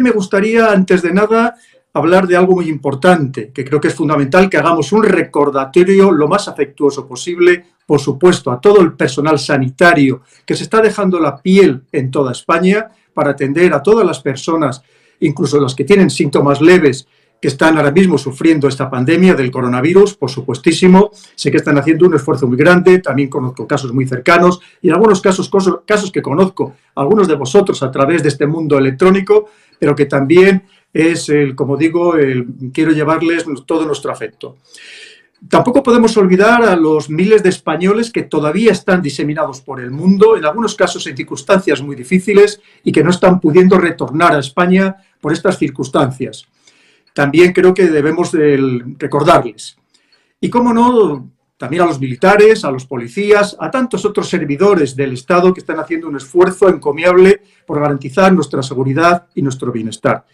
[0.00, 1.54] me gustaría, antes de nada,
[1.92, 6.26] hablar de algo muy importante, que creo que es fundamental que hagamos un recordatorio lo
[6.26, 11.36] más afectuoso posible, por supuesto, a todo el personal sanitario que se está dejando la
[11.36, 14.82] piel en toda España para atender a todas las personas,
[15.20, 17.06] incluso las que tienen síntomas leves,
[17.44, 21.10] que están ahora mismo sufriendo esta pandemia del coronavirus, por supuestísimo.
[21.34, 24.94] Sé que están haciendo un esfuerzo muy grande, también conozco casos muy cercanos y en
[24.94, 25.50] algunos casos,
[25.84, 30.64] casos que conozco, algunos de vosotros a través de este mundo electrónico, pero que también
[30.92, 32.14] es, el, como digo,
[32.72, 34.56] quiero llevarles todo nuestro afecto.
[35.48, 40.36] Tampoco podemos olvidar a los miles de españoles que todavía están diseminados por el mundo,
[40.36, 44.96] en algunos casos en circunstancias muy difíciles y que no están pudiendo retornar a España
[45.20, 46.46] por estas circunstancias.
[47.12, 48.32] También creo que debemos
[48.98, 49.76] recordarles.
[50.40, 55.12] Y cómo no, también a los militares, a los policías, a tantos otros servidores del
[55.12, 60.24] Estado que están haciendo un esfuerzo encomiable por garantizar nuestra seguridad y nuestro bienestar.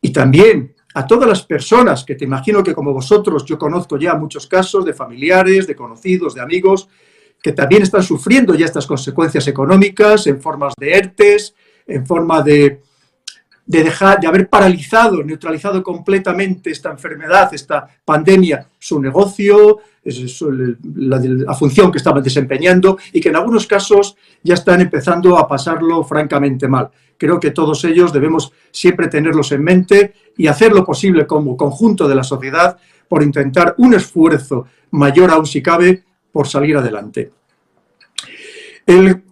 [0.00, 4.14] Y también a todas las personas que te imagino que como vosotros yo conozco ya
[4.14, 6.88] muchos casos de familiares, de conocidos, de amigos,
[7.42, 11.54] que también están sufriendo ya estas consecuencias económicas en formas de ERTES,
[11.86, 12.80] en forma de,
[13.66, 21.54] de dejar, de haber paralizado, neutralizado completamente esta enfermedad, esta pandemia, su negocio, la, la,
[21.54, 26.68] función que estaban desempeñando y que en algunos casos ya están empezando a pasarlo francamente
[26.68, 26.90] mal.
[27.16, 32.06] Creo que todos ellos debemos siempre tenerlos en mente y hacer lo posible como conjunto
[32.06, 32.76] de la sociedad
[33.08, 37.30] por intentar un esfuerzo mayor aún si cabe por salir adelante.
[38.86, 39.22] El,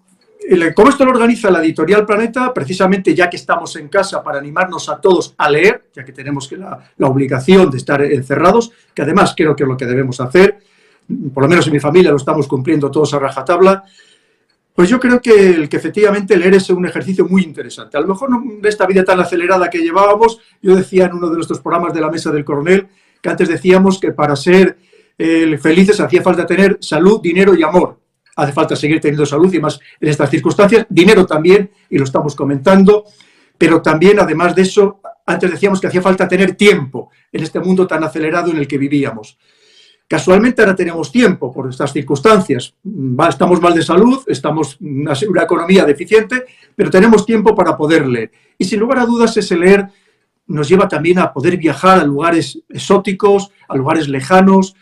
[0.74, 2.52] ¿Cómo esto lo organiza la editorial Planeta?
[2.52, 6.52] Precisamente ya que estamos en casa para animarnos a todos a leer, ya que tenemos
[6.52, 10.58] la, obligación de estar encerrados, que además creo que es lo que debemos hacer,
[11.32, 13.82] por lo menos en mi familia lo estamos cumpliendo todos a rajatabla,
[14.74, 17.96] pues yo creo que efectivamente leer es un ejercicio muy interesante.
[17.96, 18.28] A lo mejor
[18.60, 22.02] de esta vida tan acelerada que llevábamos, yo decía en uno de nuestros programas de
[22.02, 22.88] la Mesa del Coronel,
[23.22, 24.76] que antes decíamos que para ser
[25.16, 28.01] eh, felices hacía falta tener salud, dinero y amor.
[28.36, 30.86] Hace falta seguir teniendo salud y más en estas circunstancias.
[30.88, 33.04] Dinero también, y lo estamos comentando,
[33.58, 37.86] pero también, además de eso, antes decíamos que hacía falta tener tiempo en este mundo
[37.86, 39.38] tan acelerado en el que vivíamos.
[40.08, 42.74] Casualmente ahora tenemos tiempo por estas circunstancias.
[43.28, 46.44] Estamos mal de salud, estamos en una economía deficiente,
[46.74, 48.30] pero tenemos tiempo para poder leer.
[48.58, 49.86] Y sin lugar a dudas ese leer
[50.48, 54.74] nos lleva también a poder viajar a lugares exóticos, a lugares lejanos,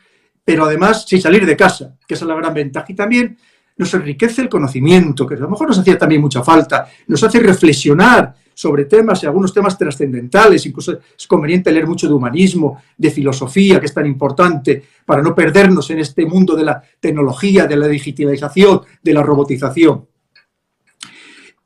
[0.44, 2.86] pero además sin salir de casa, que es la gran ventaja.
[2.88, 3.36] Y también
[3.76, 7.40] nos enriquece el conocimiento, que a lo mejor nos hacía también mucha falta, nos hace
[7.40, 13.10] reflexionar sobre temas y algunos temas trascendentales, incluso es conveniente leer mucho de humanismo, de
[13.10, 17.76] filosofía, que es tan importante para no perdernos en este mundo de la tecnología, de
[17.76, 20.06] la digitalización, de la robotización.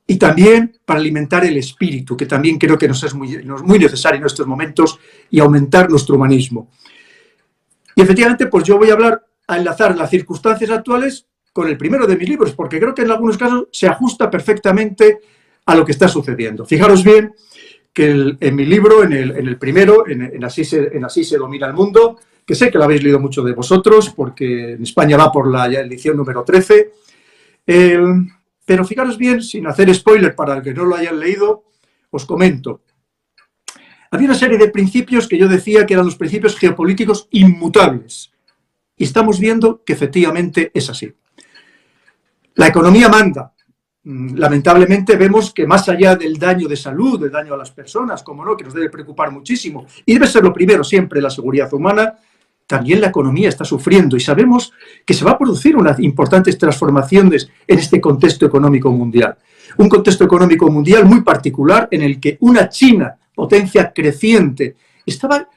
[0.06, 4.20] Y también para alimentar el espíritu, que también creo que nos es muy, muy necesario
[4.20, 6.70] en estos momentos, y aumentar nuestro humanismo.
[7.94, 12.06] Y efectivamente, pues yo voy a hablar, a enlazar las circunstancias actuales con el primero
[12.06, 15.20] de mis libros, porque creo que en algunos casos se ajusta perfectamente
[15.66, 16.66] a lo que está sucediendo.
[16.66, 17.32] Fijaros bien
[17.92, 22.70] que en mi libro, en el, primero, en, así se, domina el mundo, que sé
[22.70, 26.42] que lo habéis leído mucho de vosotros, porque en España va por la edición número
[26.42, 26.90] 13,
[28.64, 31.66] pero fijaros bien, sin hacer spoiler para el que no lo hayan leído,
[32.10, 32.80] os comento.
[34.14, 38.32] Había una serie de principios que yo decía que eran los principios geopolíticos inmutables.
[38.96, 41.12] Y estamos viendo que efectivamente es así.
[42.54, 43.54] La economía manda,
[44.06, 48.22] Mm, lamentablemente vemos que más allá del daño de salud, del daño a las personas,
[48.22, 51.72] como no, que nos debe preocupar muchísimo, y debe ser lo primero siempre la seguridad
[51.72, 52.14] humana,
[52.66, 54.72] también la economía está sufriendo y sabemos
[55.06, 59.36] que se va a producir unas importantes transformaciones en este contexto económico mundial.
[59.78, 65.48] Un contexto económico mundial muy particular en el que una China, potencia creciente, estaba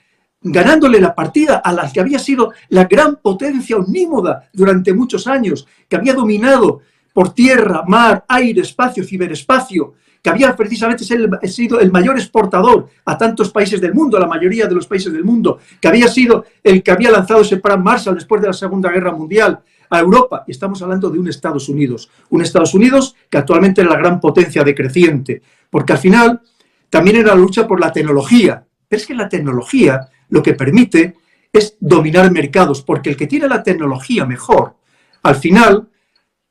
[0.42, 5.68] ganándole la partida a la que había sido la gran potencia omnímoda durante muchos años,
[5.88, 6.82] que había dominado
[7.14, 11.04] por tierra, mar, aire, espacio, ciberespacio, que había precisamente
[11.48, 15.12] sido el mayor exportador a tantos países del mundo, a la mayoría de los países
[15.14, 18.54] del mundo, que había sido el que había lanzado ese plan Marshall después de la
[18.54, 19.60] Segunda Guerra Mundial
[19.90, 20.44] a Europa.
[20.48, 24.20] Y estamos hablando de un Estados Unidos, un Estados Unidos que actualmente es la gran
[24.20, 26.42] potencia decreciente, porque al final
[26.90, 28.66] también era la lucha por la tecnología.
[28.88, 31.16] Pero es que la tecnología lo que permite
[31.52, 34.76] es dominar mercados, porque el que tiene la tecnología mejor,
[35.24, 35.90] al final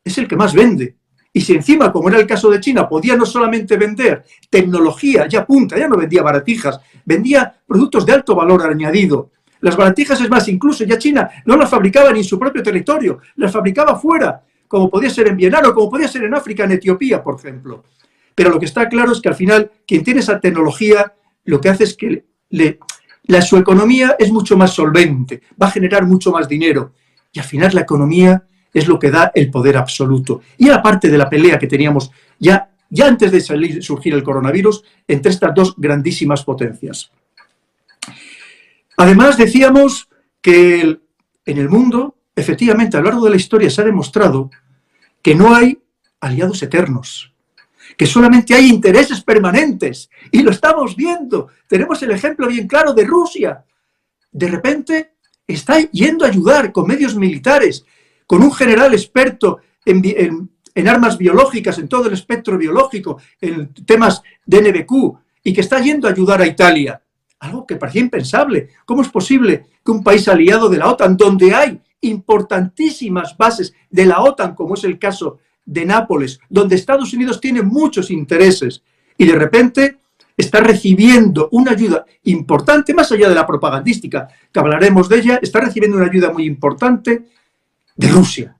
[0.05, 0.97] es el que más vende.
[1.33, 5.45] Y si encima, como era el caso de China, podía no solamente vender tecnología ya
[5.45, 9.33] punta, ya no vendía baratijas, vendía productos de alto valor añadido.
[9.61, 13.19] Las baratijas, es más, incluso ya China no las fabricaba ni en su propio territorio,
[13.37, 16.73] las fabricaba fuera, como podía ser en Vietnam o como podía ser en África, en
[16.73, 17.85] Etiopía, por ejemplo.
[18.37, 21.71] Pero lo que está claro es que al final quien tiene esa tecnología lo que
[21.71, 26.49] hace es que la, su economía es mucho más solvente, va a generar mucho más
[26.49, 26.93] dinero
[27.33, 30.43] y al final la economía es lo que da el poder absoluto.
[30.59, 34.85] Y aparte de la pelea que teníamos ya, ya antes de salir, surgir el coronavirus
[35.09, 37.11] entre estas dos grandísimas potencias.
[38.99, 40.09] Además, decíamos
[40.43, 40.99] que
[41.47, 44.51] en el mundo, efectivamente, a lo largo de la historia se ha demostrado
[45.23, 45.79] que no hay
[46.21, 47.33] aliados eternos,
[47.97, 50.11] que solamente hay intereses permanentes.
[50.31, 51.49] Y lo estamos viendo.
[51.67, 53.65] Tenemos el ejemplo bien claro de Rusia.
[54.31, 55.15] De repente
[55.47, 57.85] está yendo a ayudar con medios militares,
[58.27, 64.61] con un general experto en, armas biológicas, en todo el espectro biológico, en temas de
[64.61, 67.01] NBQ, y que está yendo a ayudar a Italia.
[67.39, 68.71] Algo que parecía impensable.
[68.85, 74.07] ¿Cómo es posible que un país aliado de la OTAN, donde hay importantísimas bases de
[74.07, 78.83] la OTAN, como es el caso de Nápoles, donde Estados Unidos tiene muchos intereses,
[79.19, 79.99] y de repente
[80.37, 85.61] está recibiendo una ayuda importante, más allá de la propagandística, que hablaremos de ella, está
[85.61, 87.25] recibiendo una ayuda muy importante
[87.97, 88.57] de Rusia.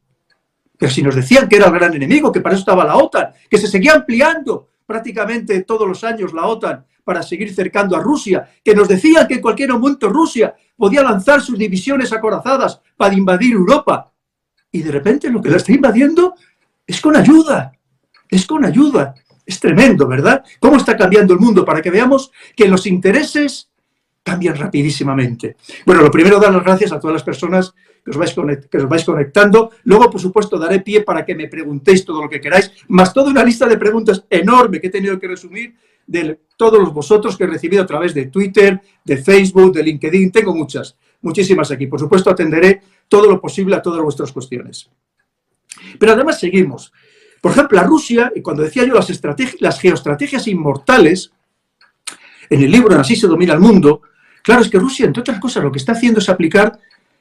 [0.79, 3.33] Pero si nos decían que era el gran enemigo, que para eso estaba la OTAN,
[3.49, 8.49] que se seguía ampliando prácticamente todos los años la OTAN para seguir cercando a Rusia,
[8.65, 13.53] que nos decían que en cualquier momento Rusia podía lanzar sus divisiones acorazadas para invadir
[13.53, 14.13] Europa.
[14.73, 16.35] Y de repente lo que la está invadiendo
[16.87, 17.73] es con ayuda,
[18.31, 19.15] es con ayuda.
[19.45, 20.45] Es tremendo, ¿verdad?
[20.59, 21.65] ¿Cómo está cambiando el mundo?
[21.65, 23.71] Para que veamos que los intereses
[24.25, 25.57] cambian rapidísimamente.
[25.85, 27.73] Bueno, lo primero, dar las gracias a todas las personas
[28.05, 28.35] que os, vais
[28.69, 29.71] que os vais conectando.
[29.85, 33.31] Luego, por supuesto, daré pie para que me preguntéis todo lo que queráis, más toda
[33.31, 35.77] una lista de preguntas enorme que he tenido que resumir
[36.09, 40.33] de todos vosotros que he recibido a través de Twitter, de Facebook, de LinkedIn.
[40.33, 41.87] Tengo muchas, muchísimas aquí.
[41.87, 44.91] Por supuesto, atenderé todo lo posible a todas vuestras cuestiones.
[45.99, 46.93] Pero además seguimos.
[47.41, 49.09] Por ejemplo, la Rusia, cuando decía yo las,
[49.61, 51.33] las geoestrategias inmortales,
[52.51, 54.03] en el libro Así se domina el mundo,
[54.43, 56.79] claro, es que Rusia, entre otras cosas, lo que está haciendo es aplicar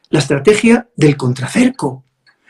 [0.10, 2.04] la estrategia del contracerco.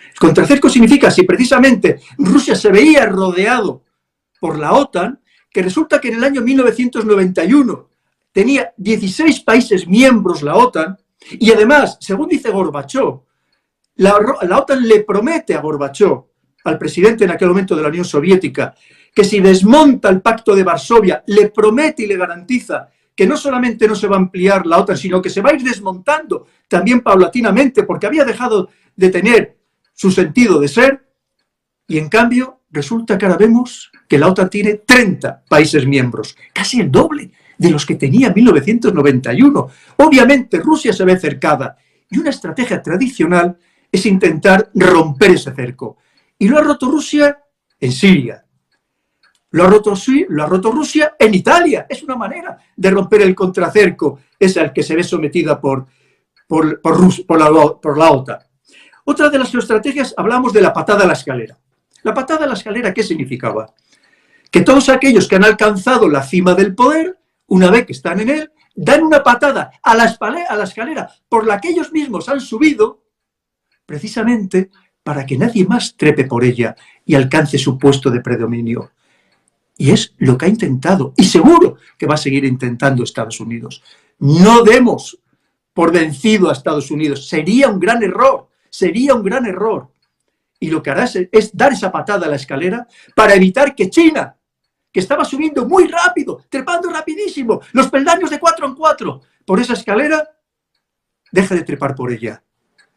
[0.10, 3.84] El contracerco significa, si precisamente Rusia se veía rodeado
[4.40, 5.20] por la OTAN,
[5.52, 7.90] que resulta que en el año 1991
[8.32, 10.98] tenía 16 países miembros la OTAN,
[11.32, 13.22] y además, según dice Gorbachev,
[13.98, 14.16] la,
[14.58, 16.26] OTAN le promete a Gorbachov,
[16.66, 18.76] al presidente en aquel momento de la Unión Soviética,
[19.14, 23.88] que si desmonta el pacto de Varsovia, le promete y le garantiza que no solamente
[23.88, 27.02] no se va a ampliar la OTAN, sino que se va a ir desmontando también
[27.02, 29.58] paulatinamente, porque había dejado de tener
[29.94, 31.08] su sentido de ser,
[31.88, 36.82] y en cambio resulta que ahora vemos que la OTAN tiene 30 países miembros, casi
[36.82, 39.70] el doble de los que tenía en 1991.
[39.98, 41.78] Obviamente Rusia se ve cercada
[42.10, 43.58] y una estrategia tradicional
[43.96, 45.98] es intentar romper ese cerco.
[46.38, 47.40] Y lo ha roto Rusia
[47.80, 48.46] en Siria.
[49.52, 49.94] Lo ha roto,
[50.30, 51.86] lo ha roto Rusia en Italia.
[51.88, 55.86] Es una manera de romper el contracerco, es el que se ve sometida por,
[56.48, 58.40] por, por, la, por la OTAN.
[59.06, 61.58] Otra de las estrategias, hablamos de la patada a la escalera.
[62.04, 63.74] La patada a la escalera, ¿qué significaba?
[64.52, 68.30] Que todos aquellos que han alcanzado la cima del poder, una vez que están en
[68.30, 70.18] él, dan una patada a la,
[70.50, 73.05] a la escalera por la que ellos mismos han subido
[73.86, 74.70] precisamente
[75.04, 76.76] para que nadie más trepe por ella
[77.06, 78.92] y alcance su puesto de predominio.
[79.78, 83.84] Y es lo que ha intentado, y seguro que va a seguir intentando Estados Unidos.
[84.20, 85.20] No demos
[85.74, 87.28] por vencido a Estados Unidos.
[87.28, 89.92] Sería un gran error, sería un gran error.
[90.60, 93.90] Y lo que hará es, es dar esa patada a la escalera para evitar que
[93.90, 94.36] China,
[94.92, 99.74] que estaba subiendo muy rápido, trepando rapidísimo, los peldaños de cuatro en cuatro, por esa
[99.74, 100.28] escalera,
[101.32, 102.42] deje de trepar por ella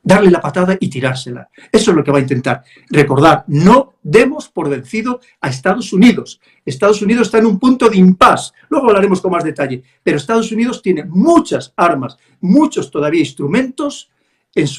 [0.08, 1.50] darle la patada y tirársela.
[1.70, 2.64] Eso es lo que va a intentar.
[2.88, 6.40] Recordar, no demos por vencido a Estados Unidos.
[6.64, 8.54] Estados Unidos está en un punto de impas.
[8.70, 9.82] Luego hablaremos con más detalle.
[10.02, 14.10] Pero Estados Unidos tiene muchas armas, muchos todavía instrumentos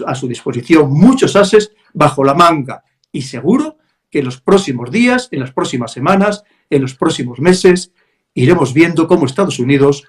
[0.07, 2.83] a su disposición, muchos ases bajo la manga.
[3.11, 3.77] Y seguro
[4.09, 7.91] que en los próximos días, en las próximas semanas, en los próximos meses,
[8.33, 10.05] iremos viendo cómo Estados Unidos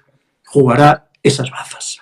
[0.47, 2.01] jugará esas bazas.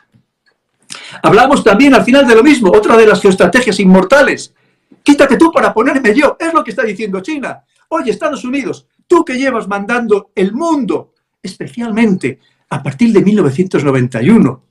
[1.23, 4.55] Hablamos también al final de lo mismo, otra de las geoestrategias inmortales.
[5.03, 7.65] Quítate tú para ponerme yo, es lo que está diciendo China.
[7.89, 12.39] Oye, Estados Unidos, tú que llevas mandando el mundo, especialmente
[12.71, 14.65] a partir de 1991,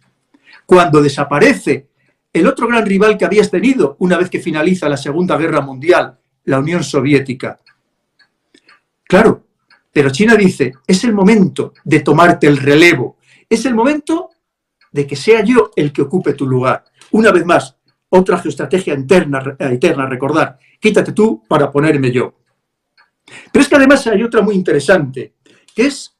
[0.65, 1.87] cuando desaparece
[2.31, 6.19] el otro gran rival que habías tenido una vez que finaliza la Segunda Guerra Mundial,
[6.43, 7.59] la Unión Soviética.
[9.03, 9.45] Claro,
[9.91, 13.17] pero China dice, es el momento de tomarte el relevo,
[13.49, 14.29] es el momento
[14.91, 16.83] de que sea yo el que ocupe tu lugar.
[17.11, 17.77] Una vez más,
[18.09, 22.35] otra geoestrategia interna, eh, eterna, recordar, quítate tú para ponerme yo.
[23.51, 25.33] Pero es que además hay otra muy interesante.
[25.75, 26.17] que es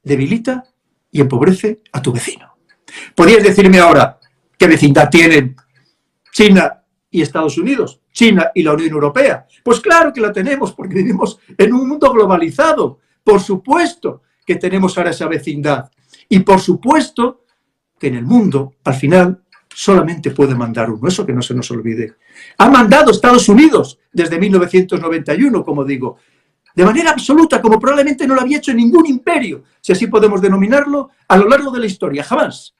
[0.00, 0.62] debilita
[1.10, 2.56] y empobrece a tu vecino.
[3.16, 4.20] Podrías decirme ahora
[4.56, 5.56] qué vecindad tienen
[6.32, 9.46] China y Estados Unidos, China y la Unión Europea.
[9.64, 13.00] Pues claro que la tenemos porque vivimos en un mundo globalizado.
[13.24, 15.90] Por supuesto que tenemos ahora esa vecindad.
[16.28, 17.45] Y por supuesto
[17.98, 21.08] que en el mundo, al final, solamente puede mandar uno.
[21.08, 22.14] Eso que no se nos olvide.
[22.58, 26.18] Ha mandado Estados Unidos desde 1991, como digo,
[26.74, 31.10] de manera absoluta, como probablemente no lo había hecho ningún imperio, si así podemos denominarlo,
[31.26, 32.22] a lo largo de la historia.
[32.22, 32.74] Jamás.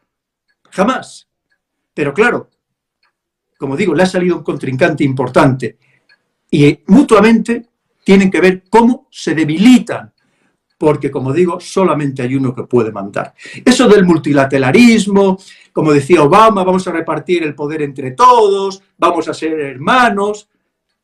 [0.70, 1.28] Jamás.
[1.94, 2.50] Pero claro,
[3.58, 5.78] como digo, le ha salido un contrincante importante
[6.50, 7.66] y mutuamente
[8.04, 10.12] tienen que ver cómo se debilitan,
[10.78, 13.34] porque como digo, solamente hay uno que puede mandar.
[13.64, 15.38] Eso del multilateralismo,
[15.72, 20.48] como decía Obama, vamos a repartir el poder entre todos, vamos a ser hermanos,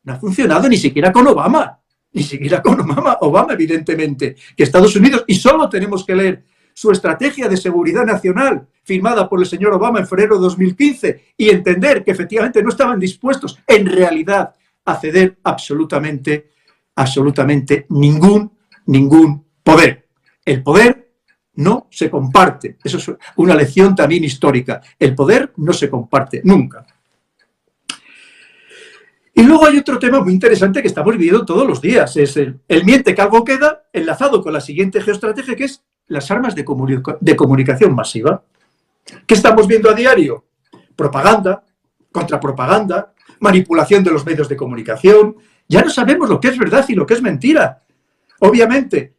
[0.03, 1.79] no ha funcionado ni siquiera con Obama,
[2.11, 6.91] ni siquiera con Obama, Obama evidentemente, que Estados Unidos, y solo tenemos que leer su
[6.91, 12.03] estrategia de seguridad nacional, firmada por el señor Obama en febrero de 2015, y entender
[12.03, 14.53] que efectivamente no estaban dispuestos en realidad
[14.85, 16.49] a ceder absolutamente,
[16.95, 18.51] absolutamente ningún,
[18.87, 20.07] ningún poder.
[20.45, 21.03] El poder
[21.55, 22.77] no se comparte.
[22.83, 24.81] Eso es una lección también histórica.
[24.99, 26.85] El poder no se comparte nunca.
[29.35, 32.15] Y luego hay otro tema muy interesante que estamos viviendo todos los días.
[32.17, 36.53] Es el, miente que algo queda enlazado con la siguiente geoestrategia que es las armas
[36.53, 36.63] de,
[37.19, 38.43] de comunicación masiva.
[39.25, 40.45] ¿Qué estamos viendo a diario?
[40.95, 41.63] Propaganda,
[42.11, 45.35] contrapropaganda, manipulación de los medios de comunicación.
[45.67, 47.79] Ya no sabemos lo que es verdad y lo que es mentira.
[48.39, 49.15] Obviamente,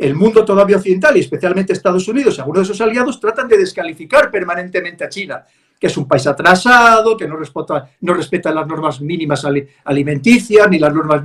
[0.00, 3.58] el mundo todavía occidental y especialmente Estados Unidos y algunos de sus aliados tratan de
[3.58, 5.44] descalificar permanentemente a China,
[5.78, 9.46] que es un país atrasado, que no respeta, no respeta las normas mínimas
[9.84, 11.22] alimenticias ni las normas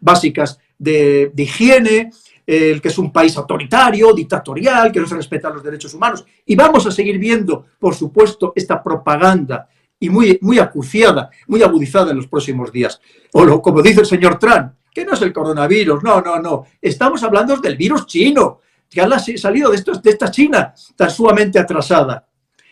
[0.00, 2.10] básicas de, higiene,
[2.46, 6.24] el que es un país autoritario, dictatorial, que no se respetan los derechos humanos.
[6.46, 9.68] Y vamos a seguir viendo, por supuesto, esta propaganda
[10.02, 13.00] y muy, muy acuciada, muy agudizada en los próximos días.
[13.34, 16.64] O lo, como dice el señor Trump, que no es el coronavirus, no, no, no.
[16.80, 18.58] Estamos hablando del virus chino,
[18.90, 22.26] que ha salido de, de esta China tan sumamente atrasada.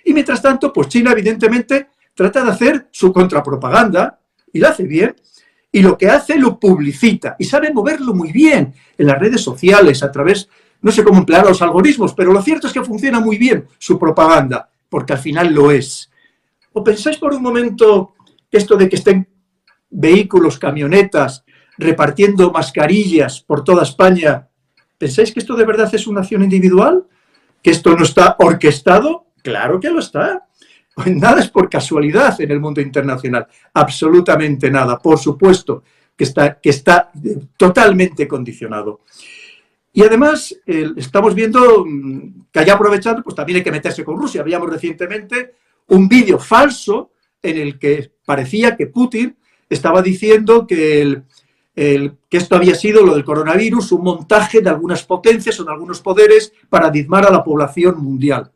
[0.05, 4.19] Y mientras tanto, pues China evidentemente trata de hacer su contrapropaganda,
[4.53, 5.15] y la hace bien,
[5.71, 10.03] y lo que hace lo publicita y sabe moverlo muy bien en las redes sociales,
[10.03, 10.49] a través,
[10.83, 14.01] no sé cómo emplear los algoritmos, pero lo cierto es que funciona muy bien su
[14.01, 16.11] propaganda, porque al final lo es.
[16.73, 18.15] ¿O pensáis por un momento
[18.51, 19.29] esto de que estén
[19.91, 21.45] vehículos, camionetas,
[21.79, 24.49] repartiendo mascarillas por toda España,
[24.99, 27.07] ¿pensáis que esto de verdad es una acción individual?
[27.63, 29.27] ¿Que esto no está orquestado?
[29.43, 30.47] Claro que lo está.
[31.07, 34.99] Nada es por casualidad en el mundo internacional, absolutamente nada.
[34.99, 35.83] Por supuesto
[36.17, 37.11] que está, que está
[37.57, 39.01] totalmente condicionado.
[39.93, 44.43] Y además estamos viendo mm, que allá aprovechando, pues también hay que meterse con Rusia.
[44.43, 45.55] Habíamos recientemente
[45.91, 49.37] un vídeo falso en el que parecía que Putin
[49.69, 55.59] estaba diciendo que, el, esto había sido lo del coronavirus, un montaje de algunas potencias
[55.61, 58.51] o de algunos poderes para diezmar a la población mundial.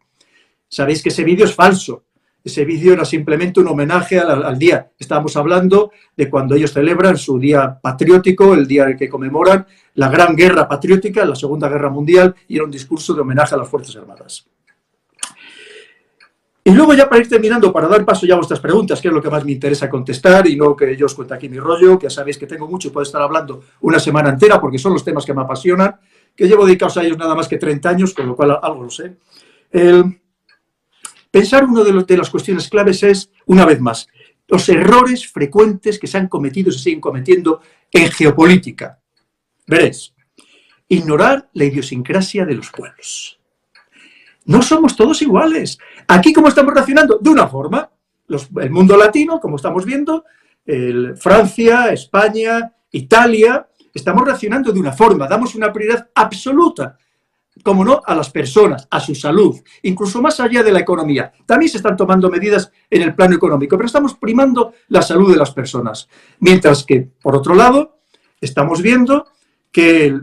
[0.69, 2.05] Sabéis que ese vídeo es falso.
[2.43, 4.91] Ese vídeo era simplemente un homenaje al, día.
[4.99, 10.11] Estábamos hablando de cuando ellos celebran su día patriótico, el día en que conmemoran la
[10.11, 13.69] gran guerra patriótica, la Segunda Guerra Mundial, y era un discurso de homenaje a las
[13.69, 14.47] Fuerzas Armadas.
[16.66, 19.14] Y luego ya para ir terminando, para dar paso ya a vuestras preguntas, que es
[19.14, 21.99] lo que más me interesa contestar, y no que yo os cuente aquí mi rollo,
[21.99, 24.94] que ya sabéis que tengo mucho y puedo estar hablando una semana entera, porque son
[24.94, 25.97] los temas que me apasionan,
[26.35, 28.90] que llevo dedicados a ellos nada más que 30 años, con lo cual algo lo
[28.90, 29.16] sé.
[29.71, 30.21] El,
[31.35, 34.06] Pensar una de, las cuestiones claves es, una vez más,
[34.47, 39.00] los errores frecuentes que se han cometido y se siguen cometiendo en geopolítica.
[39.66, 40.14] Veréis,
[40.87, 43.40] ignorar la idiosincrasia de los pueblos.
[44.47, 45.79] No somos todos iguales.
[46.09, 47.19] Aquí, ¿cómo estamos reaccionando?
[47.21, 47.91] De una forma.
[48.29, 50.25] el mundo latino, como estamos viendo,
[51.17, 55.27] Francia, España, Italia, estamos reaccionando de una forma.
[55.27, 56.97] Damos una prioridad absoluta
[57.63, 61.33] como no, a las personas, a su salud, incluso más allá de la economía.
[61.47, 65.37] También se están tomando medidas en el plano económico, pero estamos primando la salud de
[65.37, 66.09] las personas.
[66.41, 68.01] Mientras que, por otro lado,
[68.41, 69.29] estamos viendo
[69.71, 70.19] que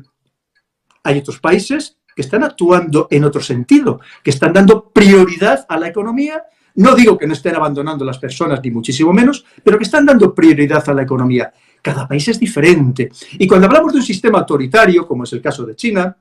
[1.04, 5.88] hay otros países que están actuando en otro sentido, que están dando prioridad a la
[5.88, 6.44] economía.
[6.76, 10.34] No digo que no estén abandonando las personas, ni muchísimo menos, pero que están dando
[10.34, 11.52] prioridad a la economía.
[11.82, 13.10] Cada país es diferente.
[13.34, 16.16] Y cuando hablamos de un sistema autoritario, como es el caso de China,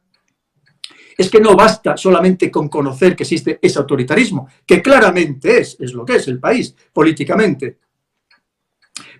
[1.17, 5.93] es que no basta solamente con conocer que existe ese autoritarismo, que claramente es, es
[5.93, 7.79] lo que es el país políticamente.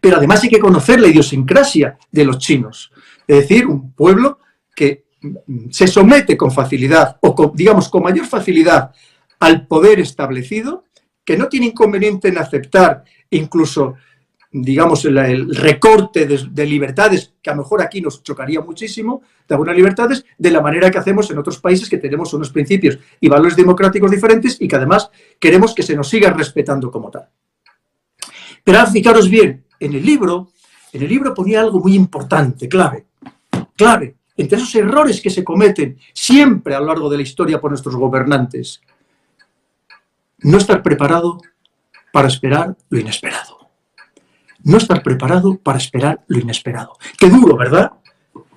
[0.01, 2.91] Pero además hay que conocer la idiosincrasia de los chinos,
[3.27, 4.39] es decir, un pueblo
[5.71, 8.93] se somete con facilidad, o digamos con mayor facilidad,
[9.39, 10.85] al poder establecido,
[11.25, 13.95] que no tiene inconveniente en aceptar incluso,
[14.51, 19.77] digamos, el, recorte de, libertades, que a lo mejor aquí nos chocaría muchísimo, de algunas
[19.77, 23.57] libertades, de la manera que hacemos en otros países que tenemos unos principios y valores
[23.57, 27.29] democráticos diferentes y que además queremos que se nos siga respetando como tal.
[28.65, 30.51] Pero fijaros bien, en el libro,
[30.93, 33.07] en el libro ponía algo muy importante, clave,
[33.77, 37.71] clave, entre esos errores que se cometen siempre a lo largo de la historia por
[37.71, 38.81] nuestros gobernantes.
[40.39, 41.43] No estar preparado
[42.11, 43.71] para esperar lo inesperado.
[44.65, 46.97] No estar preparado para esperar lo inesperado.
[47.19, 47.93] Qué duro, ¿verdad?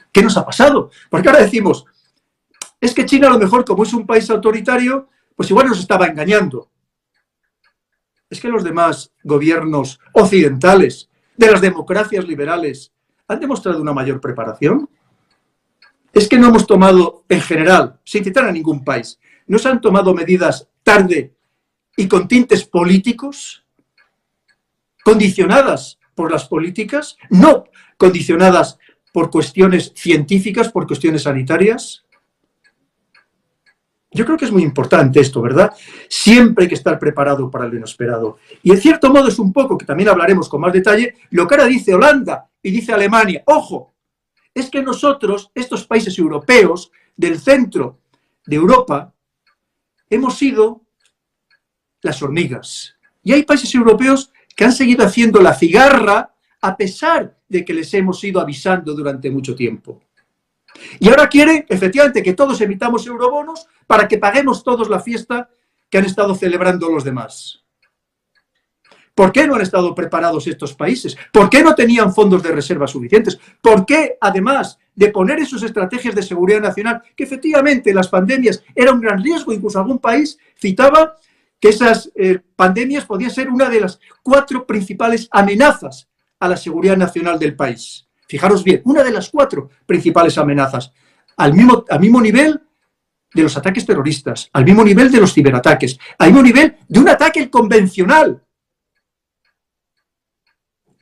[0.10, 0.90] ¿Qué nos ha pasado?
[1.10, 1.86] Porque ahora decimos,
[2.80, 6.08] es que China a lo mejor como es un país autoritario, pues igual nos estaba
[6.08, 6.70] engañando.
[8.30, 12.94] Es que los demás gobiernos occidentales, de las democracias liberales,
[13.28, 14.90] han demostrado una mayor preparación.
[16.14, 19.82] Es que no hemos tomado, en general, sin citar a ningún país, no se han
[19.82, 21.34] tomado medidas tarde
[21.98, 23.66] y con tintes políticos,
[25.04, 27.66] condicionadas por las políticas, no
[27.98, 28.78] condicionadas
[29.12, 32.06] por cuestiones científicas, por cuestiones sanitarias.
[34.12, 35.74] Yo creo que es muy importante esto, ¿verdad?
[36.08, 38.38] Siempre hay que estar preparado para lo inesperado.
[38.62, 41.56] Y en cierto modo es un poco, que también hablaremos con más detalle, lo que
[41.56, 43.42] ahora dice Holanda y dice Alemania.
[43.48, 43.93] Ojo,
[44.54, 48.00] es que nosotros, estos países europeos del centro
[48.46, 49.14] de Europa,
[50.10, 50.82] hemos sido
[52.02, 52.96] las hormigas.
[53.24, 57.94] Y hay países europeos que han seguido haciendo la cigarra a pesar de que les
[57.94, 60.02] hemos ido avisando durante mucho tiempo.
[61.00, 65.50] Y ahora quieren, efectivamente, que todos emitamos eurobonos para que paguemos todos la fiesta
[65.90, 67.63] que han estado celebrando los demás.
[69.16, 71.16] ¿Por qué no han estado preparados estos países?
[71.32, 73.40] ¿Por qué no tenían fondos de reserva suficientes?
[73.62, 78.64] ¿Por qué, además de poner en sus estrategias de seguridad nacional, que efectivamente las pandemias
[78.76, 81.16] eran un gran riesgo, incluso algún país citaba
[81.60, 86.10] que esas eh, pandemias podían ser una de las cuatro principales amenazas
[86.40, 88.08] a la seguridad nacional del país.
[88.28, 90.92] Fijaros bien, una de las cuatro principales amenazas,
[91.38, 92.62] al mismo, al mismo nivel
[93.34, 97.10] de los ataques terroristas, al mismo nivel de los ciberataques, al mismo nivel de un
[97.10, 98.43] ataque convencional.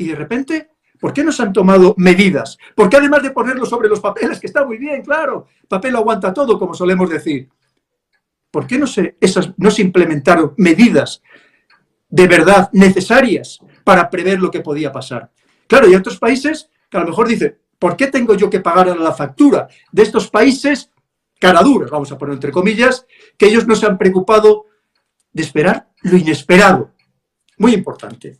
[0.02, 2.58] Y de repente, ¿por qué no se han tomado medidas?
[2.76, 6.58] Porque además de ponerlo sobre los papeles, que está muy bien, claro, papel aguanta todo,
[6.58, 7.50] como solemos decir,
[8.50, 11.22] ¿por qué no se, esas, no se implementaron medidas
[12.10, 15.30] de verdad necesarias para prever lo que podía pasar?
[15.68, 18.88] Claro, y otros países que a lo mejor dicen, ¿por qué tengo yo que pagar
[18.98, 20.90] la factura de estos países
[21.40, 23.06] caraduras, vamos a poner entre comillas,
[23.38, 24.66] que ellos no se han preocupado
[25.34, 26.94] de esperar lo inesperado.
[27.58, 28.40] Muy importante.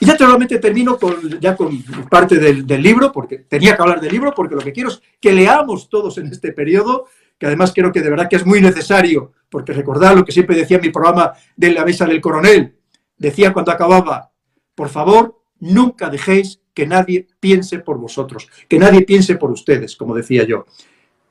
[0.00, 4.10] Y ya totalmente termino con, ya con parte del, libro, porque tenía que hablar del
[4.10, 7.06] libro, porque lo que quiero es que leamos todos en este periodo,
[7.38, 10.56] que además creo que de verdad que es muy necesario, porque recordad lo que siempre
[10.56, 12.76] decía en mi programa de la mesa del coronel,
[13.18, 14.32] decía cuando acababa,
[14.74, 20.14] por favor, nunca dejéis que nadie piense por vosotros, que nadie piense por ustedes, como
[20.14, 20.64] decía yo.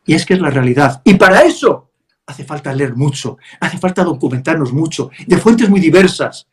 [0.06, 1.02] Y es que es la realidad.
[1.04, 1.90] Y para eso
[2.28, 6.48] hace falta leer mucho, hace falta documentarnos mucho, de fuentes muy diversas,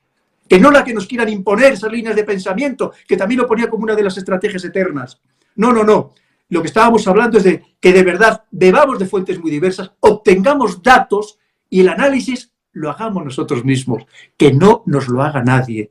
[0.49, 3.69] que no la que nos quieran imponer esas líneas de pensamiento, que también lo ponía
[3.69, 5.21] como una de las estrategias eternas.
[5.57, 6.13] No, no, no.
[6.49, 10.83] Lo que estábamos hablando es de que de verdad bebamos de fuentes muy diversas, obtengamos
[10.83, 14.05] datos y el análisis lo hagamos nosotros mismos,
[14.37, 15.91] que no nos lo haga nadie.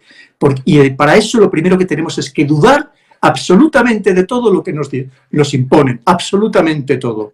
[0.64, 2.92] y para eso lo primero que tenemos es que dudar
[3.22, 7.34] absolutamente de todo lo que nos, imponen, absolutamente todo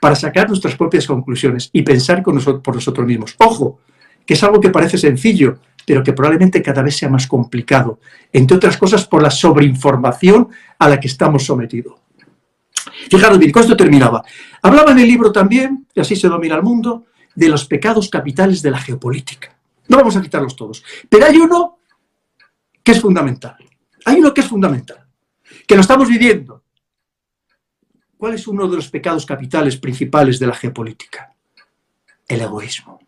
[0.00, 3.34] para sacar nuestras propias conclusiones y pensar con por nosotros mismos.
[3.38, 3.80] Ojo,
[4.24, 8.58] que es algo que parece sencillo, pero que probablemente cada vez sea más complicado, entre
[8.58, 11.94] otras cosas por la sobreinformación a la que estamos sometidos.
[13.08, 14.22] Fijaros bien, con esto terminaba.
[14.60, 18.60] Hablaba en el libro también, y así se domina el mundo, de los pecados capitales
[18.60, 19.56] de la geopolítica.
[19.88, 21.78] No vamos a quitarlos todos, pero hay uno
[22.82, 23.56] que es fundamental.
[24.04, 25.06] Hay uno que es fundamental,
[25.66, 26.62] que lo estamos viviendo
[28.16, 31.34] ¿Cuál es uno de los pecados capitales principales de la geopolítica?
[32.26, 32.98] El egoísmo.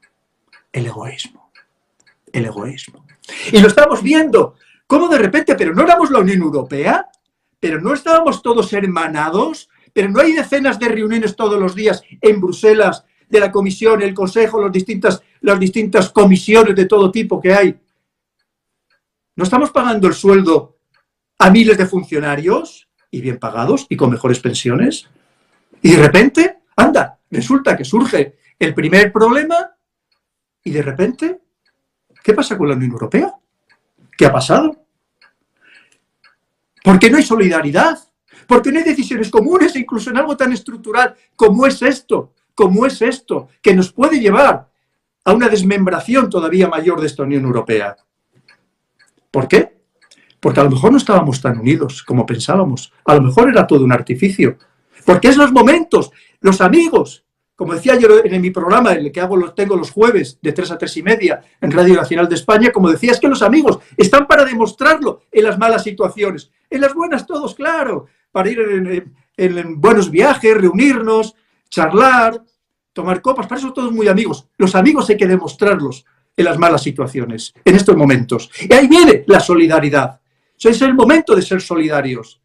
[0.70, 1.47] El egoísmo.
[2.38, 3.06] El egoísmo.
[3.52, 4.54] Y lo estamos viendo.
[4.86, 5.54] ¿Cómo de repente?
[5.54, 7.06] Pero no éramos la Unión Europea,
[7.60, 12.40] pero no estábamos todos hermanados, pero no hay decenas de reuniones todos los días en
[12.40, 17.52] Bruselas de la Comisión, el Consejo, las distintas, las distintas comisiones de todo tipo que
[17.52, 17.78] hay.
[19.36, 20.78] ¿No estamos pagando el sueldo
[21.38, 22.88] a miles de funcionarios?
[23.10, 25.08] y bien pagados y con mejores pensiones.
[25.82, 29.76] Y de repente, anda, resulta que surge el primer problema
[30.64, 31.40] y de repente,
[32.28, 33.32] ¿qué pasa con la Unión Europea?
[34.14, 34.84] ¿Qué ha pasado?
[36.84, 37.98] ¿Por qué no hay solidaridad?
[38.48, 43.02] porque no hay decisiones comunes, incluso en algo tan estructural como es esto, como es
[43.02, 44.70] esto, que nos puede llevar
[45.22, 47.94] a una desmembración todavía mayor de esta Unión Europea.
[49.30, 49.76] ¿Por qué?
[50.40, 52.90] Porque a lo mejor no estábamos tan unidos como pensábamos.
[53.04, 54.56] A lo mejor era todo un artificio.
[55.04, 56.10] Porque es los momentos,
[56.40, 57.26] los amigos,
[57.58, 60.52] como decía yo en mi programa, en el que hago los, tengo los jueves de
[60.52, 63.42] 3 a 3 y media en Radio Nacional de España, como decía, es que los
[63.42, 66.52] amigos están para demostrarlo en las malas situaciones.
[66.70, 71.34] En las buenas todos, claro, para ir en, en buenos viajes, reunirnos,
[71.68, 72.40] charlar,
[72.92, 74.46] tomar copas, para eso todos muy amigos.
[74.56, 76.04] Los amigos hay que demostrarlos
[76.36, 78.52] en las malas situaciones, en estos momentos.
[78.70, 80.20] Y ahí viene la solidaridad.
[80.62, 82.40] Es el momento de ser solidarios.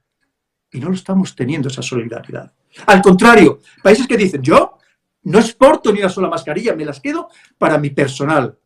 [0.71, 2.51] Y no lo estamos teniendo esa solidaridad.
[2.87, 4.72] Al contrario, países que dicen, yo
[5.23, 8.57] no exporto ni una sola mascarilla, me las quedo para mi personal.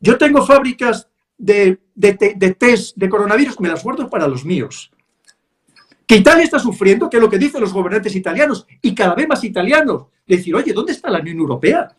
[0.00, 4.90] Yo tengo fábricas de, de, test de coronavirus, me las guardo para los míos.
[6.06, 9.28] Que Italia está sufriendo, que es lo que dicen los gobernantes italianos, y cada vez
[9.28, 11.96] más italianos, decir, oye, ¿dónde está la Unión Europea?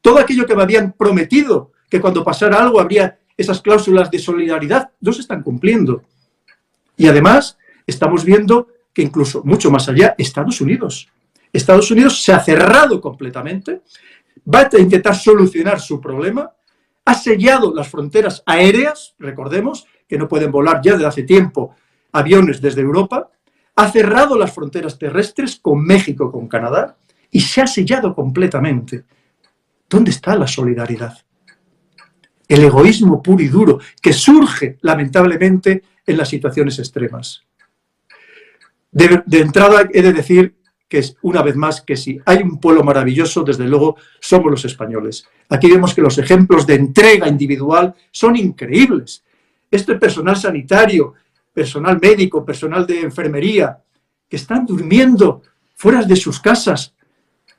[0.00, 4.90] Todo aquello que me habían prometido, que cuando pasara algo habría esas cláusulas de solidaridad,
[5.00, 6.02] no se están cumpliendo.
[6.96, 11.08] Y además estamos viendo que incluso mucho más allá, Estados Unidos.
[11.54, 13.82] Estados Unidos se ha cerrado completamente,
[14.52, 16.50] va a intentar solucionar su problema,
[17.04, 21.74] ha sellado las fronteras aéreas, recordemos que no pueden volar ya desde hace tiempo
[22.12, 23.30] aviones desde Europa,
[23.76, 26.96] ha cerrado las fronteras terrestres con México, con Canadá,
[27.30, 29.04] y se ha sellado completamente.
[29.88, 31.18] ¿Dónde está la solidaridad?
[32.46, 37.42] El egoísmo puro y duro que surge, lamentablemente, en las situaciones extremas.
[38.92, 40.54] De, entrada he de decir
[40.88, 44.64] que es una vez más que si hay un pueblo maravilloso, desde luego somos los
[44.64, 45.26] españoles.
[45.48, 49.24] Aquí vemos que los ejemplos de entrega individual son increíbles.
[49.70, 51.14] Este personal sanitario,
[51.52, 53.78] personal médico, personal de enfermería,
[54.28, 55.42] que están durmiendo
[55.74, 56.94] fuera de sus casas,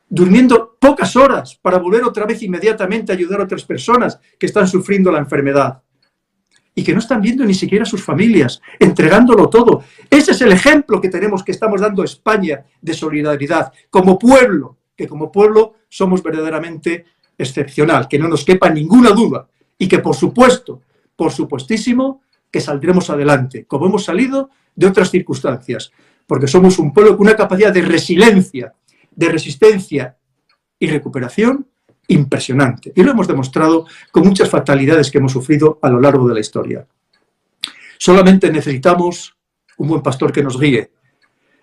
[0.07, 4.67] durmiendo pocas horas para volver otra vez inmediatamente a ayudar a otras personas que están
[4.67, 5.81] sufriendo la enfermedad
[6.75, 9.83] y que no están viendo ni siquiera a sus familias, entregándolo todo.
[10.09, 14.77] Ese es el ejemplo que tenemos, que estamos dando a España de solidaridad, como pueblo,
[14.95, 17.05] que como pueblo somos verdaderamente
[17.37, 20.81] excepcional, que no nos quepa ninguna duda y que por supuesto,
[21.15, 25.91] por supuestísimo, que saldremos adelante, como hemos salido de otras circunstancias,
[26.27, 28.73] porque somos un pueblo con una capacidad de resiliencia,
[29.11, 30.17] de resistencia
[30.77, 31.67] y recuperación
[32.07, 32.91] impresionante.
[32.95, 36.39] Y lo hemos demostrado con muchas fatalidades que hemos sufrido a lo largo de la
[36.39, 36.85] historia.
[37.97, 39.35] Solamente necesitamos
[39.77, 40.91] un buen pastor que nos guíe.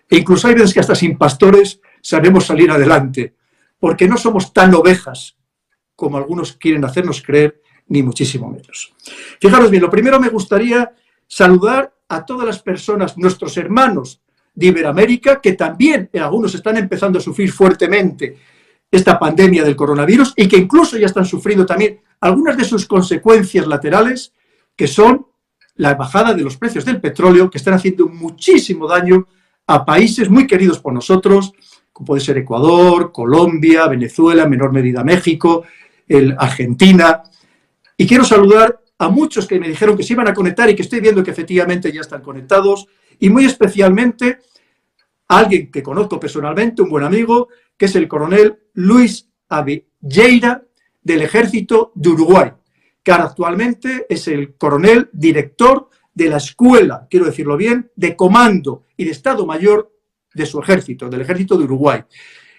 [0.08, 3.34] E incluso hay veces que hasta sin pastores sabemos salir adelante,
[3.78, 5.36] porque no somos tan ovejas
[5.94, 8.92] como algunos quieren hacernos creer, ni muchísimo menos.
[9.40, 10.92] Fijaros bien, lo primero me gustaría
[11.26, 14.20] saludar a todas las personas, nuestros hermanos
[14.54, 18.36] de Iberoamérica, que también algunos están empezando a sufrir fuertemente
[18.92, 23.66] esta pandemia del coronavirus y que incluso ya están sufriendo también algunas de sus consecuencias
[23.66, 24.34] laterales,
[24.76, 25.26] que son
[25.76, 29.26] la bajada de los precios del petróleo, que están haciendo muchísimo daño
[29.66, 31.54] a países muy queridos por nosotros,
[31.90, 35.64] como puede ser Ecuador, Colombia, Venezuela, en menor medida México,
[36.06, 37.22] el Argentina.
[37.96, 40.82] Y quiero saludar a muchos que me dijeron que se iban a conectar y que
[40.82, 42.86] estoy viendo que efectivamente ya están conectados,
[43.18, 44.38] y muy especialmente
[45.28, 47.48] a alguien que conozco personalmente, un buen amigo,
[47.82, 50.62] que es el coronel Luis Avilleira
[51.02, 52.52] del Ejército de Uruguay,
[53.02, 59.04] que actualmente es el coronel director de la escuela, quiero decirlo bien, de comando y
[59.04, 59.92] de Estado Mayor
[60.32, 62.04] de su ejército, del Ejército de Uruguay.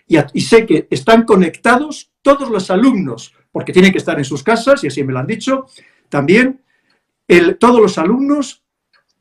[0.07, 4.83] Y, sé que están conectados todos los alumnos, porque tienen que estar en sus casas,
[4.83, 5.67] y así me lo han dicho,
[6.09, 6.65] también
[7.62, 8.62] todos los alumnos,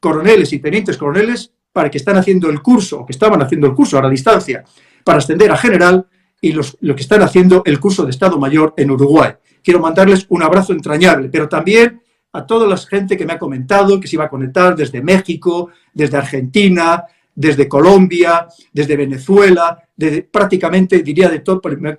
[0.01, 3.75] coroneles y tenientes coroneles, para que están haciendo el curso, o que estaban haciendo el
[3.75, 4.65] curso a distancia,
[5.05, 6.07] para ascender a general
[6.41, 9.33] y los, lo que están haciendo el curso de Estado Mayor en Uruguay.
[9.63, 14.01] Quiero mandarles un abrazo entrañable, pero también a toda la gente que me ha comentado
[14.01, 21.03] que se iba a conectar desde México, desde Argentina, desde Colombia, desde Venezuela, desde, prácticamente
[21.03, 21.95] diría de todo, me,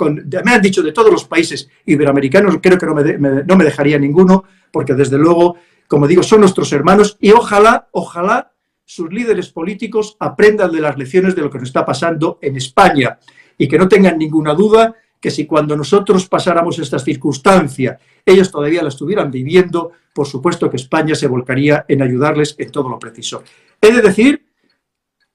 [0.53, 4.43] han dicho de todos los países iberoamericanos, creo que no me, no me dejaría ninguno,
[4.71, 5.55] porque desde luego,
[5.87, 8.52] como digo, son nuestros hermanos y ojalá, ojalá
[8.85, 13.17] sus líderes políticos aprendan de las lecciones de lo que nos está pasando en España
[13.57, 18.83] y que no tengan ninguna duda que si cuando nosotros pasáramos estas circunstancias, ellos todavía
[18.83, 23.41] la estuvieran viviendo, por supuesto que España se volcaría en ayudarles en todo lo preciso.
[23.79, 24.45] He de decir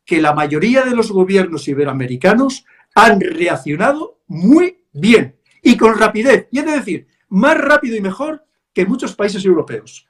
[0.05, 6.49] que la mayoría de los gobiernos iberoamericanos han reaccionado muy bien y con rapidez.
[6.51, 10.07] Y he de decir, más rápido y mejor que muchos países europeos.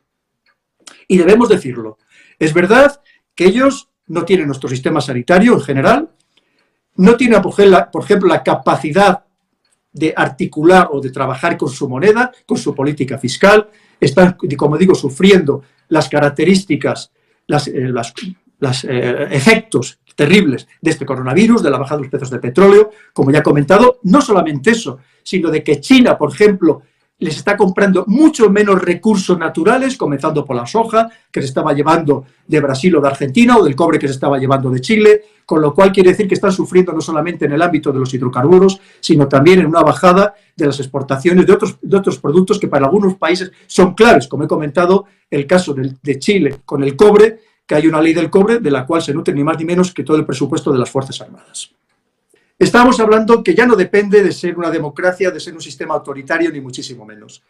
[1.07, 1.99] Y debemos decirlo.
[2.39, 3.01] Es verdad
[3.39, 6.11] que ellos no tiene nuestro sistema sanitario en general,
[6.97, 9.27] no tiene, por ejemplo, la capacidad
[9.93, 13.69] de articular o de trabajar con su moneda, con su política fiscal,
[14.01, 17.13] están, como digo, sufriendo las características,
[17.47, 17.93] los eh,
[18.89, 23.31] eh, efectos terribles de este coronavirus, de la bajada de los precios de petróleo, como
[23.31, 26.83] ya he comentado, no solamente eso, sino de que China, por ejemplo,
[27.21, 32.25] les está comprando mucho menos recursos naturales, comenzando por la soja, que se estaba llevando
[32.47, 35.61] de Brasil o de Argentina, o del cobre que se estaba llevando de Chile, con
[35.61, 38.81] lo cual quiere decir que están sufriendo no solamente en el ámbito de los hidrocarburos,
[39.01, 43.51] sino también en una bajada de las exportaciones de otros, productos que para algunos países
[43.67, 47.87] son claves, como he comentado, el caso de, de Chile con el cobre, que hay
[47.87, 50.17] una ley del cobre de la cual se nutre ni más ni menos que todo
[50.17, 51.71] el presupuesto de las Fuerzas Armadas.
[52.59, 56.51] Estamos hablando que ya no depende de ser una democracia, de ser un sistema autoritario,
[56.51, 57.43] ni muchísimo menos.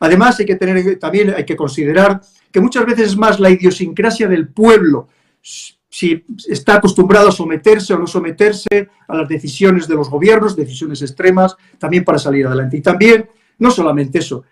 [0.00, 4.26] Además, hay que tener, también hay que considerar que muchas veces es más la idiosincrasia
[4.26, 5.08] del pueblo,
[5.40, 11.00] si está acostumbrado a someterse o no someterse a las decisiones de los gobiernos, decisiones
[11.00, 12.76] extremas, también para salir adelante.
[12.76, 14.42] Y también, no solamente eso,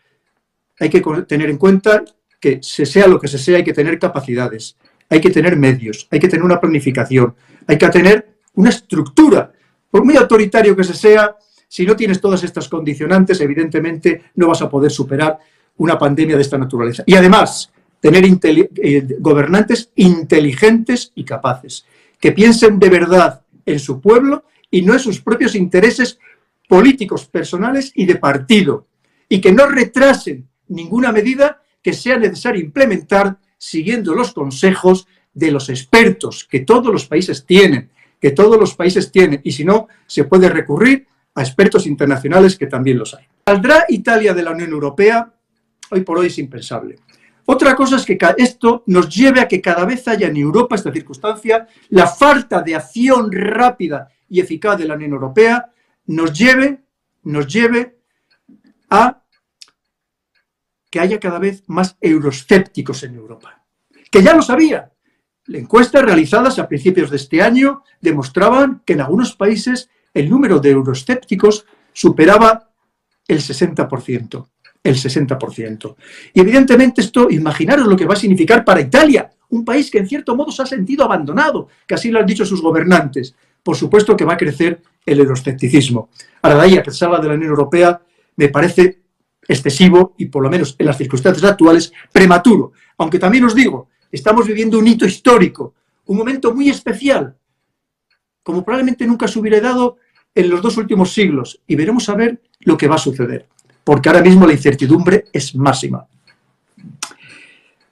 [0.79, 2.05] hay que tener en cuenta
[2.41, 4.77] que se sea lo que se sea, hay que tener capacidades,
[5.11, 7.35] hay que tener medios, hay que tener una planificación,
[7.67, 9.53] hay que tener una estructura
[9.95, 11.37] por muy autoritario que se sea,
[11.69, 15.39] si no tienes todas estas condicionantes, evidentemente no vas a poder superar
[15.77, 17.05] una pandemia de esta naturaleza.
[17.07, 21.87] Y además, tener eh, gobernantes inteligentes y capaces,
[22.19, 26.19] que piensen de verdad en su pueblo y no en sus propios intereses
[26.69, 28.89] políticos, personales y de partido,
[29.29, 35.69] y que no retrasen ninguna medida que sea necesario implementar siguiendo los consejos de los
[35.69, 37.91] expertos que todos los países tienen
[38.25, 42.67] que todos los países tienen, y si no, se puede recurrir a expertos internacionales que
[42.67, 43.27] también los hay.
[43.47, 45.31] ¿Saldrá Italia de la Unión Europea?
[45.91, 46.97] Hoy por hoy es impensable.
[47.45, 50.91] Otra cosa es que esto nos lleve a que cada vez haya en Europa esta
[50.91, 55.71] circunstancia, la falta de acción rápida y eficaz de la Unión Europea
[56.07, 56.83] nos lleve,
[57.25, 57.99] nos lleve
[58.89, 59.23] a
[60.91, 63.63] que haya cada vez más euroscépticos en Europa.
[64.11, 64.94] Que ya lo sabía,
[65.47, 70.71] Encuestas realizadas a principios de este año demostraban que en algunos países el número de
[70.71, 72.71] euroscépticos superaba
[73.29, 74.47] el 60%.
[74.83, 75.97] El 60%.
[76.35, 80.09] Y evidentemente esto, imaginaros lo que va a significar para Italia, un país que en
[80.09, 83.35] cierto modo se ha sentido abandonado, que así lo han dicho sus gobernantes.
[83.63, 86.11] Por supuesto que va a crecer el euroscepticismo.
[86.43, 88.01] Ahora, de ahí que salga de la Unión Europea
[88.37, 89.01] me parece
[89.47, 92.73] excesivo y por lo menos en las circunstancias actuales prematuro.
[92.99, 95.75] Aunque también os digo, Estamos viviendo un hito histórico,
[96.07, 97.37] un momento muy especial,
[98.45, 99.97] como probablemente nunca se hubiera dado
[100.33, 103.49] en los dos últimos siglos, y veremos a ver lo que va a suceder,
[103.83, 106.07] porque ahora mismo la incertidumbre es máxima.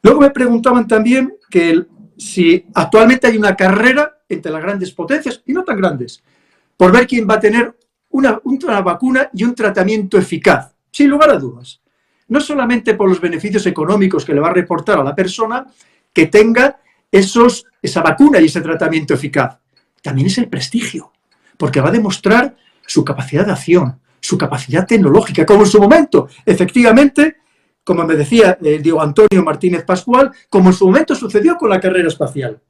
[0.00, 5.52] Luego me preguntaban también que si actualmente hay una carrera entre las grandes potencias, y
[5.52, 6.22] no tan grandes,
[6.76, 7.76] por ver quién va a tener
[8.10, 11.80] una, una vacuna y un tratamiento eficaz, sin lugar a dudas.
[12.28, 15.66] No solamente por los beneficios económicos que le va a reportar a la persona,
[16.12, 19.58] que tenga esos, esa vacuna y ese tratamiento eficaz.
[20.02, 21.12] También es el prestigio,
[21.56, 26.28] porque va a demostrar su capacidad de acción, su capacidad tecnológica, como en su momento,
[26.44, 27.36] efectivamente,
[27.84, 31.80] como me decía eh, Diego Antonio Martínez Pascual, como en su momento sucedió con la
[31.80, 32.60] carrera espacial.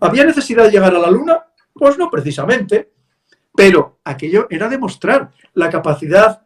[0.00, 1.44] ¿Había necesidad de llegar a la Luna?
[1.72, 2.92] Pues no precisamente,
[3.54, 6.42] pero aquello era demostrar la capacidad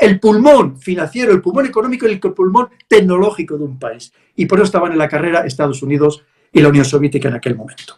[0.00, 4.12] el pulmón financiero, el pulmón económico y el pulmón tecnológico de un país.
[4.36, 7.56] Y por eso estaban en la carrera Estados Unidos y la Unión Soviética en aquel
[7.56, 7.96] momento.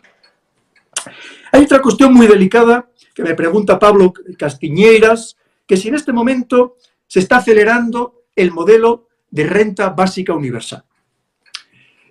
[1.52, 6.76] Hay otra cuestión muy delicada que me pregunta Pablo Castiñeiras, que si en este momento
[7.06, 10.84] se está acelerando el modelo de renta básica universal.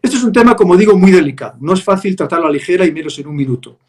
[0.02, 1.58] Este es un tema, como digo, muy delicado.
[1.60, 3.80] No es fácil tratarlo a ligera y menos en un minuto.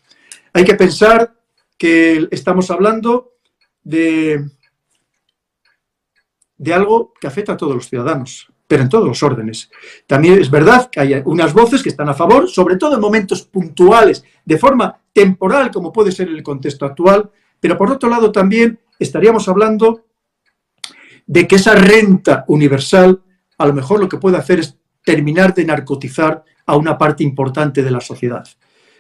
[0.53, 1.35] Hay que pensar
[1.77, 3.35] que estamos hablando
[3.83, 4.45] de
[6.61, 9.71] de algo que afecta a todos los ciudadanos, pero en todos los órdenes.
[10.07, 13.43] También es verdad que hay unas voces que están a favor, sobre todo en momentos
[13.45, 18.79] puntuales, de forma temporal, como puede ser el contexto actual, pero por otro lado también
[18.99, 20.05] estaríamos hablando
[21.27, 23.23] de que esa renta universal
[23.57, 27.83] a lo mejor lo que puede hacer es terminar de narcotizar a una parte importante
[27.83, 28.47] de la sociedad,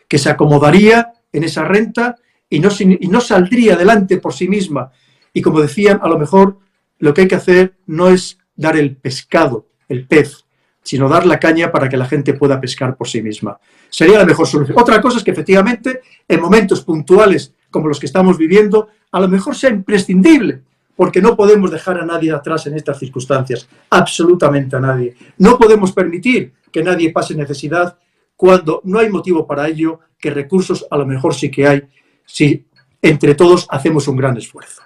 [0.08, 2.16] que se acomodaría en esa renta
[2.48, 4.90] y no, y no saldría adelante por sí misma.
[5.34, 6.58] Y como decían, a lo mejor
[7.00, 10.44] lo que hay que hacer no es dar el pescado, el pez,
[10.82, 13.58] sino dar la caña para que la gente pueda pescar por sí misma.
[13.88, 14.78] Sería la mejor solución.
[14.78, 19.28] Otra cosa es que efectivamente en momentos puntuales como los que estamos viviendo, a lo
[19.28, 20.62] mejor sea imprescindible,
[20.96, 25.14] porque no podemos dejar a nadie atrás en estas circunstancias, absolutamente a nadie.
[25.38, 27.96] No podemos permitir que nadie pase necesidad
[28.36, 31.82] cuando no hay motivo para ello, que recursos a lo mejor sí que hay,
[32.26, 32.66] si
[33.00, 34.82] entre todos hacemos un gran esfuerzo.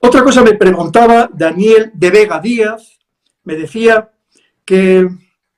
[0.00, 2.98] Otra cosa me preguntaba Daniel de Vega Díaz,
[3.44, 4.10] me decía
[4.64, 5.08] que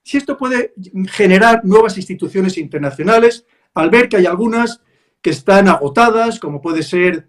[0.03, 0.72] si esto puede
[1.11, 4.81] generar nuevas instituciones internacionales, al ver que hay algunas
[5.20, 7.29] que están agotadas, como puede ser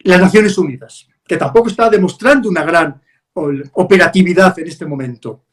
[0.00, 3.00] las Naciones Unidas, que tampoco está demostrando una gran
[3.34, 5.44] operatividad en este momento.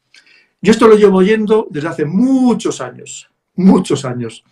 [0.60, 4.44] Yo esto lo llevo oyendo desde hace muchos años, muchos años.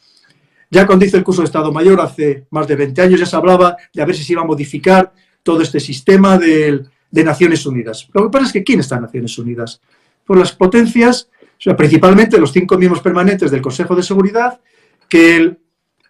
[0.71, 3.37] Ya cuando hice el curso de Estado Mayor hace más de 20 años ya se
[3.37, 8.09] hablaba de a ver si se iba a modificar todo este sistema de, Naciones Unidas.
[8.13, 9.81] Lo que pasa es que ¿quién está en Naciones Unidas?
[10.27, 11.31] Pues las potencias,
[11.79, 14.61] principalmente los cinco miembros permanentes del Consejo de Seguridad,
[15.09, 15.57] que,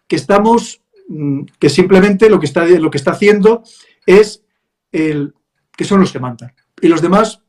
[0.09, 3.63] que estamos, mm, que simplemente lo que está, lo que está haciendo
[4.05, 4.43] es
[4.91, 5.33] el,
[5.77, 6.53] que son los que mandan.
[6.81, 7.41] Y los demás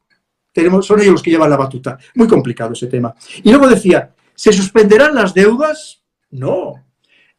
[0.54, 1.98] tenemos, son ellos los que llevan la batuta.
[2.14, 3.16] Muy complicado ese tema.
[3.42, 6.04] Y luego decía, ¿se suspenderán las deudas?
[6.30, 6.87] No,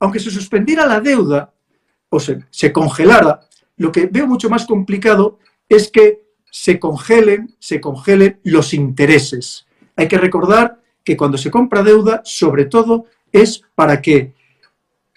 [0.00, 1.52] aunque se suspendiera la deuda
[2.10, 3.40] o se, congelara,
[3.76, 9.66] lo que veo mucho más complicado es que se congelen, se congelen los intereses.
[9.96, 14.34] Hay que recordar que cuando se compra deuda, sobre todo, es para que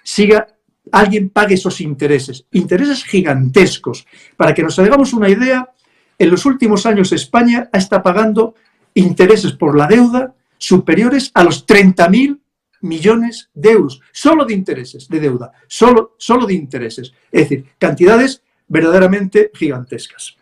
[0.03, 0.47] siga
[0.91, 4.05] alguien pague esos intereses, intereses gigantescos.
[4.35, 5.69] Para que nos hagamos una idea,
[6.17, 8.55] en los últimos años España está pagando
[8.93, 12.39] intereses por la deuda superiores a los 30.000
[12.81, 17.13] millones de euros, solo de intereses, de deuda, solo, solo de intereses.
[17.31, 20.35] Es decir, cantidades verdaderamente gigantescas.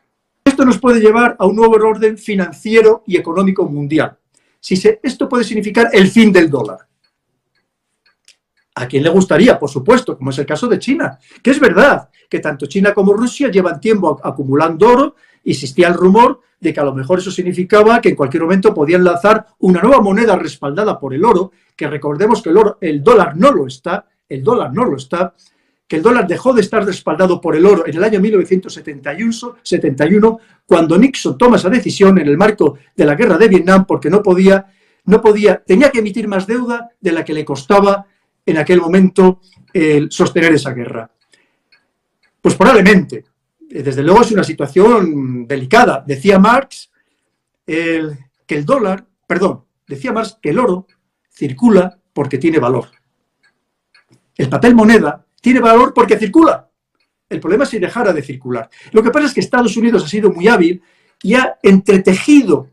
[0.44, 4.18] Esto nos puede llevar a un nuevo orden financiero y económico mundial.
[4.60, 6.80] Si se, esto puede significar el fin del dólar.
[8.76, 9.60] ¿A quién le gustaría?
[9.60, 13.14] Por supuesto, como es el caso de China, que es verdad que tanto China como
[13.14, 18.02] Rusia llevan tiempo acumulando oro existía el rumor de que a lo mejor eso significaba
[18.02, 22.42] que en cualquier momento podían lanzar una nueva moneda respaldada por el oro, que recordemos
[22.42, 25.34] que el, oro, el dólar no lo está, el dólar no lo está,
[25.88, 30.40] que el dólar dejó de estar respaldado por el oro en el año 1971, 71,
[30.66, 34.22] cuando Nixon toma esa decisión en el marco de la guerra de Vietnam, porque no
[34.22, 34.68] podía,
[35.06, 38.06] no podía, tenía que emitir más deuda de la que le costaba
[38.46, 39.40] en aquel momento
[39.74, 41.10] el sostener esa guerra.
[42.42, 43.26] Pues probablemente,
[43.70, 46.04] desde luego es una situación delicada.
[46.06, 46.92] Decía Marx
[47.66, 50.88] que el dólar, perdón, decía Marx que el oro
[51.30, 52.90] circula porque tiene valor.
[54.36, 56.70] El papel moneda tiene valor porque circula.
[57.30, 58.70] El problema es si dejara de circular.
[58.92, 60.82] Lo que pasa es que Estados Unidos ha sido muy hábil
[61.22, 62.70] y ha entretejido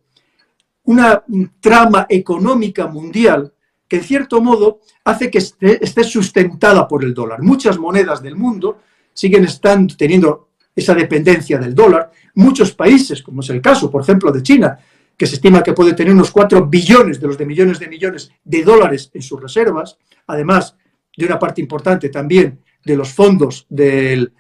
[0.85, 1.23] una
[1.61, 3.53] trama económica mundial
[3.87, 7.43] que en cierto modo hace que esté, esté, sustentada por el dólar.
[7.43, 8.79] Muchas monedas del mundo
[9.13, 10.46] siguen estando, teniendo
[10.77, 12.13] esa dependencia del dólar.
[12.35, 14.79] Muchos países, como es el caso, por ejemplo, de China,
[15.17, 18.31] que se estima que puede tener unos 4 billones de los de millones de millones
[18.45, 20.77] de dólares en sus reservas, además
[21.17, 24.35] de una parte importante también de los fondos del,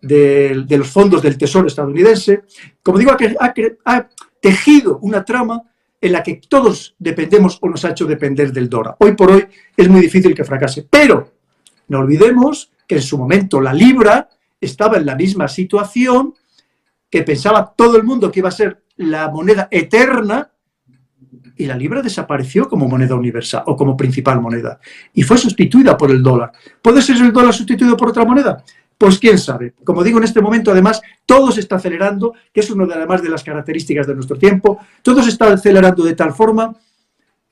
[0.00, 2.44] de los fondos del Tesoro estadounidense.
[2.82, 4.08] Como digo, ha, ha
[4.40, 5.62] tejido una trama
[6.00, 8.96] en la que todos dependemos o nos ha hecho depender del dólar.
[8.98, 11.32] Hoy por hoy es muy difícil que fracase, pero
[11.88, 14.28] no olvidemos que en su momento la libra
[14.62, 16.34] estaba en la misma situación,
[17.10, 20.52] que pensaba todo el mundo que iba a ser la moneda eterna,
[21.56, 24.80] y la libra desapareció como moneda universal o como principal moneda
[25.12, 26.52] y fue sustituida por el dólar.
[26.80, 28.64] ¿Puede ser el dólar sustituido por otra moneda?
[28.96, 29.74] Pues quién sabe.
[29.84, 33.22] Como digo, en este momento además todo se está acelerando, que es una de, además
[33.22, 36.74] de las características de nuestro tiempo, todo se está acelerando de tal forma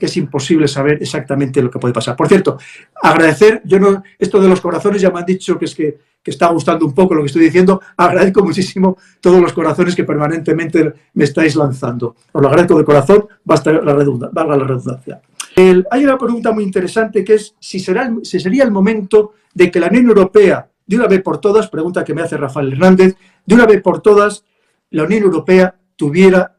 [0.01, 2.17] que es imposible saber exactamente lo que puede pasar.
[2.17, 2.59] Por cierto,
[3.03, 6.49] agradecer, yo no, esto de los corazones ya me han dicho que es que, está
[6.49, 11.25] gustando un poco lo que estoy diciendo, agradezco muchísimo todos los corazones que permanentemente me
[11.25, 12.15] estáis lanzando.
[12.31, 13.95] Os lo agradezco de corazón, basta la
[14.33, 15.21] valga la redundancia.
[15.57, 19.81] hay una pregunta muy interesante que es si, será, si sería el momento de que
[19.81, 23.55] la Unión Europea, de una vez por todas, pregunta que me hace Rafael Hernández, de
[23.55, 24.45] una vez por todas,
[24.91, 26.57] la Unión Europea tuviera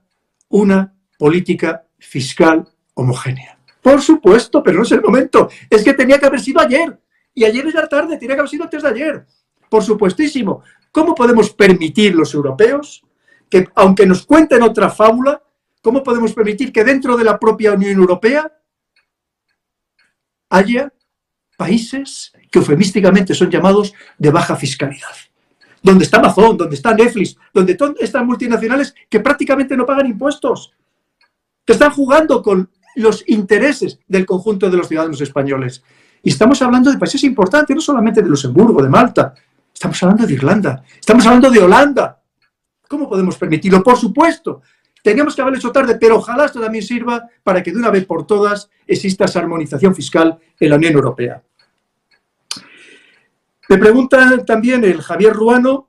[0.50, 3.58] una política fiscal homogénea.
[3.82, 5.50] Por supuesto, pero no es el momento.
[5.70, 7.00] Es que tenía que haber sido ayer.
[7.34, 9.26] Y ayer es la tarde, tenía que haber sido antes de ayer.
[9.70, 10.62] Por supuestísimo.
[10.92, 13.04] ¿Cómo podemos permitir los europeos
[13.50, 15.42] que, aunque nos cuenten otra fábula,
[15.82, 18.52] cómo podemos permitir que dentro de la propia Unión Europea
[20.50, 20.94] haya
[21.58, 25.16] países que eufemísticamente son llamados de baja fiscalidad?
[25.82, 30.74] Donde está Amazon, donde está Netflix, donde están multinacionales que prácticamente no pagan impuestos,
[31.66, 35.84] que están jugando con los intereses del conjunto de los ciudadanos españoles.
[36.24, 39.34] Y estamos hablando de países importantes, no solamente de Luxemburgo, de Malta,
[39.74, 42.22] estamos hablando de Irlanda, estamos hablando de Holanda.
[42.88, 43.82] ¿Cómo podemos permitirlo?
[43.82, 44.62] Por supuesto
[45.02, 48.06] Teníamos que haberlo hecho tarde, pero ojalá esto también sirva para que de una vez
[48.06, 51.42] por todas exista esa armonización fiscal en la Unión Europea.
[53.70, 55.88] Me pregunta también el Javier Ruano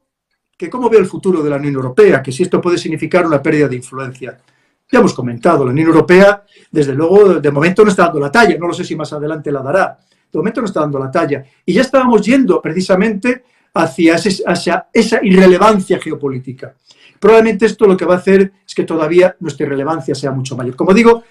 [0.57, 3.43] que cómo ve el futuro de la Unión Europea, que si esto puede significar una
[3.43, 4.39] pérdida de influencia.
[4.93, 8.59] Ya hemos comentado, la Unión Europea, desde luego, de momento no está dando la talla,
[8.59, 9.99] no lo sé si más adelante la dará,
[10.31, 11.43] de momento no está dando la talla.
[11.65, 16.75] Y ya estábamos yendo precisamente hacia, hacia esa irrelevancia geopolítica.
[17.19, 20.77] Probablemente esto lo que va a hacer es que todavía nuestra irrelevancia sea mucho mayor.
[20.77, 21.25] Como digo,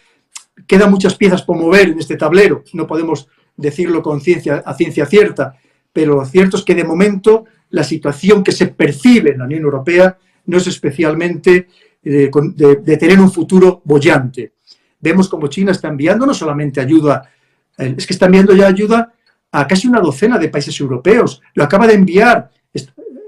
[0.66, 5.05] quedan muchas piezas por mover en este tablero, no podemos decirlo con ciencia, a ciencia
[5.05, 5.55] cierta,
[5.93, 9.62] pero lo cierto es que de momento la situación que se percibe en la Unión
[9.62, 11.68] Europea no es especialmente
[12.04, 14.54] eh, de, tener un futuro bollante.
[14.99, 17.30] Vemos como China está enviando no solamente ayuda,
[17.78, 19.14] eh, es que está enviando ya ayuda
[19.52, 21.41] a casi una docena de países europeos.
[21.54, 22.49] Lo acaba de enviar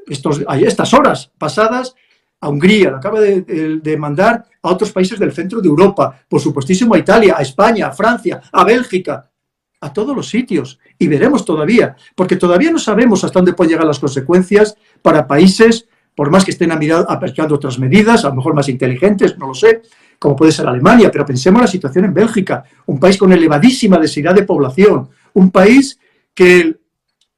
[0.07, 1.95] estos, estas horas pasadas
[2.39, 3.41] a Hungría, lo acaba de,
[3.81, 7.87] de, mandar a otros países del centro de Europa, por supuestísimo a Italia, a España,
[7.87, 9.29] a Francia, a Bélgica
[9.83, 13.85] a todos los sitios y veremos todavía, porque todavía no sabemos hasta dónde pueden llegar
[13.85, 18.69] las consecuencias para países, por más que estén aplicando otras medidas, a lo mejor más
[18.69, 19.81] inteligentes, no lo sé,
[20.19, 23.97] como puede ser Alemania, pero pensemos en la situación en Bélgica, un país con elevadísima
[23.97, 25.99] densidad de población, un país
[26.33, 26.79] que el,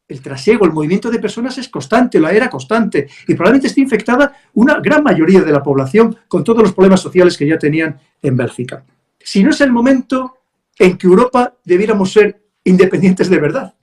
[0.08, 4.34] el trasiego, el movimiento de personas es constante, la era constante, y probablemente esté infectada
[4.54, 8.38] una gran mayoría de la población con todos los problemas sociales que ya tenían en
[8.38, 8.84] Bélgica.
[9.20, 10.36] Si no es el momento,
[10.78, 13.74] en que Europa debiéramos ser independientes de verdad.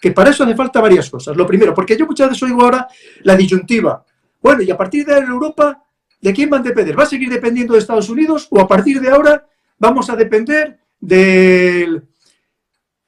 [0.00, 1.36] Que para eso hace falta varias cosas.
[1.36, 2.88] Lo primero, porque yo muchas veces oigo ahora
[3.22, 4.04] la disyuntiva.
[4.42, 5.84] Bueno, y a partir de Europa,
[6.20, 6.98] ¿de quién van a depender?
[6.98, 9.46] ¿Va a seguir dependiendo de Estados Unidos o a partir de ahora
[9.78, 12.02] vamos a depender de,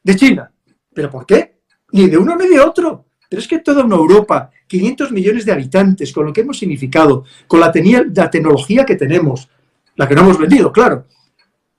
[0.03, 0.51] de China?
[0.93, 1.59] ¿Pero por qué?
[1.93, 3.07] Ni de uno ni de otro.
[3.29, 7.25] Pero es que toda una Europa, 500 millones de habitantes, con lo que hemos significado,
[7.49, 7.73] con la,
[8.15, 9.49] la tecnología que tenemos,
[9.97, 11.07] la que no hemos vendido, claro,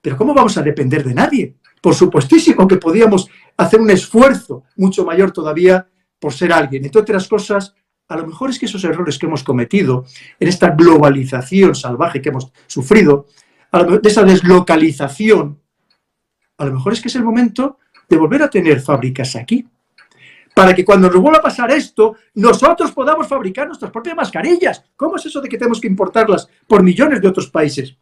[0.01, 1.55] pero ¿cómo vamos a depender de nadie?
[1.81, 5.87] Por supuestísimo que podíamos hacer un esfuerzo mucho mayor todavía
[6.19, 6.83] por ser alguien.
[6.83, 7.73] Entre otras cosas,
[8.07, 10.05] a lo mejor es que esos errores que hemos cometido
[10.39, 13.27] en esta globalización salvaje que hemos sufrido,
[14.01, 15.59] de esa deslocalización,
[16.57, 19.67] a lo mejor es que es el momento de volver a tener fábricas aquí.
[20.53, 24.85] Para que cuando nos vuelva a pasar esto, nosotros podamos fabricar nuestras propias mascarillas.
[24.95, 27.97] ¿Cómo es eso de que tenemos que importarlas por millones de otros países?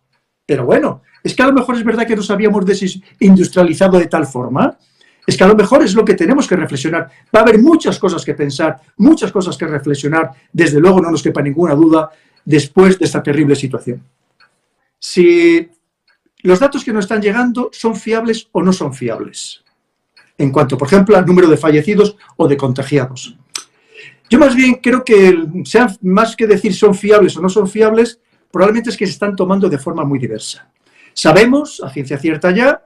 [0.46, 4.28] Pero bueno, es que a lo mejor es verdad que nos habíamos desindustrializado de tal
[4.28, 4.78] forma.
[5.26, 7.10] Es que a lo mejor es lo que tenemos que reflexionar.
[7.34, 10.32] Va a haber muchas cosas que pensar, muchas cosas que reflexionar.
[10.52, 12.10] Desde luego no nos quepa ninguna duda
[12.44, 14.04] después de esta terrible situación.
[15.00, 15.70] Si
[16.44, 19.64] los datos que nos están llegando son fiables o no son fiables.
[20.38, 23.38] En cuanto, por ejemplo, al número de fallecidos o de contagiados.
[24.30, 28.20] Yo más bien creo que, sean, más que decir son fiables o no son fiables,
[28.52, 30.70] probablemente es que se están tomando de forma muy diversa.
[31.14, 32.84] Sabemos, a ciencia cierta ya,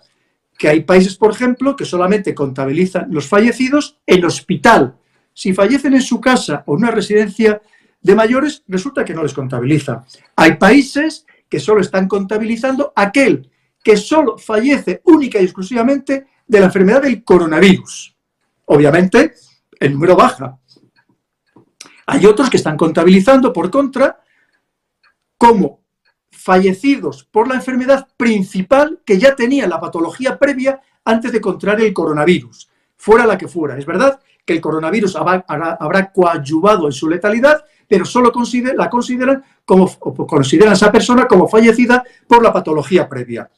[0.57, 4.97] que hay países, por ejemplo, que solamente contabilizan los fallecidos en hospital.
[5.33, 7.61] Si fallecen en su casa o en una residencia
[8.01, 10.03] de mayores, resulta que no les contabiliza.
[10.35, 13.49] Hay países que solo están contabilizando aquel
[13.83, 18.15] que solo fallece única y exclusivamente de la enfermedad del coronavirus.
[18.65, 19.33] Obviamente,
[19.79, 20.59] el número baja.
[22.07, 24.19] Hay otros que están contabilizando, por contra,
[25.37, 25.83] como
[26.47, 31.93] fallecidos por la enfermedad principal que ya tenía la patología previa antes de contraer el
[31.93, 33.77] coronavirus, fuera la que fuera.
[33.77, 38.31] Es verdad que el coronavirus habrá, coadyuvado en su letalidad, pero solo
[38.77, 43.51] la consideran como consideran a esa persona como fallecida por la patología previa.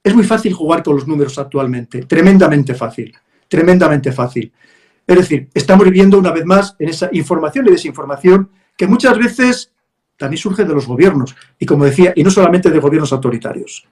[0.00, 3.12] Es muy fácil jugar con los números actualmente, tremendamente fácil,
[3.48, 4.52] tremendamente fácil.
[5.04, 9.73] Es decir, estamos viviendo una vez más en esa información y desinformación que muchas veces
[10.16, 13.86] también surge de los gobiernos, y como decía, y no solamente de gobiernos autoritarios.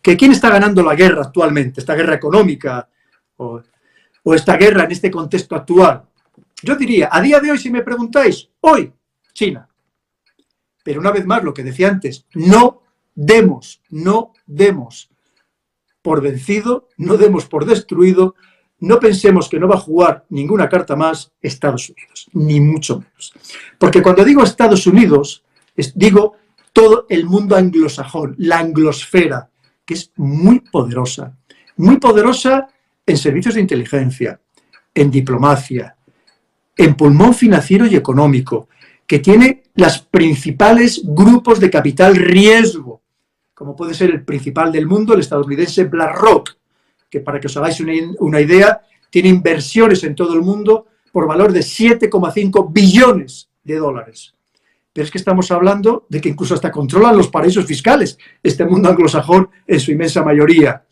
[0.00, 1.80] ¿Que ¿Quién está ganando la guerra actualmente?
[1.80, 2.88] ¿Esta guerra económica
[3.36, 3.60] o,
[4.22, 6.02] o esta guerra en este contexto actual?
[6.62, 8.92] Yo diría, a día de hoy, si me preguntáis, hoy,
[9.32, 9.68] China.
[10.82, 12.82] Pero una vez más, lo que decía antes, no
[13.14, 15.10] demos, no demos
[16.02, 18.34] por vencido, no demos por destruido
[18.82, 23.32] no pensemos que no va a jugar ninguna carta más Estados Unidos, ni mucho menos.
[23.78, 25.44] Porque cuando digo Estados Unidos,
[25.94, 26.34] digo
[26.72, 29.48] todo el mundo anglosajón, la anglosfera,
[29.84, 31.36] que es muy poderosa.
[31.76, 32.68] Muy poderosa
[33.06, 34.40] en servicios de inteligencia,
[34.92, 35.96] en diplomacia,
[36.76, 38.68] en pulmón financiero y económico,
[39.06, 43.00] que tiene los principales grupos de capital riesgo,
[43.54, 46.56] como puede ser el principal del mundo, el estadounidense BlackRock,
[47.12, 47.78] que para que os hagáis
[48.18, 54.34] una, idea, tiene inversiones en todo el mundo por valor de 7,5 billones de dólares.
[54.94, 58.88] pero es que estamos hablando de que incluso hasta controlan los paraísos fiscales, este mundo
[58.88, 60.84] anglosajón en su inmensa mayoría.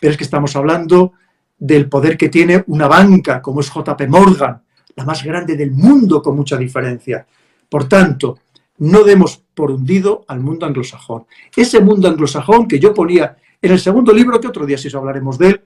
[0.00, 1.12] Pero es que estamos hablando
[1.56, 4.60] del poder que tiene una banca como es JP Morgan,
[4.96, 7.24] la más grande del mundo con mucha diferencia.
[7.68, 8.40] Por tanto,
[8.78, 11.26] no demos por hundido al mundo anglosajón.
[11.54, 15.38] Ese mundo anglosajón que yo ponía en el segundo libro, que otro día si hablaremos
[15.38, 15.64] de él,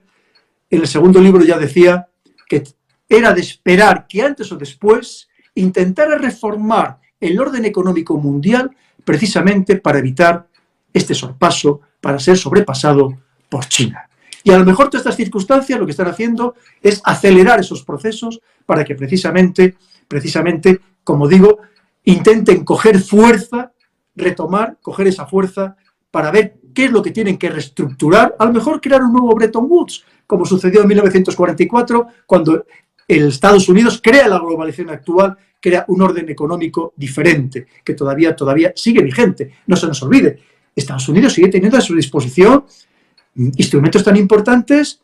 [0.69, 2.07] en el segundo libro ya decía
[2.47, 2.63] que
[3.09, 8.71] era de esperar que antes o después intentara reformar el orden económico mundial
[9.03, 10.47] precisamente para evitar
[10.93, 13.17] este sorpaso, para ser sobrepasado
[13.49, 14.07] por China.
[14.45, 18.39] Y a lo mejor todas estas circunstancias lo que están haciendo es acelerar esos procesos
[18.65, 19.75] para que precisamente,
[20.07, 21.59] precisamente, como digo,
[22.05, 23.73] intenten coger fuerza,
[24.15, 25.75] retomar, coger esa fuerza
[26.11, 29.33] para ver qué es lo que tienen que reestructurar, a lo mejor crear un nuevo
[29.35, 32.65] Bretton Woods, como sucedió en 1944, cuando
[33.07, 39.01] Estados Unidos crea la globalización actual, crea un orden económico diferente, que todavía, todavía sigue
[39.01, 39.51] vigente.
[39.67, 40.39] No se nos olvide,
[40.75, 42.65] Estados Unidos sigue teniendo a su disposición
[43.35, 45.01] instrumentos tan importantes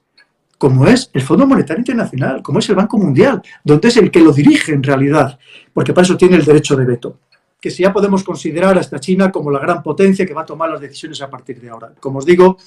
[0.57, 4.21] como es el Fondo Monetario Internacional, como es el Banco Mundial, donde es el que
[4.21, 5.37] lo dirige en realidad,
[5.73, 7.19] porque para eso tiene el derecho de veto.
[7.65, 10.45] Que si ya podemos considerar a esta China como la gran potencia que va a
[10.45, 11.93] tomar las decisiones a partir de ahora.
[11.99, 12.57] Como os digo,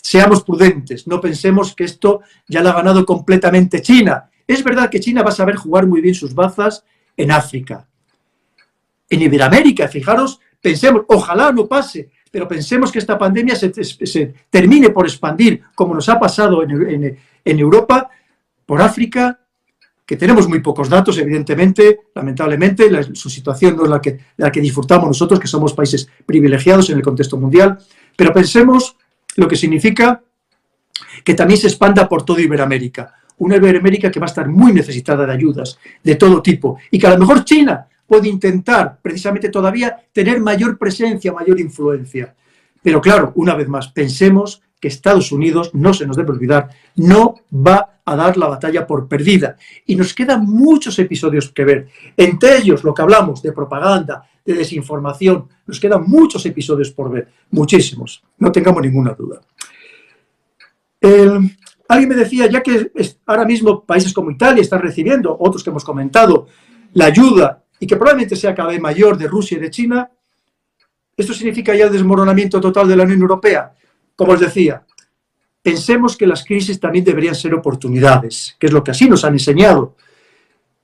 [0.00, 4.30] seamos prudentes, no pensemos que esto ya lo ha ganado completamente China.
[4.46, 6.82] Es verdad que China va a saber jugar muy bien sus bazas
[7.14, 7.86] en África,
[9.10, 15.04] en Iberoamérica, fijaros, pensemos, ojalá no pase, pero pensemos que esta pandemia se, termine por
[15.04, 18.08] expandir, como nos ha pasado en, Europa,
[18.64, 19.40] por África,
[20.08, 24.62] que tenemos muy pocos datos, evidentemente, lamentablemente, su situación no es la que, la que
[24.62, 27.78] disfrutamos nosotros, que somos países privilegiados en el contexto mundial,
[28.16, 28.96] pero pensemos
[29.36, 30.22] lo que significa
[31.22, 33.16] que también se expanda por toda Iberoamérica.
[33.36, 37.06] Una Iberoamérica que va a estar muy necesitada de ayudas de todo tipo y que
[37.06, 42.34] a lo mejor China puede intentar precisamente todavía tener mayor presencia, mayor influencia.
[42.80, 47.36] Pero claro, una vez más, pensemos que Estados Unidos, no se nos debe olvidar, no
[47.52, 49.56] va a dar la batalla por perdida.
[49.86, 51.88] Y nos quedan muchos episodios que ver.
[52.16, 57.28] Entre ellos, lo que hablamos de propaganda, de desinformación, nos quedan muchos episodios por ver,
[57.50, 59.40] muchísimos, no tengamos ninguna duda.
[61.88, 62.90] alguien me decía, ya que
[63.26, 66.46] ahora mismo países como Italia están recibiendo, otros que hemos comentado,
[66.94, 70.10] la ayuda y que probablemente sea cada vez mayor de Rusia y de China,
[71.16, 73.74] ¿esto significa ya el desmoronamiento total de la Unión Europea?
[74.18, 74.82] Como os decía,
[75.62, 79.34] pensemos que las crisis también deberían ser oportunidades, que es lo que así nos han
[79.34, 79.94] enseñado.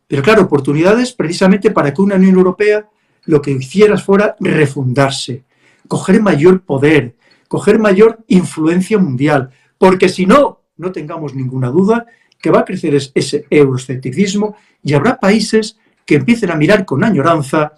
[0.07, 2.89] Pero claro, oportunidades precisamente para que una Unión Europea
[3.25, 5.43] lo que hiciera fuera refundarse,
[5.89, 7.17] coger mayor poder,
[7.49, 12.07] coger mayor influencia mundial, porque si no, no tengamos ninguna duda
[12.41, 15.77] que va a crecer ese euroescepticismo y habrá países
[16.07, 17.73] que empiecen a mirar con añoranza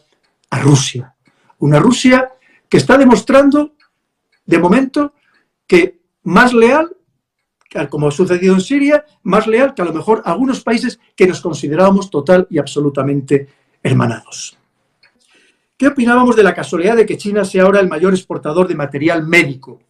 [0.51, 1.15] a Rusia.
[1.61, 2.29] Una Rusia
[2.69, 3.73] que está demostrando,
[4.45, 5.15] de momento,
[5.67, 6.97] que más leal,
[7.91, 11.41] como ha sucedido en Siria, más leal que a lo mejor algunos países que nos
[11.41, 13.49] considerábamos total y absolutamente
[13.83, 14.59] hermanados.
[15.77, 19.27] ¿Qué opinábamos de la casualidad de que China sea ahora el mayor exportador de material
[19.27, 19.81] médico?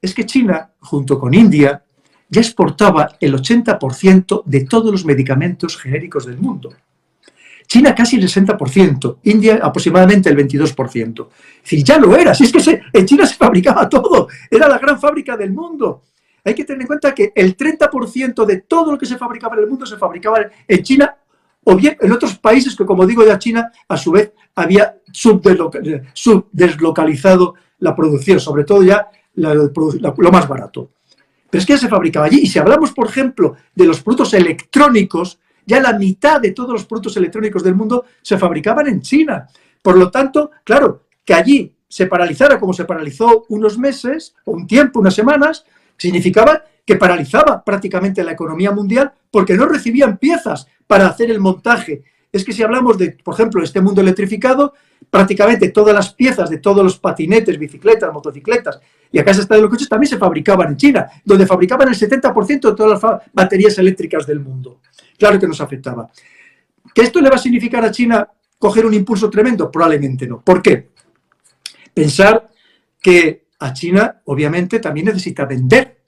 [0.00, 1.82] Es que China, junto con India,
[2.28, 6.72] ya exportaba el 80% de todos los medicamentos genéricos del mundo.
[7.66, 11.28] China casi el 60%, India aproximadamente el 22%.
[11.28, 14.78] Es decir, ya lo era, si es que en China se fabricaba todo, era la
[14.78, 16.02] gran fábrica del mundo.
[16.44, 19.62] Hay que tener en cuenta que el 30% de todo lo que se fabricaba en
[19.62, 21.16] el mundo se fabricaba en China
[21.64, 27.54] o bien en otros países que, como digo, ya China, a su vez, había subdeslocalizado
[27.78, 30.90] la producción, sobre todo ya lo más barato.
[31.50, 32.40] Pero es que ya se fabricaba allí.
[32.42, 36.84] Y si hablamos, por ejemplo, de los productos electrónicos, ya la mitad de todos los
[36.84, 39.48] productos electrónicos del mundo se fabricaban en China.
[39.82, 44.66] Por lo tanto, claro, que allí se paralizara como se paralizó unos meses, o un
[44.66, 45.64] tiempo, unas semanas,
[45.96, 52.02] significaba que paralizaba prácticamente la economía mundial porque no recibían piezas para hacer el montaje.
[52.32, 54.74] Es que si hablamos de, por ejemplo, este mundo electrificado,
[55.08, 58.80] prácticamente todas las piezas de todos los patinetes, bicicletas, motocicletas
[59.14, 61.94] y acá se está de los coches también se fabricaban en China, donde fabricaban el
[61.94, 64.80] 70% de todas las baterías eléctricas del mundo.
[65.16, 66.10] Claro que nos afectaba.
[66.92, 69.70] ¿Que esto le va a significar a China coger un impulso tremendo?
[69.70, 70.40] Probablemente no.
[70.40, 70.90] ¿Por qué?
[71.94, 72.50] Pensar
[73.00, 76.00] que a China obviamente también necesita vender,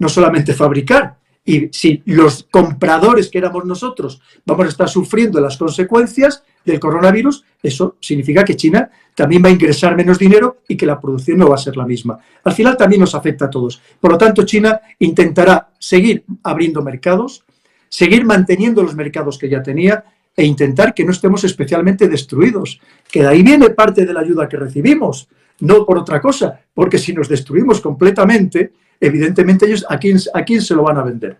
[0.00, 1.19] no solamente fabricar.
[1.44, 7.44] Y si los compradores que éramos nosotros vamos a estar sufriendo las consecuencias del coronavirus,
[7.62, 11.48] eso significa que China también va a ingresar menos dinero y que la producción no
[11.48, 12.18] va a ser la misma.
[12.44, 13.80] Al final también nos afecta a todos.
[13.98, 17.42] Por lo tanto, China intentará seguir abriendo mercados,
[17.88, 20.04] seguir manteniendo los mercados que ya tenía
[20.36, 22.80] e intentar que no estemos especialmente destruidos.
[23.10, 25.28] que de ahí viene parte de la ayuda que recibimos,
[25.60, 30.60] no por otra cosa, porque si nos destruimos completamente, evidentemente ellos a quién, a quién
[30.60, 31.38] se lo van a vender.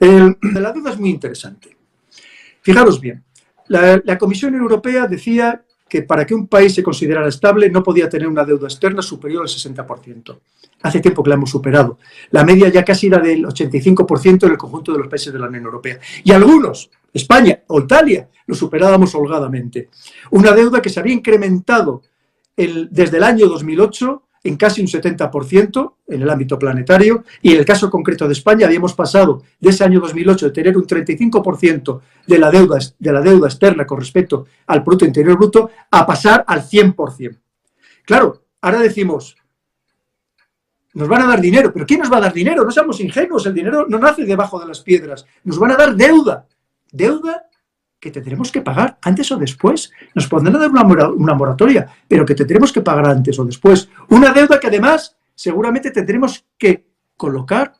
[0.00, 1.76] la deuda es muy interesante.
[2.60, 3.22] Fijaros bien,
[3.68, 8.28] la, Comisión Europea decía que para que un país se considerara estable no podía tener
[8.28, 10.38] una deuda externa superior al 60%.
[10.82, 11.98] Hace tiempo que la hemos superado.
[12.30, 15.46] La media ya casi era del 85% en el conjunto de los países de la
[15.46, 15.98] Unión Europea.
[16.24, 19.90] Y algunos, España o Italia, lo superábamos holgadamente.
[20.30, 22.02] Una deuda que se había incrementado
[22.56, 27.64] desde el año 2008 en casi un 70% en el ámbito planetario y en el
[27.64, 32.38] caso concreto de España habíamos pasado de ese año 2008 de tener un 35% de
[32.38, 36.62] la, deuda, de la deuda externa con respecto al Producto Interior Bruto a pasar al
[36.62, 37.38] 100%.
[38.04, 39.36] Claro, ahora decimos,
[40.94, 42.64] nos van a dar dinero, pero ¿quién nos va a dar dinero?
[42.64, 45.94] No seamos ingenuos, el dinero no nace debajo de las piedras, nos van a dar
[45.94, 46.46] deuda,
[46.90, 47.46] deuda
[48.02, 49.92] que tendremos que pagar antes o después.
[50.12, 53.88] Nos pondrán a dar una, moratoria, pero que tendremos que pagar antes o después.
[54.08, 56.84] Una deuda que además seguramente tendremos que
[57.16, 57.72] colocar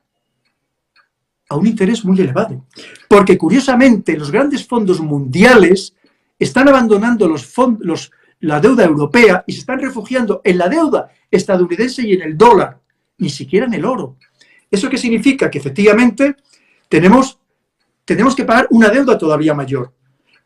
[1.49, 2.67] a un interés muy elevado.
[3.09, 5.93] Porque curiosamente los grandes fondos mundiales
[6.39, 7.35] están abandonando
[8.39, 12.79] la deuda europea y se están refugiando en la deuda estadounidense y en el dólar,
[13.19, 14.19] ni siquiera en el oro.
[14.71, 15.51] ¿Eso qué significa?
[15.51, 16.37] Que efectivamente
[16.89, 17.41] tenemos,
[18.05, 19.93] tenemos que pagar una deuda todavía mayor.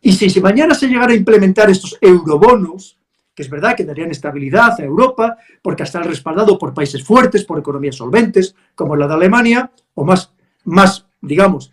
[0.01, 2.99] Y si, mañana se llegara a implementar estos eurobonos,
[3.35, 7.59] que es verdad que darían estabilidad a Europa, porque están respaldado por países fuertes, por
[7.59, 10.33] economías solventes, como la de Alemania, o más,
[10.65, 11.73] más digamos,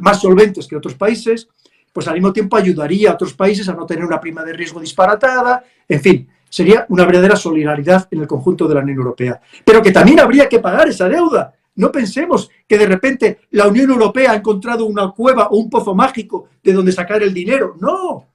[0.00, 1.48] más solventes que otros países,
[1.92, 4.80] pues al mismo tiempo ayudaría a otros países a no tener una prima de riesgo
[4.80, 9.40] disparatada, en fin, sería una verdadera solidaridad en el conjunto de la Unión Europea.
[9.64, 13.90] Pero que también habría que pagar esa deuda, no pensemos que de repente la Unión
[13.90, 17.76] Europea ha encontrado una cueva o un pozo mágico de donde sacar el dinero.
[17.80, 18.26] No,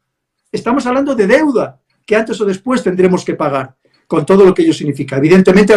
[0.50, 3.76] estamos hablando de deuda que antes o después tendremos que pagar,
[4.08, 5.18] con todo lo que ello significa.
[5.18, 5.74] Evidentemente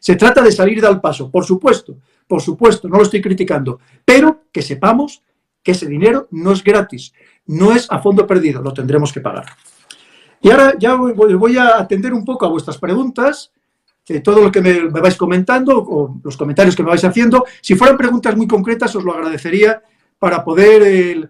[0.00, 1.96] se trata de salir del paso, por supuesto,
[2.26, 5.22] por supuesto, no lo estoy criticando, pero que sepamos
[5.62, 7.12] que ese dinero no es gratis,
[7.46, 9.46] no es a fondo perdido, lo tendremos que pagar.
[10.40, 13.52] Y ahora ya voy a atender un poco a vuestras preguntas
[14.22, 17.44] todo lo que me, vais comentando o los comentarios que me vais haciendo.
[17.60, 19.82] Si fueran preguntas muy concretas, os lo agradecería
[20.18, 21.28] para poder...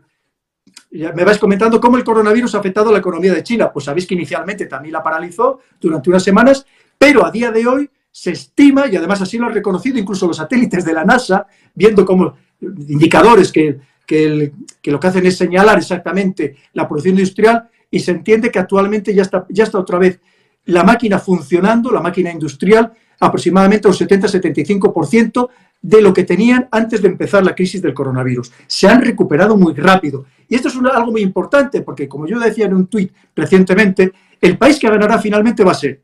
[0.91, 3.73] me vais comentando cómo el coronavirus ha afectado a la economía de China.
[3.73, 6.67] Pues sabéis que inicialmente también la paralizó durante unas semanas,
[6.99, 10.37] pero a día de hoy se estima, y además así lo han reconocido incluso los
[10.37, 14.53] satélites de la NASA, viendo como indicadores que, que,
[14.85, 19.23] lo que hacen es señalar exactamente la producción industrial, y se entiende que actualmente ya
[19.23, 20.21] está, ya está otra vez
[20.67, 25.49] la máquina funcionando, la máquina industrial, aproximadamente un 70-75%
[25.83, 28.53] de lo que tenían antes de empezar la crisis del coronavirus.
[28.67, 30.27] Se han recuperado muy rápido.
[30.49, 34.59] Y esto es algo muy importante porque, como yo decía en un tuit recientemente, el
[34.59, 36.03] país que ganará finalmente va a ser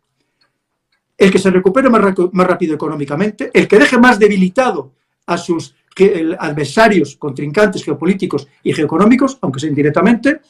[1.18, 2.02] el que se recupere más,
[2.46, 4.92] rápido económicamente, el que deje más debilitado
[5.26, 5.74] a sus
[6.38, 10.40] adversarios, contrincantes geopolíticos y geoeconómicos, aunque sea indirectamente,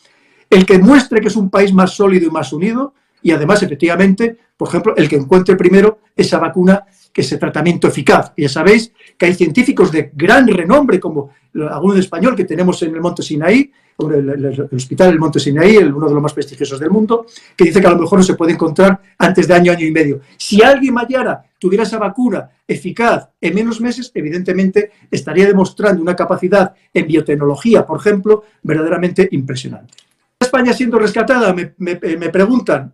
[0.48, 4.36] el que muestre que es un país más sólido y más unido, y además, efectivamente,
[4.56, 8.32] por ejemplo, el que encuentre primero esa vacuna que ese tratamiento eficaz.
[8.36, 11.30] Ya sabéis que hay científicos de gran renombre, como
[11.70, 15.76] alguno de español que tenemos en el Monte Sinaí, el, el, Hospital del Monte Sinaí,
[15.76, 18.34] uno de los más prestigiosos del mundo, que dice que a lo mejor no se
[18.34, 20.20] puede encontrar antes de año, año y medio.
[20.38, 26.74] Si alguien mañana tuviera esa vacuna eficaz en menos meses, evidentemente estaría demostrando una capacidad
[26.92, 29.94] en biotecnología, por ejemplo, verdaderamente impresionante.
[30.40, 32.92] España siendo rescatada, me, me preguntan,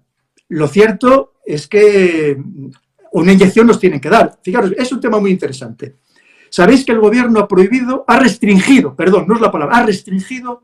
[0.49, 2.36] lo cierto es que
[3.12, 4.38] una inyección nos tienen que dar.
[4.42, 5.96] Fijaros, es un tema muy interesante.
[6.51, 10.62] Sabéis que el gobierno ha prohibido, ha restringido, perdón, no es la palabra, ha restringido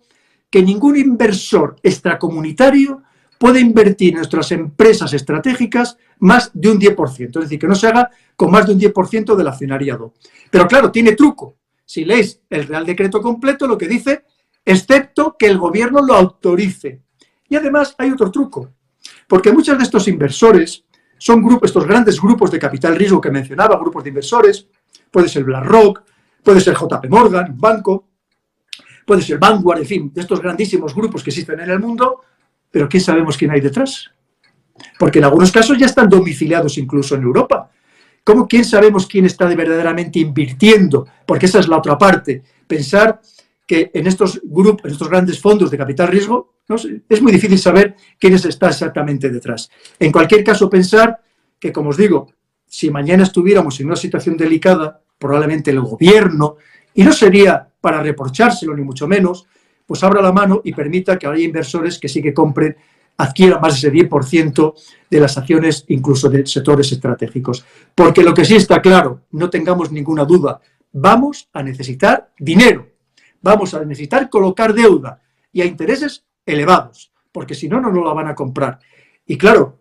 [0.51, 3.03] que ningún inversor extracomunitario
[3.39, 7.89] puede invertir en nuestras empresas estratégicas más de un 10%, es decir, que no se
[7.89, 10.15] haga con más de un 10% del accionariado.
[10.51, 11.57] Pero claro, tiene truco.
[11.85, 14.25] Si leéis el Real Decreto completo, lo que dice,
[14.65, 17.03] excepto que el gobierno lo autorice.
[17.49, 18.71] Y además hay otro truco.
[19.29, 20.85] Porque muchos de estos inversores
[21.19, 24.67] son grupos, estos grandes grupos de capital riesgo que mencionaba, grupos de inversores,
[25.11, 26.03] puede ser BlackRock,
[26.43, 28.09] puede ser JP Morgan, banco,
[29.07, 32.21] puede ser Vanguard, en fin, de estos grandísimos grupos que existen en el mundo,
[32.71, 34.11] pero ¿quién sabemos quién hay detrás?
[34.99, 37.71] Porque en algunos casos ya están domiciliados incluso en Europa.
[38.25, 41.07] ¿Cómo quién sabemos quién está verdaderamente invirtiendo?
[41.27, 42.43] Porque esa es la otra parte.
[42.67, 43.21] Pensar
[43.67, 46.55] que en estos grupos, en estos grandes fondos de capital riesgo,
[47.09, 49.71] es muy difícil saber quiénes está exactamente detrás.
[49.99, 51.21] En cualquier caso, pensar
[51.59, 52.33] que, como os digo,
[52.67, 56.57] si mañana estuviéramos en una situación delicada, probablemente el gobierno,
[56.95, 59.47] y no sería para reprochárselo ni mucho menos,
[59.87, 62.77] pues abra la mano y permita que haya inversores que sí que compren
[63.17, 64.75] adquiera más de ese 10%
[65.11, 67.65] de las acciones, incluso de sectores estratégicos.
[67.95, 70.61] Porque lo que sí está claro, no tengamos ninguna duda,
[70.93, 72.89] vamos a necesitar dinero,
[73.45, 75.21] vamos a necesitar colocar deuda
[75.53, 78.79] y a intereses elevados, porque si no, no nos la van a comprar.
[79.27, 79.79] Y claro,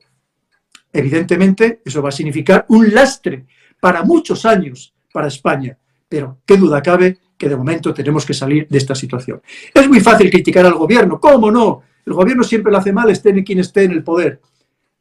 [0.91, 3.45] evidentemente eso va a significar un lastre
[3.79, 5.77] para muchos años para España,
[6.09, 9.41] pero qué duda cabe que de momento tenemos que salir de esta situación.
[9.73, 11.83] Es muy fácil criticar al gobierno, ¿cómo no?
[12.05, 14.41] El gobierno siempre lo hace mal, esté en quien esté en el poder.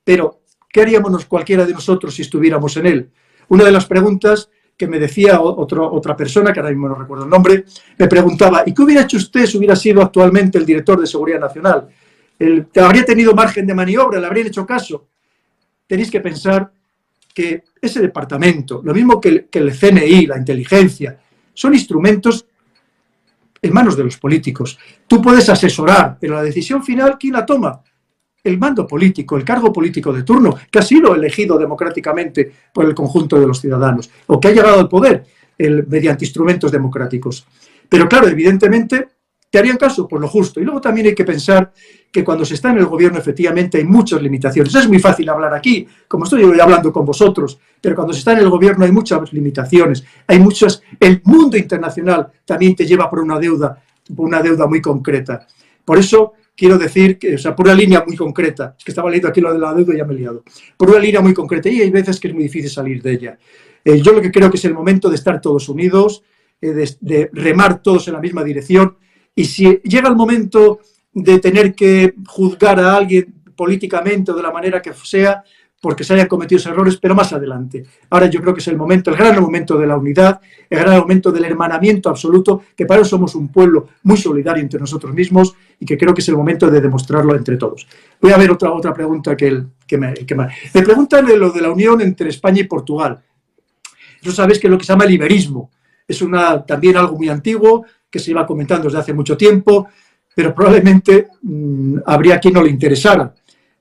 [0.04, 3.10] Pero, ¿qué haríamos cualquiera de nosotros si estuviéramos en él?
[3.48, 7.30] Una de las preguntas que me decía otra persona, que ahora mismo no recuerdo el
[7.30, 7.64] nombre,
[7.98, 11.40] me preguntaba, ¿y qué hubiera hecho usted si hubiera sido actualmente el director de Seguridad
[11.40, 11.88] Nacional?
[12.38, 14.18] El, ¿Habría tenido margen de maniobra?
[14.18, 15.06] ¿Le habrían hecho caso?
[15.86, 16.70] Tenéis que pensar
[17.32, 21.18] que ese departamento, lo mismo que que el CNI, la inteligencia,
[21.54, 22.46] son instrumentos
[23.60, 24.78] en manos de los políticos.
[25.06, 27.80] Tú puedes asesorar, pero la decisión final, ¿quién la toma?
[28.45, 32.95] El mando político, el cargo político de turno, que ha sido elegido democráticamente por el
[32.95, 35.24] conjunto de los ciudadanos, o que ha llegado al poder
[35.59, 37.47] mediante instrumentos democráticos.
[37.88, 39.09] Pero claro, evidentemente,
[39.49, 40.09] ¿te harían caso?
[40.09, 40.61] Por lo justo.
[40.61, 41.72] Y luego también hay que pensar
[42.11, 44.74] que cuando se está en el gobierno efectivamente hay muchas limitaciones.
[44.74, 48.40] Es muy fácil hablar aquí, como estoy hablando con vosotros, pero cuando se está en
[48.40, 50.82] el gobierno hay muchas limitaciones, hay muchas...
[50.99, 53.80] El mundo internacional también te lleva por una deuda,
[54.16, 55.47] por una deuda muy concreta.
[55.84, 59.09] Por eso quiero decir, que, o sea, por una línea muy concreta, es que estaba
[59.09, 60.44] leyendo aquí lo de la deuda y ya me he liado,
[60.76, 63.38] por una línea muy concreta y hay veces que es muy difícil salir de ella.
[63.84, 66.22] Eh, yo lo que creo que es el momento de estar todos unidos,
[66.61, 68.96] eh, de, de remar todos en la misma dirección
[69.34, 70.80] y si llega el momento
[71.12, 75.42] de tener que juzgar a alguien políticamente o de la manera que sea,
[75.82, 77.84] porque se hayan cometido errores, pero más adelante.
[78.09, 80.40] Ahora yo creo que es el momento, el gran momento de la unidad,
[80.70, 84.78] el gran momento del hermanamiento absoluto, que para eso somos un pueblo muy solidario entre
[84.78, 87.86] nosotros mismos y que creo que es el momento de demostrarlo entre todos.
[88.20, 89.50] Voy a ver otra, otra pregunta que,
[89.98, 93.20] me, que me, me preguntan de lo de la unión entre España y Portugal.
[94.20, 95.70] Eso sabéis que es lo que se llama el iberismo.
[96.06, 99.88] Es una, también algo muy antiguo que se iba comentando desde hace mucho tiempo
[100.34, 103.34] pero probablemente mm, habría quien no le interesara,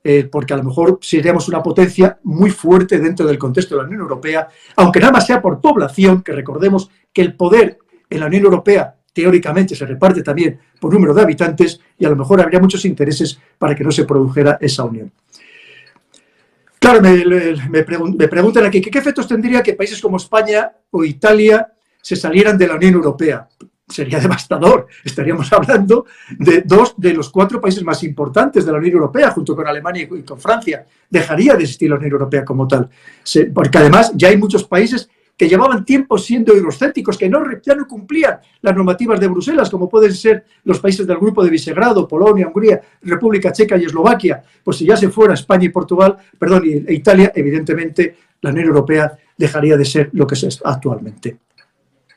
[0.03, 3.87] eh, porque a lo mejor seríamos una potencia muy fuerte dentro del contexto de la
[3.87, 7.77] Unión Europea, aunque nada más sea por población, que recordemos que el poder
[8.09, 12.15] en la Unión Europea teóricamente se reparte también por número de habitantes y a lo
[12.15, 15.11] mejor habría muchos intereses para que no se produjera esa unión.
[16.79, 17.23] Claro, me,
[17.69, 22.67] me, preguntan aquí, ¿qué efectos tendría que países como España o Italia se salieran de
[22.67, 23.47] la Unión Europea?
[23.91, 24.87] sería devastador.
[25.03, 26.05] Estaríamos hablando
[26.37, 30.07] de dos de los cuatro países más importantes de la Unión Europea, junto con Alemania
[30.09, 30.85] y con Francia.
[31.09, 32.89] Dejaría de existir la Unión Europea como tal.
[33.53, 35.09] Porque además ya hay muchos países
[35.41, 39.89] que llevaban tiempo siendo eurocénticos, que no, ya no cumplían las normativas de Bruselas, como
[39.89, 44.43] pueden ser los países del grupo de Visegrado, Polonia, Hungría, República Checa y Eslovaquia.
[44.63, 49.17] Pues si ya se fuera España y Portugal, perdón, e Italia, evidentemente la Unión Europea
[49.35, 51.39] dejaría de ser lo que es actualmente.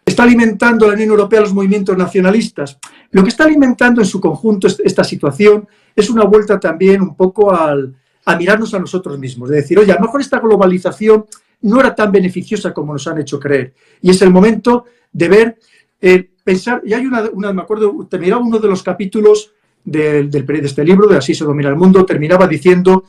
[0.04, 2.78] ¿Está alimentando la Unión Europea los movimientos nacionalistas?
[3.10, 5.66] Lo que está alimentando en su conjunto esta situación
[5.96, 7.96] es una vuelta también un poco al,
[8.26, 11.24] a mirarnos a nosotros mismos, de decir, oye, a lo mejor esta globalización
[11.64, 13.74] no era tan beneficiosa como nos han hecho creer.
[14.00, 15.58] Y es el momento de ver,
[16.00, 19.52] eh, pensar, y hay una, una, me acuerdo, terminaba uno de los capítulos
[19.84, 23.04] de, de, de este libro, de Así se domina el mundo, terminaba diciendo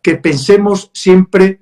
[0.00, 1.60] que pensemos siempre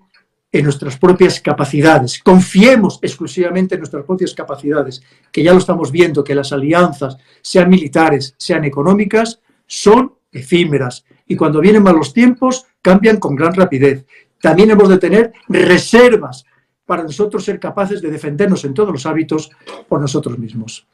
[0.53, 2.21] en nuestras propias capacidades.
[2.23, 7.71] Confiemos exclusivamente en nuestras propias capacidades, que ya lo estamos viendo, que las alianzas, sean
[7.71, 11.05] militares, sean económicas, son efímeras.
[11.27, 14.05] Y cuando vienen malos tiempos, cambian con gran rapidez.
[14.41, 16.45] También hemos de tener reservas
[16.87, 19.51] para nosotros ser capaces de defendernos en todos los hábitos
[19.89, 20.87] por nosotros mismos.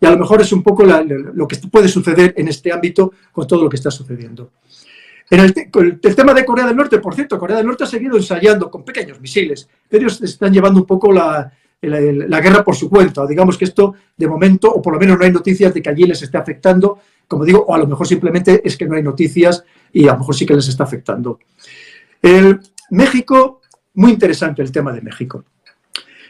[0.00, 3.46] Y a lo mejor es un poco lo que puede suceder en este ámbito con
[3.46, 4.52] todo lo que está sucediendo.
[5.30, 5.54] En el,
[6.14, 9.20] tema de Corea del Norte, por cierto, Corea del Norte ha seguido ensayando con pequeños
[9.20, 13.26] misiles, ellos están llevando un poco la, la, guerra por su cuenta.
[13.26, 16.04] Digamos que esto, de momento, o por lo menos no hay noticias de que allí
[16.04, 19.64] les esté afectando, como digo, o a lo mejor simplemente es que no hay noticias
[19.92, 21.38] y a lo mejor sí que les está afectando.
[22.20, 22.60] El,
[22.92, 23.60] México,
[23.94, 25.44] muy interesante el tema de México.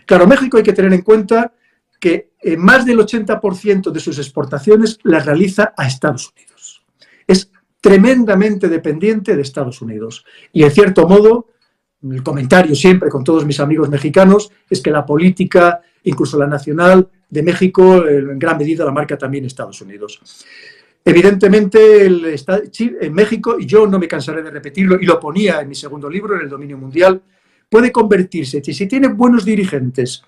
[0.06, 1.52] Claro, México hay que tener en cuenta
[1.98, 6.84] que eh, más del 80% de sus exportaciones las realiza a Estados Unidos.
[7.26, 7.50] Es
[7.80, 10.24] tremendamente dependiente de Estados Unidos.
[10.52, 11.48] Y en cierto modo,
[12.02, 17.08] el comentario siempre con todos mis amigos mexicanos es que la política, incluso la nacional
[17.28, 20.20] de México, en gran medida la marca también Estados Unidos.
[21.04, 22.40] Evidentemente, el,
[22.78, 26.08] en México, y yo no me cansaré de repetirlo, y lo ponía en mi segundo
[26.08, 27.20] libro, en el dominio mundial,
[27.68, 30.22] puede convertirse, si tiene buenos dirigentes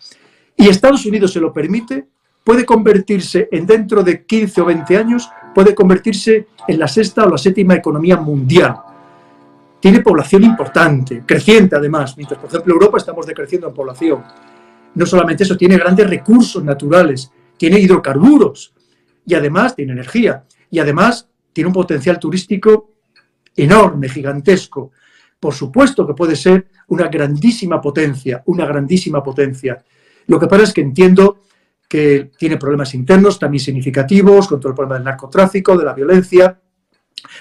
[0.57, 2.07] y Estados Unidos se lo permite,
[2.43, 7.31] puede convertirse en dentro de 15 o 20 años puede convertirse en la sexta o
[7.31, 8.77] la séptima economía mundial.
[9.79, 14.23] Tiene población importante, creciente además, mientras por ejemplo Europa estamos decreciendo en población.
[14.95, 18.73] No solamente eso, tiene grandes recursos naturales, tiene hidrocarburos
[19.27, 20.45] y además tiene energía
[20.75, 22.95] y además tiene un potencial turístico
[23.55, 24.91] enorme, gigantesco.
[25.39, 29.81] Por supuesto que puede ser una grandísima potencia, una grandísima potencia.
[30.27, 31.43] Lo que pasa es que entiendo
[31.89, 36.61] que tiene problemas internos también significativos, contra el problema del narcotráfico, de la violencia,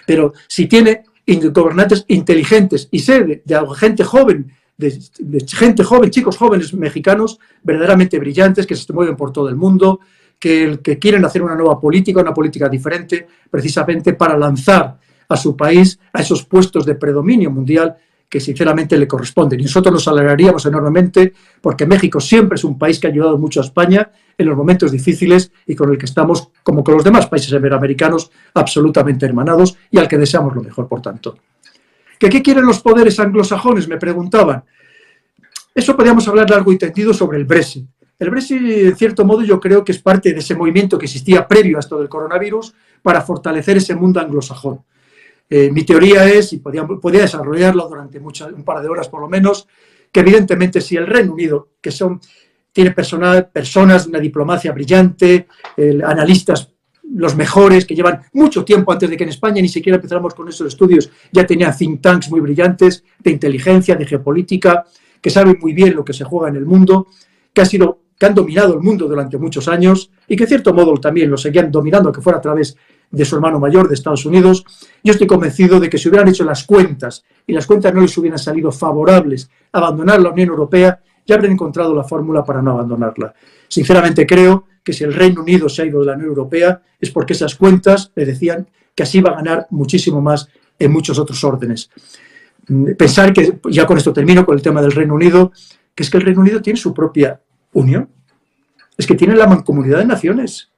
[0.06, 6.72] pero si tiene gobernantes inteligentes y sé de, gente joven, de, gente joven, chicos jóvenes
[6.76, 10.02] mexicanos, verdaderamente brillantes, que se mueven por todo el mundo,
[10.44, 15.56] que, que quieren hacer una nueva política, una política diferente, precisamente para lanzar a su
[15.56, 17.96] país a esos puestos de predominio mundial
[18.28, 19.62] que sinceramente le corresponden.
[19.62, 21.32] Y nosotros nos alegraríamos enormemente
[21.62, 24.92] porque México siempre es un país que ha ayudado mucho a España en los momentos
[24.92, 29.98] difíciles y con el que estamos, como con los demás países iberoamericanos, absolutamente hermanados y
[29.98, 31.38] al que deseamos lo mejor, por tanto.
[32.20, 33.88] ¿Que ¿Qué quieren los poderes anglosajones?
[33.88, 34.66] Me preguntaban.
[35.74, 37.88] Eso podríamos hablar largo y tendido sobre el Brexit.
[38.20, 41.48] El Brexit, en cierto modo, yo creo que es parte de ese movimiento que existía
[41.48, 44.82] previo a esto del coronavirus para fortalecer ese mundo anglosajón.
[45.50, 46.86] Eh, mi teoría es, y podría,
[47.22, 49.68] desarrollarlo durante un par de horas por lo menos,
[50.12, 52.22] que evidentemente si el Reino Unido, que son,
[52.72, 55.48] tiene personas de una diplomacia brillante,
[56.06, 56.74] analistas
[57.16, 60.48] los mejores, que llevan mucho tiempo antes de que en España ni siquiera empezáramos con
[60.48, 64.86] esos estudios, ya tenían think tanks muy brillantes de inteligencia, de geopolítica,
[65.22, 67.08] que saben muy bien lo que se juega en el mundo,
[67.54, 70.74] que, ha sido, que han dominado el mundo durante muchos años y que en cierto
[70.74, 72.74] modo también lo seguían dominando, que fuera a través
[73.12, 74.64] de su hermano mayor de Estados Unidos,
[75.04, 78.18] yo estoy convencido de que si hubieran hecho las cuentas y las cuentas no les
[78.18, 82.72] hubieran salido favorables a abandonar la Unión Europea, ya habrían encontrado la fórmula para no
[82.72, 83.34] abandonarla.
[83.68, 87.12] Sinceramente creo que si el Reino Unido se ha ido de la Unión Europea es
[87.12, 90.48] porque esas cuentas le decían que así va a ganar muchísimo más
[90.80, 91.90] en muchos otros órdenes.
[92.70, 95.52] Mm, pensar que, ya con esto termino con el tema del Reino Unido,
[95.94, 97.42] que es que el Reino Unido tiene su propia
[97.74, 98.10] unión,
[98.98, 100.72] es que tiene la Mancomunidad de Naciones,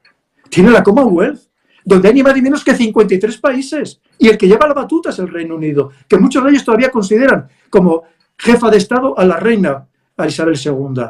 [0.49, 1.41] tiene la Commonwealth,
[1.83, 4.01] donde hay ni más ni menos que 53 países.
[4.17, 6.89] Y el que lleva la batuta es el Reino Unido, que muchos de ellos todavía
[6.89, 8.03] consideran como
[8.37, 9.87] jefa de Estado a la reina,
[10.17, 11.03] a Isabel II.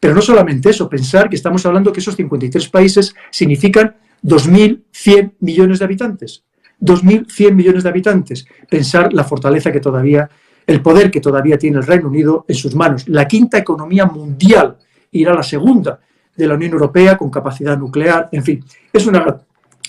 [0.00, 5.78] Pero no solamente eso, pensar que estamos hablando que esos 53 países significan 2.100 millones
[5.80, 6.44] de habitantes.
[6.80, 8.46] 2.100 millones de habitantes.
[8.70, 10.30] Pensar la fortaleza que todavía,
[10.66, 13.08] el poder que todavía tiene el Reino Unido en sus manos.
[13.08, 14.78] La quinta economía mundial
[15.12, 16.00] irá la segunda
[16.36, 18.28] de la Unión Europea con capacidad nuclear.
[18.32, 19.38] En fin, es una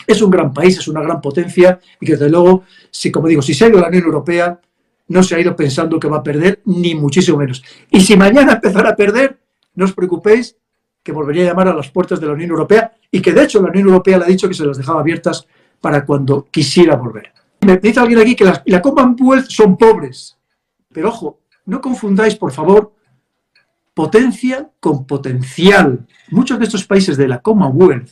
[0.08, 3.42] es un gran país, es una gran potencia y que desde luego, si como digo,
[3.44, 4.60] si se ha ido la Unión Europea,
[5.10, 7.64] no se ha ido pensando que va a perder, ni muchísimo menos.
[7.92, 9.40] Y si mañana empezara a perder,
[9.76, 10.56] no os preocupéis
[11.04, 13.62] que volvería a llamar a las puertas de la Unión Europea y que de hecho
[13.62, 15.48] la Unión Europea le ha dicho que se las dejaba abiertas
[15.80, 17.32] para cuando quisiera volver.
[17.62, 20.38] Me dice alguien aquí que la Commonwealth son pobres,
[20.92, 22.94] pero ojo, no confundáis por favor
[24.00, 26.08] potencia con potencial.
[26.32, 28.08] Muchos de estos países de la Commonwealth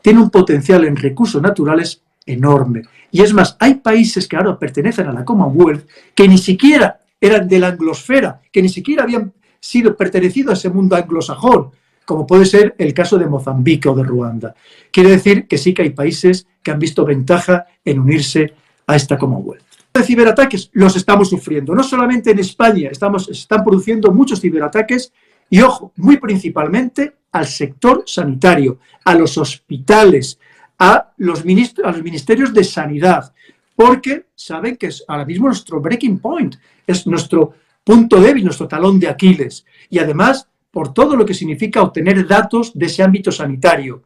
[0.00, 2.84] tiene un potencial en recursos naturales enorme.
[3.10, 7.46] Y es más, hay países que ahora pertenecen a la Commonwealth que ni siquiera eran
[7.46, 11.72] de la anglosfera, que ni siquiera habían sido pertenecidos a ese mundo anglosajón,
[12.06, 14.54] como puede ser el caso de Mozambique o de Ruanda.
[14.90, 18.54] Quiere decir que sí que hay países que han visto ventaja en unirse
[18.86, 19.71] a esta Commonwealth.
[19.94, 25.12] De ciberataques los estamos sufriendo, no solamente en España, estamos, están produciendo muchos ciberataques
[25.50, 30.38] y ojo, muy principalmente al sector sanitario, a los hospitales,
[30.78, 33.34] a los, ministerios de sanidad,
[33.76, 38.98] porque saben que es ahora mismo nuestro breaking point, es nuestro punto débil, nuestro talón
[38.98, 39.64] de Aquiles.
[39.90, 44.04] Y además, por todo lo que significa obtener datos de ese ámbito sanitario,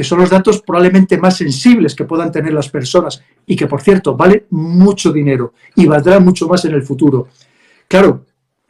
[0.00, 3.82] que son los datos probablemente más sensibles que puedan tener las personas y que, por
[3.82, 7.28] cierto, vale mucho dinero y valdrá mucho más en el futuro.
[7.86, 8.24] Claro,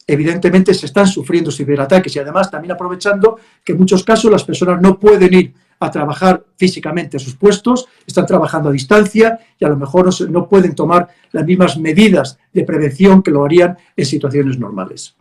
[0.09, 4.83] evidentemente se están sufriendo ciberataques y además también aprovechando que en muchos casos las personas
[4.83, 9.69] no pueden ir a trabajar físicamente a sus puestos, están trabajando a distancia y a
[9.69, 14.59] lo mejor no, pueden tomar las mismas medidas de prevención que lo harían en situaciones
[14.59, 15.15] normales.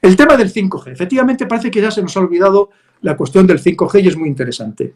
[0.00, 0.92] El tema del 5G.
[0.92, 2.70] Efectivamente parece que ya se nos ha olvidado
[3.02, 4.94] la cuestión del 5G y es muy interesante.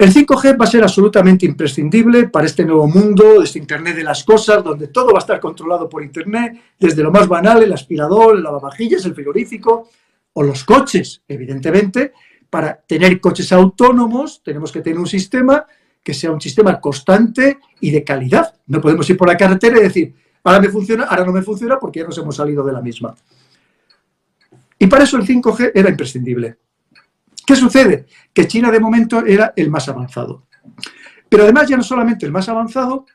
[0.00, 4.24] El 5G va a ser absolutamente imprescindible para este nuevo mundo, este Internet de las
[4.24, 8.34] cosas, donde todo va a estar controlado por Internet, desde lo más banal, el aspirador,
[8.34, 9.90] el lavavajillas, el frigorífico
[10.32, 12.14] o los coches, evidentemente.
[12.48, 15.66] Para tener coches autónomos tenemos que tener un sistema
[16.02, 18.54] que sea un sistema constante y de calidad.
[18.68, 21.78] No podemos ir por la carretera y decir, ahora me funciona, ahora no me funciona
[21.78, 23.14] porque ya nos hemos salido de la misma.
[24.78, 26.56] Y para eso el 5G era imprescindible.
[27.46, 28.06] ¿Qué sucede?
[28.32, 30.46] Que China de momento era el más avanzado.
[31.28, 33.06] Pero además ya no solamente el más avanzado,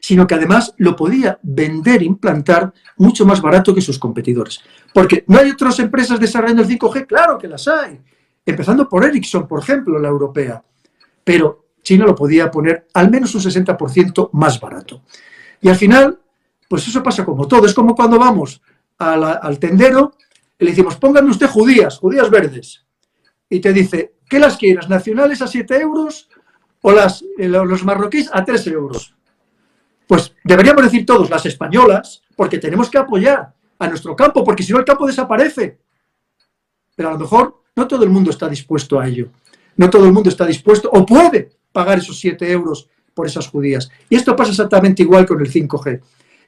[0.00, 4.60] sino que además lo podía vender, implantar mucho más barato que sus competidores.
[4.92, 8.00] Porque no hay otras empresas desarrollando el 5G, claro que las hay,
[8.44, 10.62] empezando por Ericsson, por ejemplo, la europea.
[11.22, 15.02] Pero China lo podía poner al menos un 60% más barato.
[15.60, 16.18] Y al final,
[16.68, 17.66] pues eso pasa como todo.
[17.66, 18.60] Es como cuando vamos
[18.98, 20.14] al tendero
[20.58, 22.84] y le decimos, póngame usted judías, judías verdes.
[23.50, 24.88] Y te dice, ¿qué las quieres?
[24.88, 26.28] ¿Nacionales a 7 euros
[26.80, 29.14] o las, eh, los marroquíes a 3 euros?
[30.06, 34.72] Pues deberíamos decir todos, las españolas, porque tenemos que apoyar a nuestro campo, porque si
[34.72, 35.78] no el campo desaparece.
[36.94, 39.28] Pero a lo mejor no todo el mundo está dispuesto a ello.
[39.76, 43.90] No todo el mundo está dispuesto o puede pagar esos 7 euros por esas judías.
[44.08, 46.00] Y esto pasa exactamente igual con el 5G.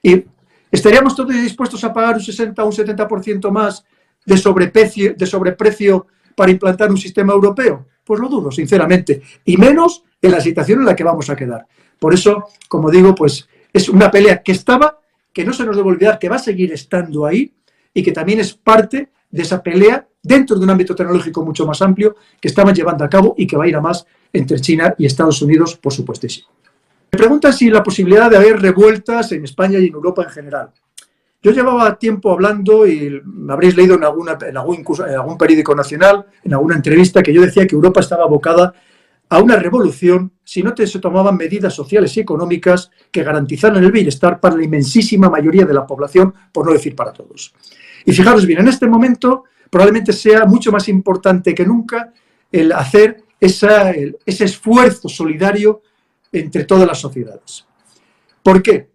[0.03, 0.25] Y
[0.71, 3.85] estaríamos todos dispuestos a pagar un 60 o un 70% más
[4.25, 7.87] de sobreprecio, de sobreprecio para implantar un sistema europeo.
[8.05, 9.22] Pues lo dudo, sinceramente.
[9.45, 11.66] Y menos en la situación en la que vamos a quedar.
[11.99, 15.01] Por eso, como digo, pues es una pelea que estaba,
[15.33, 17.53] que no se nos debe olvidar, que va a seguir estando ahí
[17.95, 21.83] y que también es parte de esa pelea dentro de un ámbito tecnológico mucho más
[21.83, 24.95] amplio que estaban llevando a cabo y que va a ir a más entre China
[24.99, 26.49] y Estados Unidos, por supuestísimo.
[27.11, 30.70] Me preguntan si la posibilidad de haber revueltas en España y en Europa en general.
[31.43, 36.26] Yo llevaba tiempo hablando, y habréis leído en, alguna, en, algún, en algún periódico nacional,
[36.45, 38.72] en alguna entrevista, que yo decía que Europa estaba abocada
[39.28, 44.38] a una revolución si no se tomaban medidas sociales y económicas que garantizaran el bienestar
[44.38, 47.55] para la inmensísima mayoría de la población, por no decir para todos.
[48.05, 52.12] Y fijaros bien, en este momento probablemente sea mucho más importante que nunca
[52.53, 55.80] el hacer ese esfuerzo solidario
[56.30, 57.66] entre todas las sociedades.
[58.43, 58.90] ¿Por qué?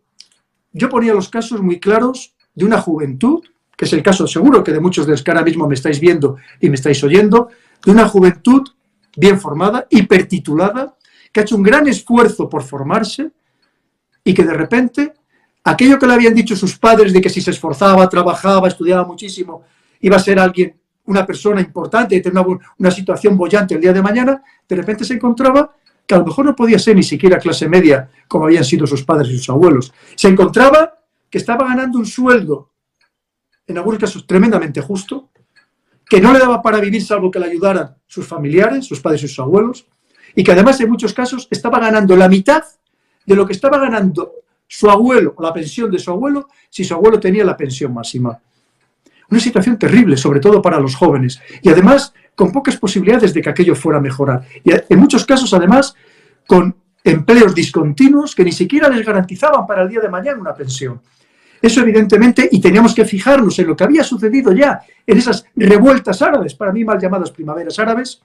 [0.72, 3.44] Yo ponía los casos muy claros de una juventud,
[3.76, 6.00] que es el caso seguro que de muchos de los que ahora mismo me estáis
[6.00, 7.50] viendo y me estáis oyendo,
[7.86, 8.68] de una juventud
[9.16, 10.96] bien formada, hipertitulada,
[11.32, 13.30] que ha hecho un gran esfuerzo por formarse
[14.24, 15.14] y que de repente
[15.64, 19.62] aquello que le habían dicho sus padres de que si se esforzaba, trabajaba, estudiaba muchísimo,
[20.02, 23.94] iba a ser alguien, una persona importante y tener una, una situación bollante el día
[23.94, 25.76] de mañana, de repente se encontraba
[26.08, 29.04] que a lo mejor no podía ser ni siquiera clase media como habían sido sus
[29.04, 29.94] padres y sus abuelos.
[30.16, 30.97] Se encontraba
[31.30, 32.72] que estaba ganando un sueldo,
[33.66, 35.30] en algunos casos tremendamente justo,
[36.10, 39.28] que no le daba para vivir salvo que le ayudaran sus familiares, sus padres y
[39.28, 39.88] sus abuelos,
[40.36, 42.64] y que además en muchos casos estaba ganando la mitad
[43.26, 44.32] de lo que estaba ganando
[44.68, 48.38] su abuelo la pensión de su abuelo si su abuelo tenía la pensión máxima.
[49.30, 53.50] Una situación terrible, sobre todo para los jóvenes, y además con pocas posibilidades de que
[53.50, 54.46] aquello fuera a mejorar.
[54.64, 55.96] Y en muchos casos, además,
[56.46, 61.02] con empleos discontinuos que ni siquiera les garantizaban para el día de mañana una pensión.
[61.62, 66.22] Eso evidentemente, y teníamos que fijarnos en lo que había sucedido ya en esas revueltas
[66.22, 68.22] árabes, para mí mal llamadas primaveras árabes,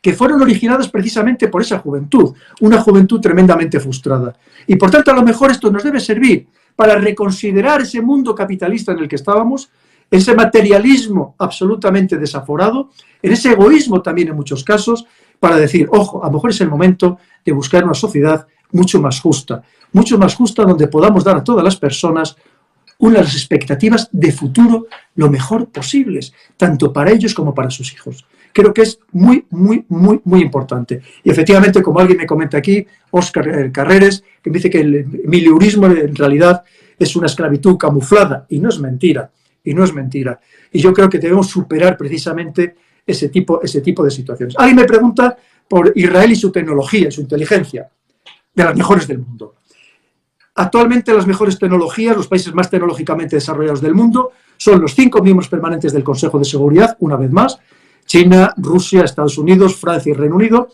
[0.00, 4.34] que fueron originadas precisamente por esa juventud, una juventud tremendamente frustrada.
[4.66, 8.92] Y por tanto, a lo mejor esto nos debe servir para reconsiderar ese mundo capitalista
[8.92, 9.70] en el que estábamos,
[10.10, 15.06] ese materialismo absolutamente desaforado, en ese egoísmo también en muchos casos,
[15.40, 19.20] para decir, ojo, a lo mejor es el momento de buscar una sociedad mucho más
[19.20, 19.62] justa,
[19.92, 22.36] mucho más justa donde podamos dar a todas las personas
[22.98, 28.24] unas expectativas de futuro lo mejor posibles, tanto para ellos como para sus hijos.
[28.52, 31.00] Creo que es muy, muy, muy, muy importante.
[31.22, 35.86] Y efectivamente, como alguien me comenta aquí, Oscar Carreres, que me dice que el miliurismo
[35.86, 36.64] en realidad
[36.98, 39.30] es una esclavitud camuflada, y no es mentira,
[39.62, 40.40] y no es mentira.
[40.72, 42.74] Y yo creo que debemos superar precisamente
[43.06, 44.56] ese tipo, ese tipo de situaciones.
[44.58, 45.36] Alguien me pregunta
[45.68, 47.88] por Israel y su tecnología, su inteligencia
[48.58, 49.54] de las mejores del mundo.
[50.56, 55.48] Actualmente las mejores tecnologías, los países más tecnológicamente desarrollados del mundo, son los cinco miembros
[55.48, 57.60] permanentes del Consejo de Seguridad, una vez más,
[58.04, 60.68] China, Rusia, Estados Unidos, Francia y Reino Unido,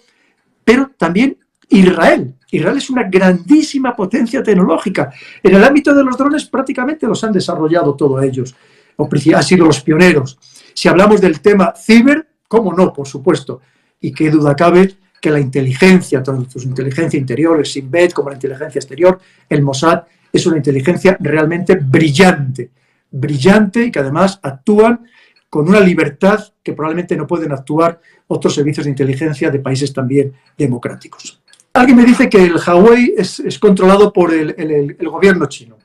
[0.65, 1.37] pero también
[1.69, 2.35] Israel.
[2.51, 5.13] Israel es una grandísima potencia tecnológica.
[5.43, 8.55] En el ámbito de los drones prácticamente los han desarrollado todos ellos,
[8.97, 10.39] o han sido los pioneros.
[10.73, 12.93] Si hablamos del tema ciber, ¿cómo no?
[12.93, 13.61] Por supuesto.
[14.01, 18.35] Y qué duda cabe que la inteligencia, tanto su inteligencia interior, el SIMBET, como la
[18.35, 19.19] inteligencia exterior,
[19.49, 22.71] el Mossad, es una inteligencia realmente brillante,
[23.11, 25.07] brillante y que además actúan
[25.49, 30.35] con una libertad que probablemente no pueden actuar otros servicios de inteligencia de países también
[30.59, 31.41] democráticos.
[31.73, 35.79] Alguien me dice que el Huawei es, controlado por el, el, gobierno chino.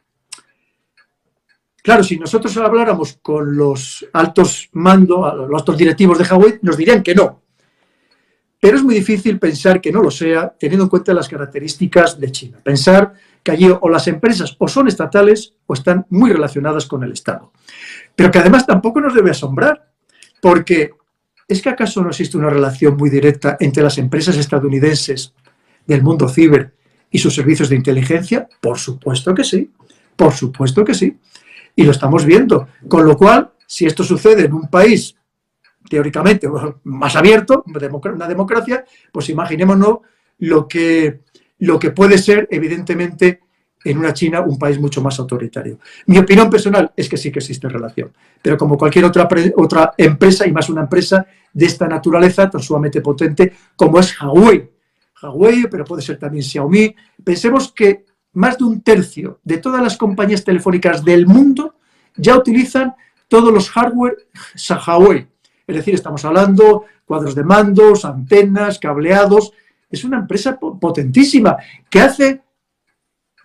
[1.82, 7.02] Claro, si nosotros habláramos con los altos mandos, los altos directivos de Huawei, nos dirían
[7.02, 7.40] que no,
[8.60, 12.32] pero es muy difícil pensar que no lo sea teniendo en cuenta las características de
[12.32, 12.60] China.
[12.62, 17.14] Pensar que allí o las empresas o son estatales o están muy relacionadas con el
[17.14, 17.53] Estado.
[18.16, 19.91] Pero que además tampoco nos debe asombrar,
[20.41, 20.91] porque
[21.47, 25.34] ¿es que acaso no existe una relación muy directa entre las empresas estadounidenses
[25.88, 26.74] del mundo ciber
[27.10, 28.49] y sus servicios de inteligencia?
[28.60, 29.72] Por supuesto que sí,
[30.18, 31.18] por supuesto que sí.
[31.78, 32.68] Y lo estamos viendo.
[32.89, 35.16] Con lo cual, si esto sucede en un país
[35.90, 36.48] teóricamente
[36.84, 40.00] más abierto, una democracia, pues imaginémonos
[40.38, 41.22] lo que,
[41.60, 43.42] lo que puede ser, evidentemente,
[43.84, 45.80] en una China un país mucho más autoritario.
[46.06, 48.12] Mi opinión personal es que sí que existe relación,
[48.42, 53.02] pero como cualquier otra, otra empresa, y más una empresa de esta naturaleza tan sumamente
[53.02, 54.70] potente como es Huawei,
[55.22, 59.98] Huawei, pero puede ser también Xiaomi, pensemos que más de un tercio de todas las
[59.98, 61.76] compañías telefónicas del mundo
[62.16, 62.94] ya utilizan
[63.28, 64.28] todos los hardware
[64.88, 65.28] Huawei.
[65.70, 69.54] Es decir, estamos hablando cuadros de mandos, antenas, cableados.
[69.90, 71.58] Es una empresa potentísima
[71.90, 72.42] que hace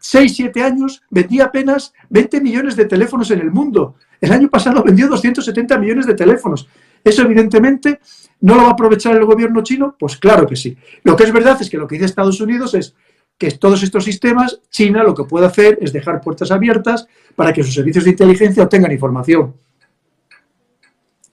[0.00, 3.96] 6, 7 años vendía apenas 20 millones de teléfonos en el mundo.
[4.20, 6.66] El año pasado vendió 270 millones de teléfonos.
[7.04, 8.00] ¿Eso evidentemente
[8.40, 9.94] no lo va a aprovechar el gobierno chino?
[9.98, 10.74] Pues claro que sí.
[11.02, 12.94] Lo que es verdad es que lo que dice Estados Unidos es
[13.36, 17.06] que todos estos sistemas, China lo que puede hacer es dejar puertas abiertas
[17.36, 19.54] para que sus servicios de inteligencia obtengan información.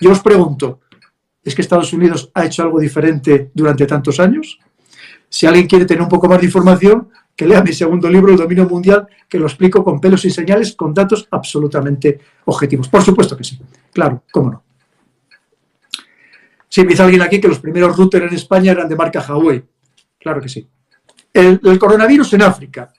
[0.02, 0.82] Yo os pregunto,
[1.44, 4.58] ¿es que Estados Unidos ha hecho algo diferente durante tantos años?
[5.30, 8.38] Si alguien quiere tener un poco más de información, que lea mi segundo libro, El
[8.40, 12.90] dominio mundial, que lo explico con pelos y señales, con datos absolutamente objetivos.
[12.90, 13.60] Por supuesto que sí,
[13.94, 14.64] claro, cómo no.
[16.68, 19.64] Si me dice alguien aquí que los primeros routers en España eran de marca Huawei.
[20.18, 20.68] Claro que sí.
[21.32, 22.92] El, el, coronavirus en África.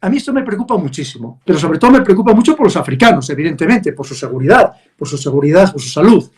[0.00, 3.28] A mí esto me preocupa muchísimo, pero sobre todo me preocupa mucho por los africanos,
[3.30, 6.30] evidentemente, por su seguridad, por su seguridad, por su salud.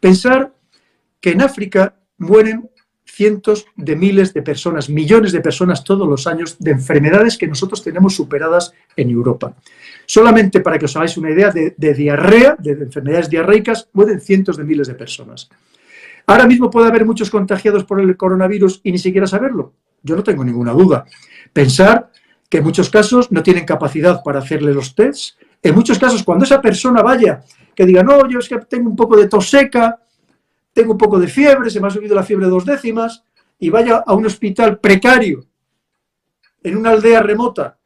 [0.00, 0.52] Pensar
[1.20, 2.70] que en África mueren
[3.14, 7.82] cientos de miles de personas, millones de personas todos los años de enfermedades que nosotros
[7.82, 9.54] tenemos superadas en Europa.
[10.06, 14.64] Solamente para que os hagáis una idea de, diarrea, de enfermedades diarreicas, mueren cientos de
[14.64, 15.48] miles de personas.
[16.26, 19.74] Ahora mismo puede haber muchos contagiados por el coronavirus y ni siquiera saberlo.
[20.02, 21.04] Yo no tengo ninguna duda.
[21.52, 22.10] Pensar
[22.48, 25.38] que en muchos casos no tienen capacidad para hacerle los tests.
[25.64, 27.42] En muchos casos, cuando esa persona vaya
[27.74, 29.98] que diga, no, yo es que tengo un poco de tos seca,
[30.74, 33.24] tengo un poco de fiebre, se me ha subido la fiebre dos décimas,
[33.58, 35.46] y vaya a un hospital precario
[36.62, 37.78] en una aldea remota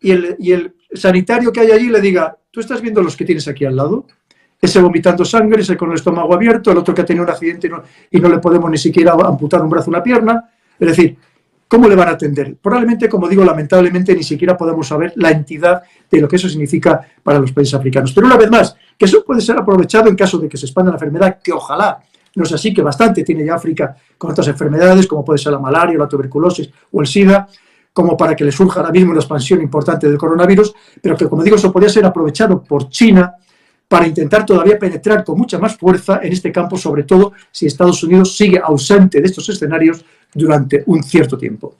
[0.00, 3.66] y el, sanitario que hay allí le diga, ¿tú estás viendo los que tienes aquí
[3.66, 4.06] al lado?
[4.60, 7.66] Ese vomitando sangre, ese con el estómago abierto, el otro que ha tenido un accidente
[7.66, 10.50] y no, y no le podemos ni siquiera amputar un brazo o una pierna.
[10.80, 11.18] Es decir,
[11.68, 12.56] ¿Cómo le van a atender?
[12.56, 17.06] Probablemente, como digo, lamentablemente ni siquiera podemos saber la entidad de lo que eso significa
[17.22, 18.12] para los países africanos.
[18.12, 20.90] Pero una vez más, que eso puede ser aprovechado en caso de que se expanda
[20.90, 21.98] la enfermedad, que ojalá
[22.34, 25.58] no es así, que bastante tiene ya África con otras enfermedades, como puede ser la
[25.58, 27.46] malaria, la tuberculosis o el SIDA,
[27.92, 31.42] como para que le surja ahora mismo una expansión importante del coronavirus, pero que, como
[31.42, 33.34] digo, eso podría ser aprovechado por China
[33.88, 38.02] para intentar todavía penetrar con mucha más fuerza en este campo, sobre todo si Estados
[38.02, 41.74] Unidos sigue ausente de estos escenarios durante un cierto tiempo.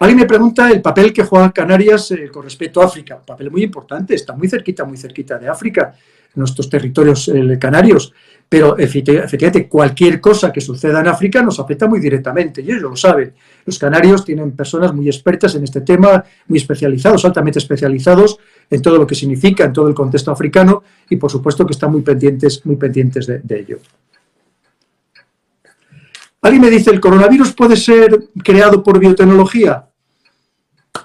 [0.00, 3.14] Alguien me pregunta el papel que juega Canarias eh, con respecto a África.
[3.16, 5.94] Un papel muy importante, está muy cerquita, muy cerquita de África,
[6.34, 8.12] nuestros territorios eh, canarios.
[8.48, 12.96] Pero efectivamente, cualquier cosa que suceda en África nos afecta muy directamente, y ellos lo
[12.96, 13.32] saben.
[13.66, 18.38] Los canarios tienen personas muy expertas en este tema, muy especializados, altamente especializados
[18.70, 21.92] en todo lo que significa, en todo el contexto africano, y por supuesto que están
[21.92, 23.78] muy pendientes, muy pendientes de ello.
[26.42, 29.88] Alguien me dice, ¿el coronavirus puede ser creado por biotecnología?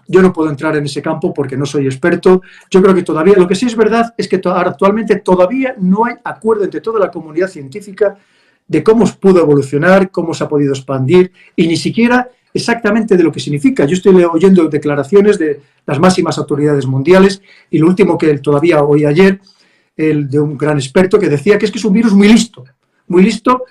[0.06, 2.42] Yo no puedo entrar en ese campo porque no soy experto.
[2.70, 6.16] Yo creo que todavía, lo que sí es verdad es que actualmente todavía no hay
[6.24, 8.18] acuerdo entre toda la comunidad científica
[8.68, 13.32] de cómo pudo evolucionar, cómo se ha podido expandir y ni siquiera exactamente de lo
[13.32, 13.86] que significa.
[13.86, 19.06] Yo estoy oyendo declaraciones de las máximas autoridades mundiales y lo último que todavía oí
[19.06, 19.40] ayer,
[19.96, 22.64] el de un gran experto que decía que es que es un virus muy listo,
[23.08, 23.64] muy listo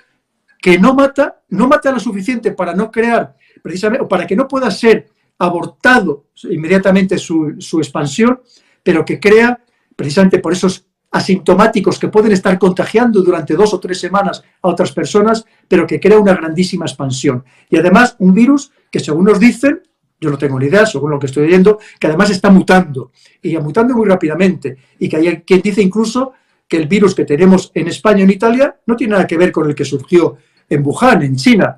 [0.61, 4.47] que no mata, no mata lo suficiente para no crear, precisamente, o para que no
[4.47, 5.07] pueda ser
[5.37, 8.41] abortado inmediatamente su, expansión,
[8.83, 9.63] pero que crea,
[9.95, 14.91] precisamente por esos asintomáticos que pueden estar contagiando durante dos o tres semanas a otras
[14.91, 17.43] personas, pero que crea una grandísima expansión.
[17.69, 19.81] Y además un virus que según nos dicen,
[20.21, 23.11] yo no tengo ni idea, según lo que estoy oyendo, que además está mutando,
[23.41, 26.33] y mutando muy rápidamente, y que hay quien dice incluso
[26.67, 29.67] que el virus que tenemos en España en Italia no tiene nada que ver con
[29.67, 30.37] el que surgió
[30.69, 31.77] en Wuhan, en China.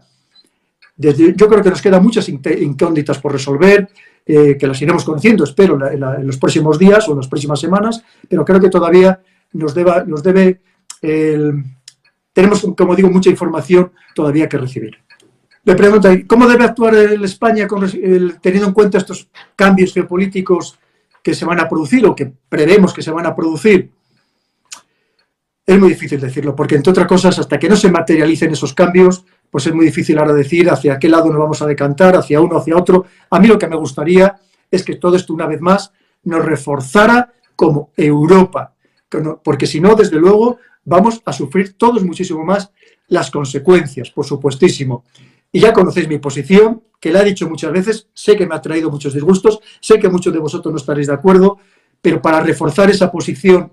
[0.97, 3.89] Desde, yo creo que nos quedan muchas incógnitas por resolver,
[4.25, 8.03] eh, que las iremos conociendo, espero, en, los próximos días o en las próximas semanas,
[8.27, 9.19] pero creo que todavía
[9.53, 10.61] nos, deba, nos debe,
[12.33, 14.97] tenemos, como digo, mucha información todavía que recibir.
[15.63, 17.67] Le pregunto, ¿cómo debe actuar el España
[18.41, 20.79] teniendo en cuenta estos cambios geopolíticos
[21.21, 23.91] que se van a producir o que prevemos que se van a producir?
[25.65, 29.25] es muy difícil decirlo, porque entre otras cosas, hasta que no se materialicen esos cambios,
[29.51, 32.57] pues es muy difícil ahora decir hacia qué lado nos vamos a decantar, hacia uno,
[32.57, 33.05] hacia otro.
[33.29, 34.35] A mí lo que me gustaría
[34.71, 35.91] es que todo esto, una vez más,
[36.23, 38.73] nos reforzara como Europa,
[39.43, 42.71] porque si no, desde luego, vamos a sufrir todos muchísimo más
[43.07, 45.03] las consecuencias, por supuestísimo.
[45.51, 48.61] Y ya conocéis mi posición, que la he dicho muchas veces, sé que me ha
[48.61, 51.57] traído muchos disgustos, sé que muchos de vosotros no estaréis de acuerdo,
[52.01, 53.71] pero para reforzar esa posición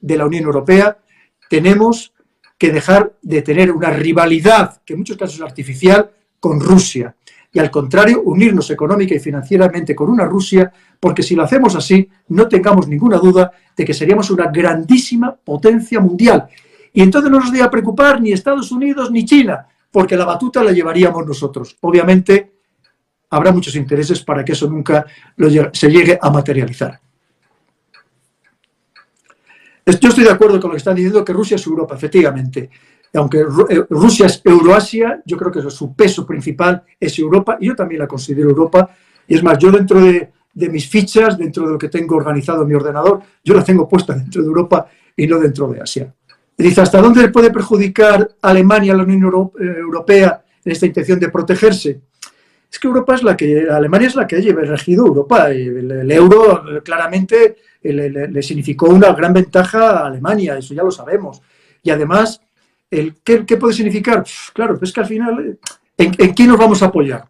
[0.00, 0.98] de la Unión Europea
[1.48, 2.12] tenemos
[2.58, 6.10] que dejar de tener una rivalidad, que en muchos casos es artificial,
[6.40, 7.14] con Rusia.
[7.52, 10.70] Y al contrario, unirnos económica y financieramente con una Rusia,
[11.00, 16.00] porque si lo hacemos así, no tengamos ninguna duda de que seríamos una grandísima potencia
[16.00, 16.46] mundial.
[16.92, 20.72] Y entonces no nos debe preocupar ni Estados Unidos ni China, porque la batuta la
[20.72, 21.76] llevaríamos nosotros.
[21.80, 22.52] Obviamente,
[23.30, 25.06] habrá muchos intereses para que eso nunca
[25.72, 27.00] se llegue a materializar.
[29.86, 32.68] Yo estoy de acuerdo con lo que están diciendo, que Rusia es Europa, efectivamente.
[33.14, 37.76] Aunque eh, Rusia es Euroasia, yo creo que su peso principal es Europa, y yo
[37.76, 38.90] también la considero Europa.
[39.28, 42.68] Y es más, yo dentro de, mis fichas, dentro de lo que tengo organizado en
[42.68, 46.12] mi ordenador, yo la tengo puesta dentro de Europa y no dentro de Asia.
[46.58, 51.28] Dice, ¿hasta dónde puede perjudicar Alemania a la Unión eh, Europea en esta intención de
[51.28, 52.00] protegerse?
[52.72, 55.54] Es que Europa es la que, Alemania es la que ha regido Europa.
[55.54, 57.56] Y el euro claramente
[57.92, 61.42] le, significó una gran ventaja a Alemania, eso ya lo sabemos.
[61.82, 62.40] Y además,
[62.90, 64.24] el, ¿qué, puede significar?
[64.52, 65.58] claro, es que al final,
[65.96, 67.26] ¿en, ¿en quién nos vamos a apoyar?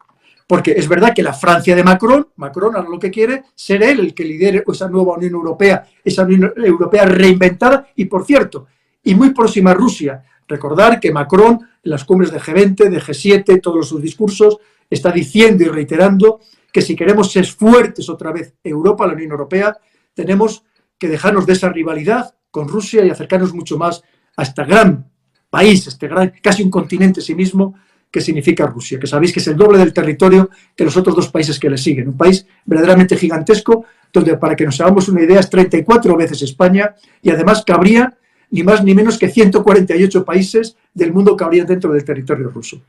[0.47, 3.99] Porque es verdad que la Francia de Macron, Macron ahora lo que quiere, ser él
[3.99, 8.67] el que lidere esa nueva Unión Europea, esa Unión Europea reinventada y, por cierto,
[9.03, 10.23] y muy próxima a Rusia.
[10.47, 14.59] Recordar que Macron, en las cumbres de G20, de G7, todos sus discursos,
[14.89, 16.41] está diciendo y reiterando
[16.73, 19.77] que si queremos ser fuertes otra vez Europa, la Unión Europea,
[20.17, 20.65] tenemos
[20.99, 24.03] que dejarnos de esa rivalidad con Rusia y acercarnos mucho más
[24.37, 25.09] a este gran
[25.51, 27.75] país, este gran, casi un continente en sí mismo,
[28.11, 31.29] que significa Rusia, que sabéis que es el doble del territorio que los otros dos
[31.29, 32.09] países que le siguen.
[32.09, 36.95] Un país verdaderamente gigantesco, donde para que nos hagamos una idea es 34 veces España
[37.21, 38.17] y además cabría
[38.51, 42.81] ni más ni menos que 148 países del mundo cabrían dentro del territorio ruso.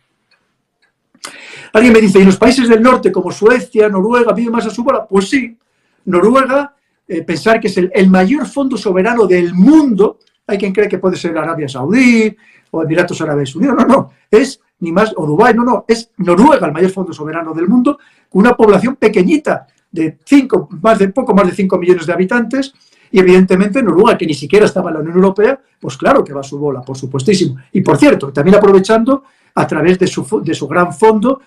[1.73, 4.81] Alguien me dice, ¿y los países del norte como Suecia, Noruega viven más a su
[4.81, 5.05] bola?
[5.05, 5.57] Pues sí,
[6.05, 6.76] Noruega
[7.07, 10.19] eh, pensar que es el, mayor fondo soberano del mundo.
[10.45, 12.35] Hay quien cree que puede ser Arabia Saudí
[12.71, 13.75] o Emiratos Árabes Unidos.
[13.77, 17.53] No, no, es ni más, o Dubái, no, no, es Noruega el mayor fondo soberano
[17.53, 17.97] del mundo,
[18.29, 22.73] con una población pequeñita de cinco, más de poco más de 5 millones de habitantes,
[23.09, 26.41] y evidentemente Noruega, que ni siquiera estaba en la Unión Europea, pues claro que va
[26.41, 27.57] a su bola, por supuestísimo.
[27.71, 29.23] Y por cierto, también aprovechando
[29.55, 31.41] a través de su, de su gran fondo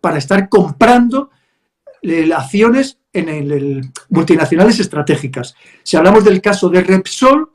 [0.00, 1.30] para estar comprando
[2.02, 5.54] eh, acciones en el, multinacionales estratégicas.
[5.82, 7.50] Si hablamos del caso de Repsol,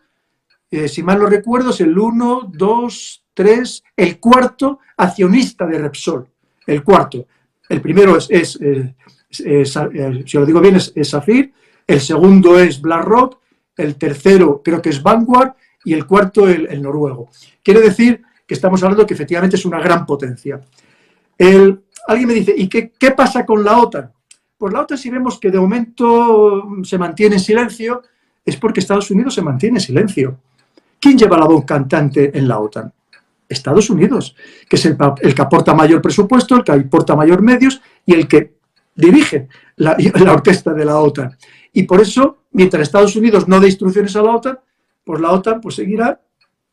[0.72, 6.28] eh, si mal no recuerdo, es el 1, 2, 3, el cuarto accionista de Repsol.
[6.66, 7.28] El cuarto.
[7.68, 8.96] El primero es, eh,
[9.44, 11.54] eh, si lo digo bien, es, Safir,
[11.86, 13.40] el segundo es BlackRock,
[13.76, 15.54] el tercero creo que es Vanguard
[15.84, 17.30] y el cuarto el, noruego.
[17.64, 20.62] Quiere decir que estamos hablando que efectivamente es una gran potencia.
[22.08, 24.12] alguien me dice, ¿y qué, qué pasa con la OTAN?
[24.60, 28.02] Por la otra, si vemos que de momento se mantiene en silencio,
[28.46, 30.38] es porque Estados Unidos se mantiene en silencio.
[31.00, 32.92] ¿Quién lleva la voz cantante en la OTAN?
[33.48, 34.36] Estados Unidos,
[34.68, 38.56] que es el, que aporta mayor presupuesto, el que aporta mayor medios y el que
[38.94, 39.96] dirige la,
[40.30, 41.38] orquesta de la OTAN.
[41.72, 44.60] Y por eso, mientras Estados Unidos no dé instrucciones a la OTAN,
[45.06, 46.20] pues la OTAN pues, seguirá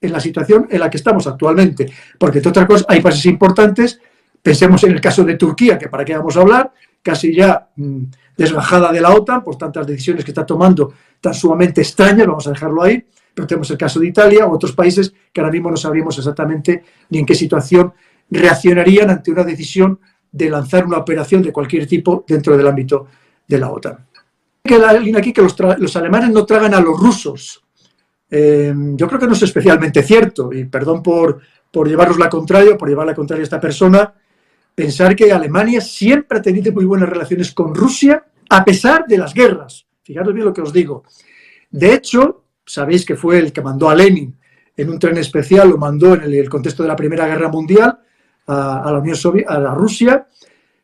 [0.01, 1.89] en la situación en la que estamos actualmente.
[2.19, 4.01] Porque, entre otras cosas, hay países importantes,
[4.43, 6.73] pensemos en el caso de Turquía, que para qué vamos a hablar,
[7.07, 8.03] casi ya mm,
[8.37, 12.51] desgajada de la OTAN por tantas decisiones que está tomando tan sumamente extrañas, vamos a
[12.51, 15.77] dejarlo ahí, pero tenemos el caso de Italia o otros países que ahora mismo no
[15.77, 17.93] sabríamos exactamente ni en qué situación
[18.29, 20.01] reaccionarían ante una decisión
[20.33, 23.07] de lanzar una operación de cualquier tipo dentro del ámbito
[23.47, 24.05] de la OTAN.
[24.65, 27.63] La línea aquí que los, alemanes no tragan a los rusos.
[28.29, 32.77] Eh, yo creo que no es especialmente cierto, y perdón por, por llevaros la contraria,
[32.77, 34.13] por llevar la contraria a esta persona,
[34.77, 39.33] pensar que Alemania siempre ha tenido muy buenas relaciones con Rusia a pesar de las
[39.33, 39.87] guerras.
[40.05, 41.03] Fijaros bien lo que os digo.
[41.71, 44.37] De hecho, sabéis que fue el que mandó a Lenin
[44.77, 47.99] en un tren especial, lo mandó en el, contexto de la Primera Guerra Mundial
[48.47, 50.27] a, la Unión Soviética, a la Rusia,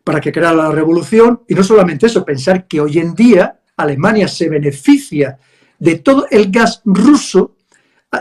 [0.03, 1.43] para que creara la revolución.
[1.47, 5.39] Y no solamente eso, pensar que hoy en día Alemania se beneficia
[5.79, 7.57] de todo el gas ruso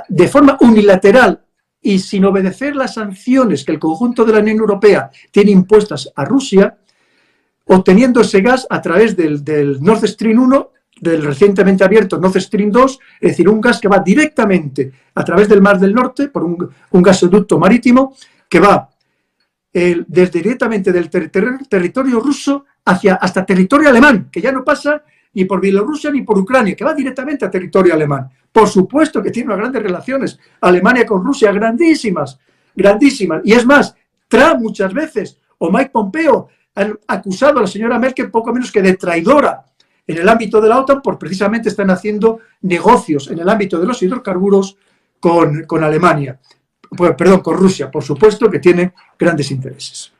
[0.09, 1.41] de forma unilateral
[1.81, 6.25] y sin obedecer las sanciones que el conjunto de la Unión Europea tiene impuestas a
[6.25, 6.77] Rusia,
[7.65, 9.43] obteniendo ese gas a través del,
[9.81, 13.99] Nord Stream 1 del recientemente abierto Nord Stream 2, es decir, un gas que va
[13.99, 18.15] directamente a través del Mar del Norte por un, gasoducto marítimo
[18.47, 18.87] que va
[19.73, 25.01] desde directamente del territorio ruso hacia, hasta territorio alemán, que ya no pasa
[25.33, 28.29] ni por Bielorrusia ni por Ucrania, que va directamente a territorio alemán.
[28.51, 32.39] Por supuesto que tiene unas grandes relaciones Alemania con Rusia, grandísimas,
[32.75, 33.41] grandísimas.
[33.45, 33.95] Y es más,
[34.27, 38.81] Trump muchas veces o Mike Pompeo han acusado a la señora Merkel poco menos que
[38.81, 39.65] de traidora
[40.07, 43.85] en el ámbito de la OTAN, por precisamente están haciendo negocios en el ámbito de
[43.85, 44.77] los hidrocarburos
[45.19, 46.39] con, con Alemania,
[47.17, 50.11] perdón, con Rusia, por supuesto que tiene grandes intereses.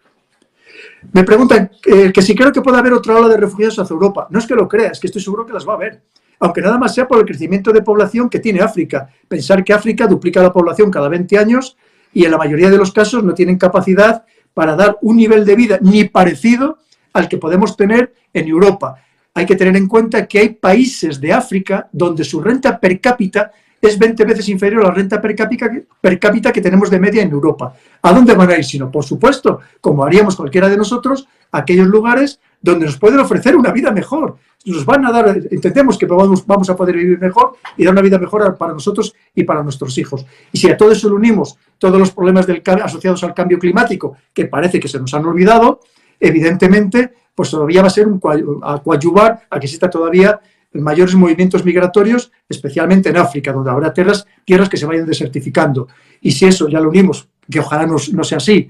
[1.12, 4.28] Me preguntan eh, que si creo que puede haber otra ola de refugiados hacia Europa.
[4.30, 6.04] No es que lo crea, es que estoy seguro que las va a haber.
[6.42, 9.08] Aunque nada más sea por el crecimiento de población que tiene África.
[9.28, 11.78] Pensar que África duplica la población cada 20 años
[12.14, 15.56] y en la mayoría de los casos no tienen capacidad para dar un nivel de
[15.56, 16.80] vida ni parecido
[17.14, 18.96] al que podemos tener en Europa.
[19.34, 23.52] Hay que tener en cuenta que hay países de África donde su renta per cápita
[23.80, 27.74] es 20 veces inferior a la renta per cápita, que tenemos de media en Europa.
[28.02, 28.66] ¿A dónde van a ir?
[28.66, 33.72] Sino, por supuesto, como haríamos cualquiera de nosotros, aquellos lugares donde nos pueden ofrecer una
[33.72, 34.38] vida mejor.
[34.66, 38.02] Nos van a dar, entendemos que vamos, vamos a poder vivir mejor y dar una
[38.02, 40.26] vida mejor para nosotros y para nuestros hijos.
[40.52, 44.18] Y si a todo eso le unimos todos los problemas del, asociados al cambio climático,
[44.34, 45.80] que parece que se nos han olvidado,
[46.20, 48.22] evidentemente, pues todavía va a ser un
[48.64, 50.40] a coadyuvar a que exista todavía
[50.74, 55.88] mayores movimientos migratorios, especialmente en África, donde habrá tierras, tierras que se vayan desertificando.
[56.22, 58.70] Y si eso ya lo unimos, que ojalá no, no sea así,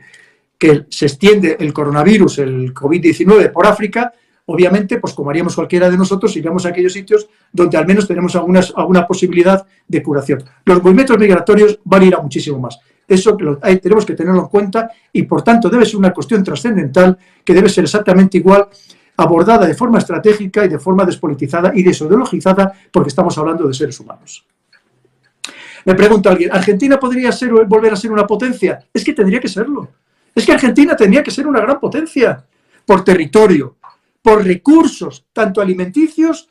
[0.61, 4.13] que se extiende el coronavirus, el COVID-19 por África,
[4.45, 8.35] obviamente, pues como haríamos cualquiera de nosotros, iríamos a aquellos sitios donde al menos tenemos
[8.35, 10.43] algunas, alguna posibilidad de curación.
[10.63, 12.79] Los movimientos migratorios van a ir a muchísimo más.
[13.07, 13.35] Eso
[13.81, 17.67] tenemos que tenerlo en cuenta y, por tanto, debe ser una cuestión trascendental que debe
[17.67, 18.67] ser exactamente igual
[19.17, 23.99] abordada de forma estratégica y de forma despolitizada y desideologizada porque estamos hablando de seres
[23.99, 24.45] humanos.
[25.85, 28.85] Me pregunta alguien, ¿Argentina podría ser, volver a ser una potencia?
[28.93, 29.89] Es que tendría que serlo.
[30.33, 32.45] Es que Argentina tendría que ser una gran potencia
[32.85, 33.77] por territorio,
[34.21, 36.49] por recursos, tanto alimenticios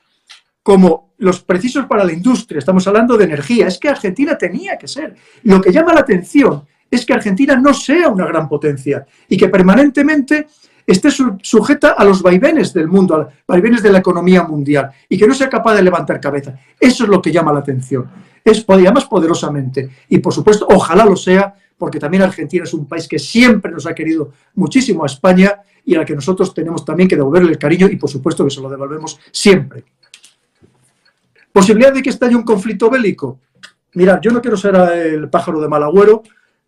[0.62, 2.59] como los precisos para la industria.
[2.59, 3.66] Estamos hablando de energía.
[3.66, 5.15] Es que Argentina tenía que ser.
[5.44, 9.48] Lo que llama la atención es que Argentina no sea una gran potencia y que
[9.48, 10.48] permanentemente
[10.86, 15.16] esté sujeta a los vaivenes del mundo, a los vaivenes de la economía mundial y
[15.16, 16.59] que no sea capaz de levantar cabeza.
[16.78, 18.09] Eso es lo que llama la atención.
[18.44, 19.90] Es más poderosamente.
[20.09, 23.86] Y por supuesto, ojalá lo sea, porque también Argentina es un país que siempre nos
[23.86, 27.57] ha querido muchísimo a España y a la que nosotros tenemos también que devolverle el
[27.57, 29.85] cariño y por supuesto que se lo devolvemos siempre.
[31.51, 33.39] ¿Posibilidad de que estalle un conflicto bélico?
[33.94, 36.23] Mira, yo no quiero ser el pájaro de mal agüero,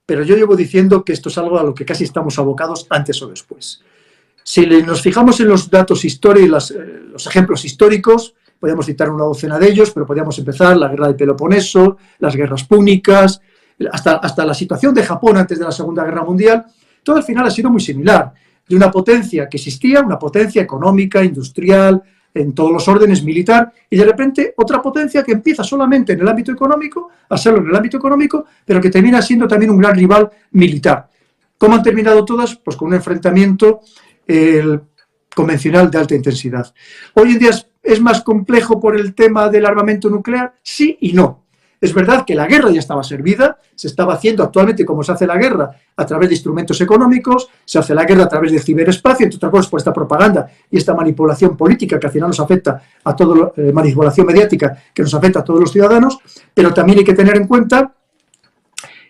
[0.07, 3.21] pero yo llevo diciendo que esto es algo a lo que casi estamos abocados antes
[3.21, 3.83] o después.
[4.43, 9.59] Si nos fijamos en los datos históricos, eh, los ejemplos históricos, podemos citar una docena
[9.59, 13.43] de ellos, pero podríamos empezar la guerra del Peloponeso, las guerras púnicas,
[13.91, 16.67] hasta, hasta la situación de Japón antes de la Segunda Guerra Mundial,
[17.03, 18.33] todo al final ha sido muy similar.
[18.69, 22.03] De una potencia que existía, una potencia económica, industrial,
[22.35, 26.29] en todos los órdenes militar, y de repente otra potencia que empieza solamente en el
[26.29, 29.95] ámbito económico, a serlo en el ámbito económico, pero que termina siendo también un gran
[29.95, 31.09] rival militar.
[31.59, 32.57] ¿Cómo han terminado todas?
[32.57, 33.81] Pues con un enfrentamiento
[35.35, 36.73] convencional de alta intensidad.
[37.15, 37.51] Hoy en día
[37.83, 41.42] es, más complejo por el tema del armamento nuclear, sí y no.
[41.83, 45.27] Es verdad que la guerra ya estaba servida, se estaba haciendo actualmente como se hace
[45.27, 49.25] la guerra a través de instrumentos económicos, se hace la guerra a través del ciberespacio,
[49.25, 52.81] entre otras cosas por esta propaganda y esta manipulación política que al final nos afecta
[53.03, 56.21] a todo, eh, manipulación mediática que nos afecta a todos los ciudadanos,
[56.55, 57.93] pero también hay que tener en cuenta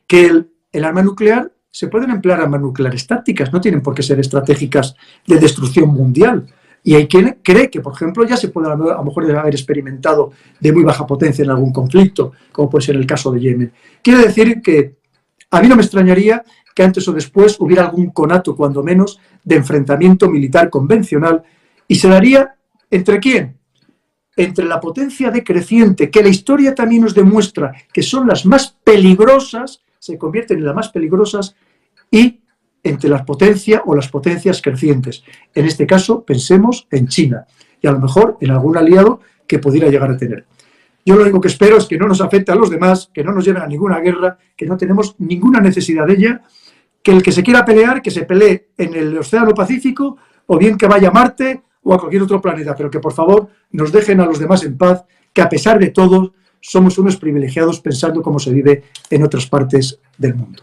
[0.07, 4.19] que el arma nuclear se pueden emplear armas nucleares tácticas, no tienen por qué ser
[4.19, 4.97] estratégicas
[5.27, 6.47] de destrucción mundial.
[6.85, 10.33] Y hay quien cree que, por ejemplo, ya se puede a lo mejor haber experimentado
[10.59, 13.73] de muy baja potencia en algún conflicto, como puede ser el caso de Yemen.
[14.03, 14.97] Quiere decir que
[15.51, 16.43] a mí no me extrañaría
[16.75, 21.43] que antes o después hubiera algún conato, cuando menos, de enfrentamiento militar convencional
[21.87, 22.57] y se daría
[22.91, 23.59] entre quién?
[24.37, 29.83] Entre la potencia decreciente, que la historia también nos demuestra que son las más peligrosas
[30.03, 31.55] se convierten en las más peligrosas
[32.11, 32.41] y
[32.83, 35.23] entre las potencias o las potencias crecientes.
[35.55, 37.47] En este caso, pensemos en China
[37.81, 40.47] y a lo mejor en algún aliado que pudiera llegar a tener.
[41.05, 43.33] Yo lo único que espero es que no nos afecte a los demás, que no
[43.33, 46.43] nos lleven a ninguna guerra, que no tenemos ninguna necesidad de ella,
[47.03, 50.77] que el que se quiera pelear, que se pelee en el Océano Pacífico o bien
[50.77, 54.21] que vaya a Marte o a cualquier otro planeta, pero que por favor nos dejen
[54.21, 58.39] a los demás en paz, que a pesar de todo somos unos privilegiados pensando cómo
[58.39, 60.63] se vive en otras partes del mundo.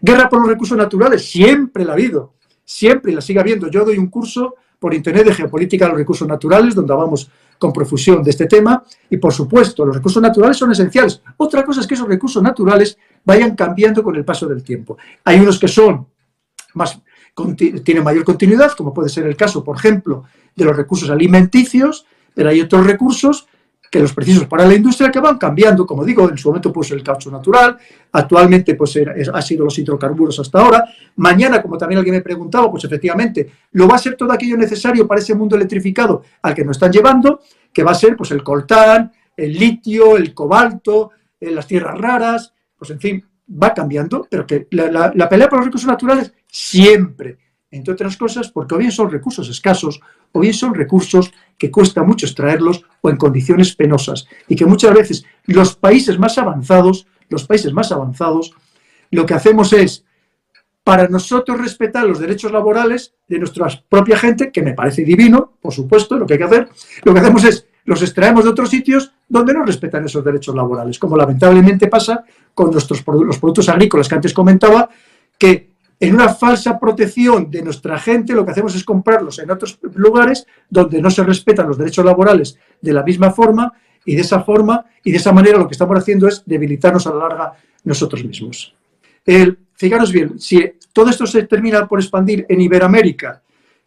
[0.00, 2.34] Guerra por los recursos naturales, siempre la ha habido,
[2.64, 3.68] siempre la sigue habiendo.
[3.68, 7.72] Yo doy un curso por internet de geopolítica de los recursos naturales, donde hablamos con
[7.72, 11.22] profusión de este tema y, por supuesto, los recursos naturales son esenciales.
[11.36, 14.98] Otra cosa es que esos recursos naturales vayan cambiando con el paso del tiempo.
[15.24, 16.06] Hay unos que son
[16.74, 17.00] más,
[17.56, 20.24] tienen mayor continuidad, como puede ser el caso, por ejemplo,
[20.54, 23.46] de los recursos alimenticios, pero hay otros recursos
[23.94, 26.90] que los precisos para la industria que van cambiando, como digo, en su momento pues
[26.90, 27.78] el caucho natural,
[28.10, 28.98] actualmente pues
[29.32, 30.84] ha sido los hidrocarburos hasta ahora,
[31.14, 35.06] mañana, como también alguien me preguntaba, pues efectivamente lo va a ser todo aquello necesario
[35.06, 37.38] para ese mundo electrificado al que nos están llevando,
[37.72, 42.52] que va a ser pues el coltán, el litio, el cobalto, eh, las tierras raras,
[42.76, 47.38] pues en fin, va cambiando, pero que la, la pelea por los recursos naturales siempre,
[47.70, 50.00] entre otras cosas, porque o bien son recursos escasos,
[50.34, 54.26] o bien son recursos que cuesta mucho extraerlos o en condiciones penosas.
[54.48, 58.52] Y que muchas veces los países más avanzados, los países más avanzados,
[59.12, 60.04] lo que hacemos es,
[60.82, 65.72] para nosotros respetar los derechos laborales de nuestra propia gente, que me parece divino, por
[65.72, 66.68] supuesto, lo que hay que hacer,
[67.04, 70.98] lo que hacemos es, los extraemos de otros sitios donde no respetan esos derechos laborales,
[70.98, 74.90] como lamentablemente pasa con nuestros, los productos agrícolas que antes comentaba,
[75.38, 75.73] que
[76.08, 80.46] en una falsa protección de nuestra gente, lo que hacemos es comprarlos en otros lugares
[80.68, 83.72] donde no se respetan los derechos laborales de la misma forma
[84.04, 87.10] y de esa forma y de esa manera lo que estamos haciendo es debilitarnos a
[87.10, 87.52] la larga
[87.84, 88.74] nosotros mismos.
[89.24, 93.42] El, fijaros bien, si todo esto se termina por expandir en Iberoamérica,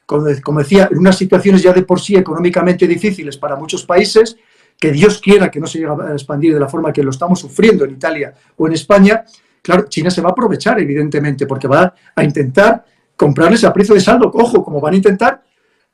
[0.05, 4.37] como, decía, en unas situaciones ya de por sí económicamente difíciles para muchos países,
[4.79, 7.39] que Dios quiera que no se llegue a expandir de la forma que lo estamos
[7.39, 9.25] sufriendo en Italia o en España,
[9.67, 12.85] Claro, China se va a aprovechar, evidentemente, porque va a intentar
[13.17, 14.31] comprarles a precio de saldo.
[14.33, 15.43] Ojo, como van a intentar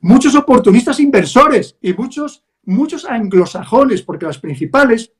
[0.02, 5.12] muchos oportunistas inversores y muchos, muchos anglosajones, porque los principales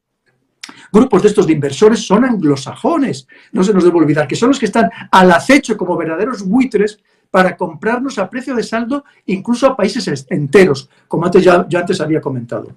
[0.92, 3.28] grupos de estos de inversores son anglosajones.
[3.54, 7.00] No se nos debe olvidar que son los que están al acecho como verdaderos buitres
[7.32, 12.22] para comprarnos a precio de saldo incluso a países enteros, como antes ya, antes había
[12.22, 12.68] comentado.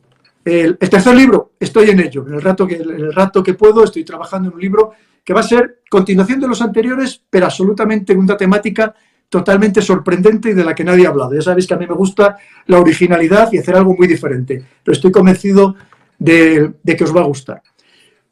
[0.43, 2.27] El, tercer libro, estoy en ello.
[2.27, 4.95] En el rato, que, el rato que puedo, estoy trabajando en un libro
[5.27, 8.95] que va a ser continuación de los anteriores, pero absolutamente una temática
[9.29, 11.35] totalmente sorprendente y de la que nadie ha hablado.
[11.35, 12.37] Ya sabéis que a mí me gusta
[12.67, 15.75] la originalidad y hacer algo muy diferente, pero estoy convencido
[16.17, 17.61] de, que os va a gustar.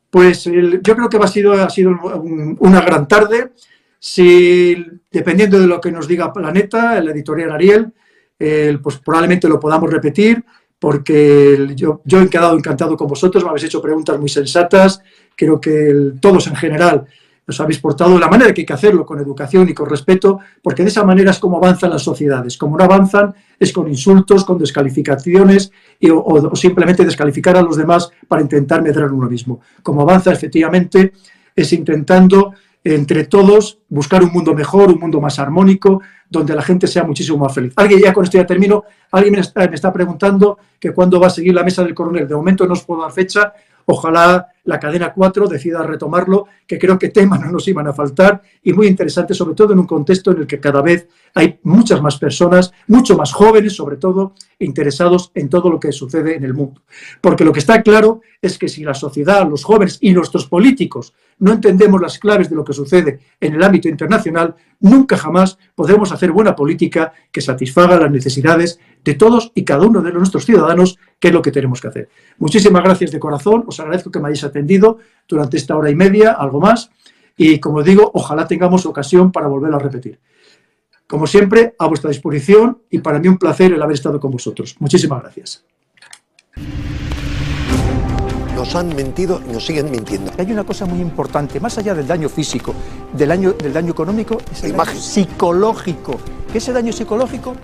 [0.08, 1.90] Pues yo creo que ha sido, ha sido
[2.60, 3.50] una gran tarde.
[3.98, 4.76] Si,
[5.10, 7.92] dependiendo de lo que nos diga Planeta, la editorial Ariel,
[8.80, 10.44] pues probablemente lo podamos repetir,
[10.84, 15.00] porque yo, he quedado encantado con vosotros, me habéis hecho preguntas muy sensatas,
[15.34, 17.06] creo que todos en general
[17.46, 20.40] nos habéis portado de la manera que hay que hacerlo, con educación y con respeto,
[20.62, 22.58] porque de esa manera es como avanzan las sociedades.
[22.58, 25.72] Como no avanzan es con insultos, con descalificaciones
[26.12, 29.62] o, simplemente descalificar a los demás para intentar medrar uno mismo.
[29.82, 31.14] Como avanza efectivamente
[31.56, 32.52] es intentando
[32.84, 36.02] entre todos buscar un mundo mejor, un mundo más armónico,
[36.38, 37.72] donde la gente sea muchísimo más feliz.
[37.76, 41.28] Alguien, ya con esto ya termino, alguien me está, me está preguntando que cuándo va
[41.28, 42.26] a seguir la mesa del coronel.
[42.28, 43.52] De momento no os puedo dar fecha,
[43.86, 48.40] Ojalá la cadena 4 decida retomarlo, que creo que temas no nos iban a faltar
[48.62, 52.00] y muy interesante, sobre todo en un contexto en el que cada vez hay muchas
[52.00, 56.54] más personas, mucho más jóvenes sobre todo, interesados en todo lo que sucede en el
[56.54, 56.82] mundo.
[57.20, 61.12] Porque lo que está claro es que si la sociedad, los jóvenes y nuestros políticos
[61.38, 66.12] no entendemos las claves de lo que sucede en el ámbito internacional, nunca jamás podremos
[66.12, 70.98] hacer buena política que satisfaga las necesidades de todos y cada uno de nuestros ciudadanos,
[71.20, 72.08] que es lo que tenemos que hacer.
[72.38, 74.98] Muchísimas gracias de corazón, os agradezco que me hayáis atendido
[75.28, 76.90] durante esta hora y media, algo más,
[77.36, 80.18] y como digo, ojalá tengamos ocasión para volver a repetir.
[81.06, 84.76] Como siempre, a vuestra disposición y para mí un placer el haber estado con vosotros.
[84.78, 85.64] Muchísimas gracias
[88.64, 90.32] nos han mentido y nos siguen mintiendo.
[90.38, 92.74] Hay una cosa muy importante, más allá del daño físico,
[93.12, 96.18] del daño, del daño económico, es el daño psicológico.
[96.54, 97.56] ¿Qué ese daño psicológico?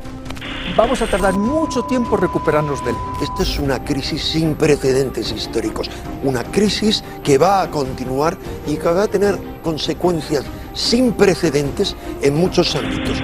[0.76, 2.96] Vamos a tardar mucho tiempo recuperarnos de él.
[3.22, 5.88] Esta es una crisis sin precedentes históricos,
[6.24, 8.36] una crisis que va a continuar
[8.66, 10.44] y que va a tener consecuencias
[10.74, 13.22] sin precedentes en muchos ámbitos.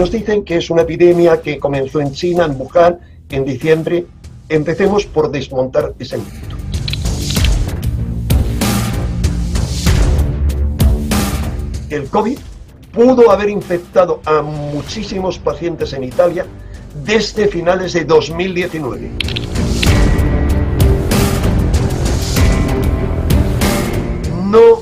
[0.00, 4.06] Nos dicen que es una epidemia que comenzó en China, en Wuhan, en diciembre.
[4.48, 6.56] Empecemos por desmontar ese mito.
[11.90, 12.38] El COVID
[12.94, 16.46] pudo haber infectado a muchísimos pacientes en Italia
[17.04, 19.10] desde finales de 2019.
[24.46, 24.80] No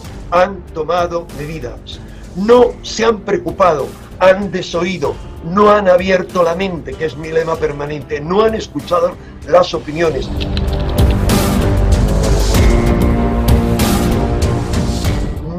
[0.73, 1.99] tomado medidas,
[2.37, 3.89] no se han preocupado,
[4.19, 5.15] han desoído,
[5.45, 9.13] no han abierto la mente, que es mi lema permanente, no han escuchado
[9.47, 10.29] las opiniones.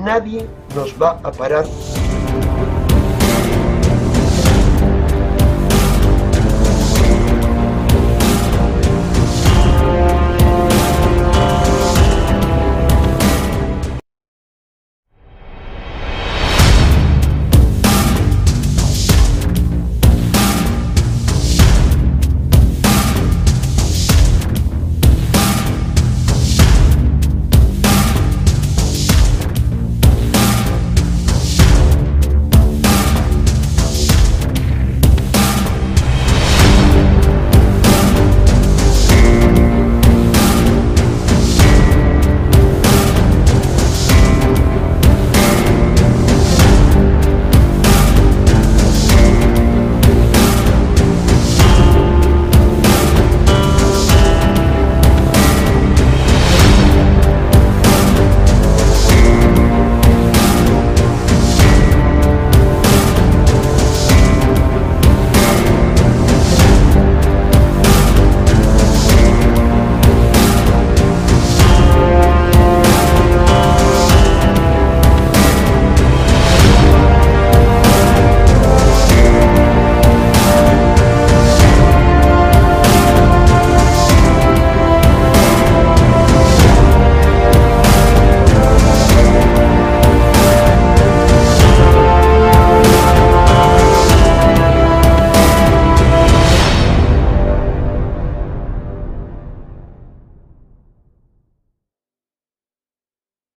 [0.03, 1.65] Nadie nos va a parar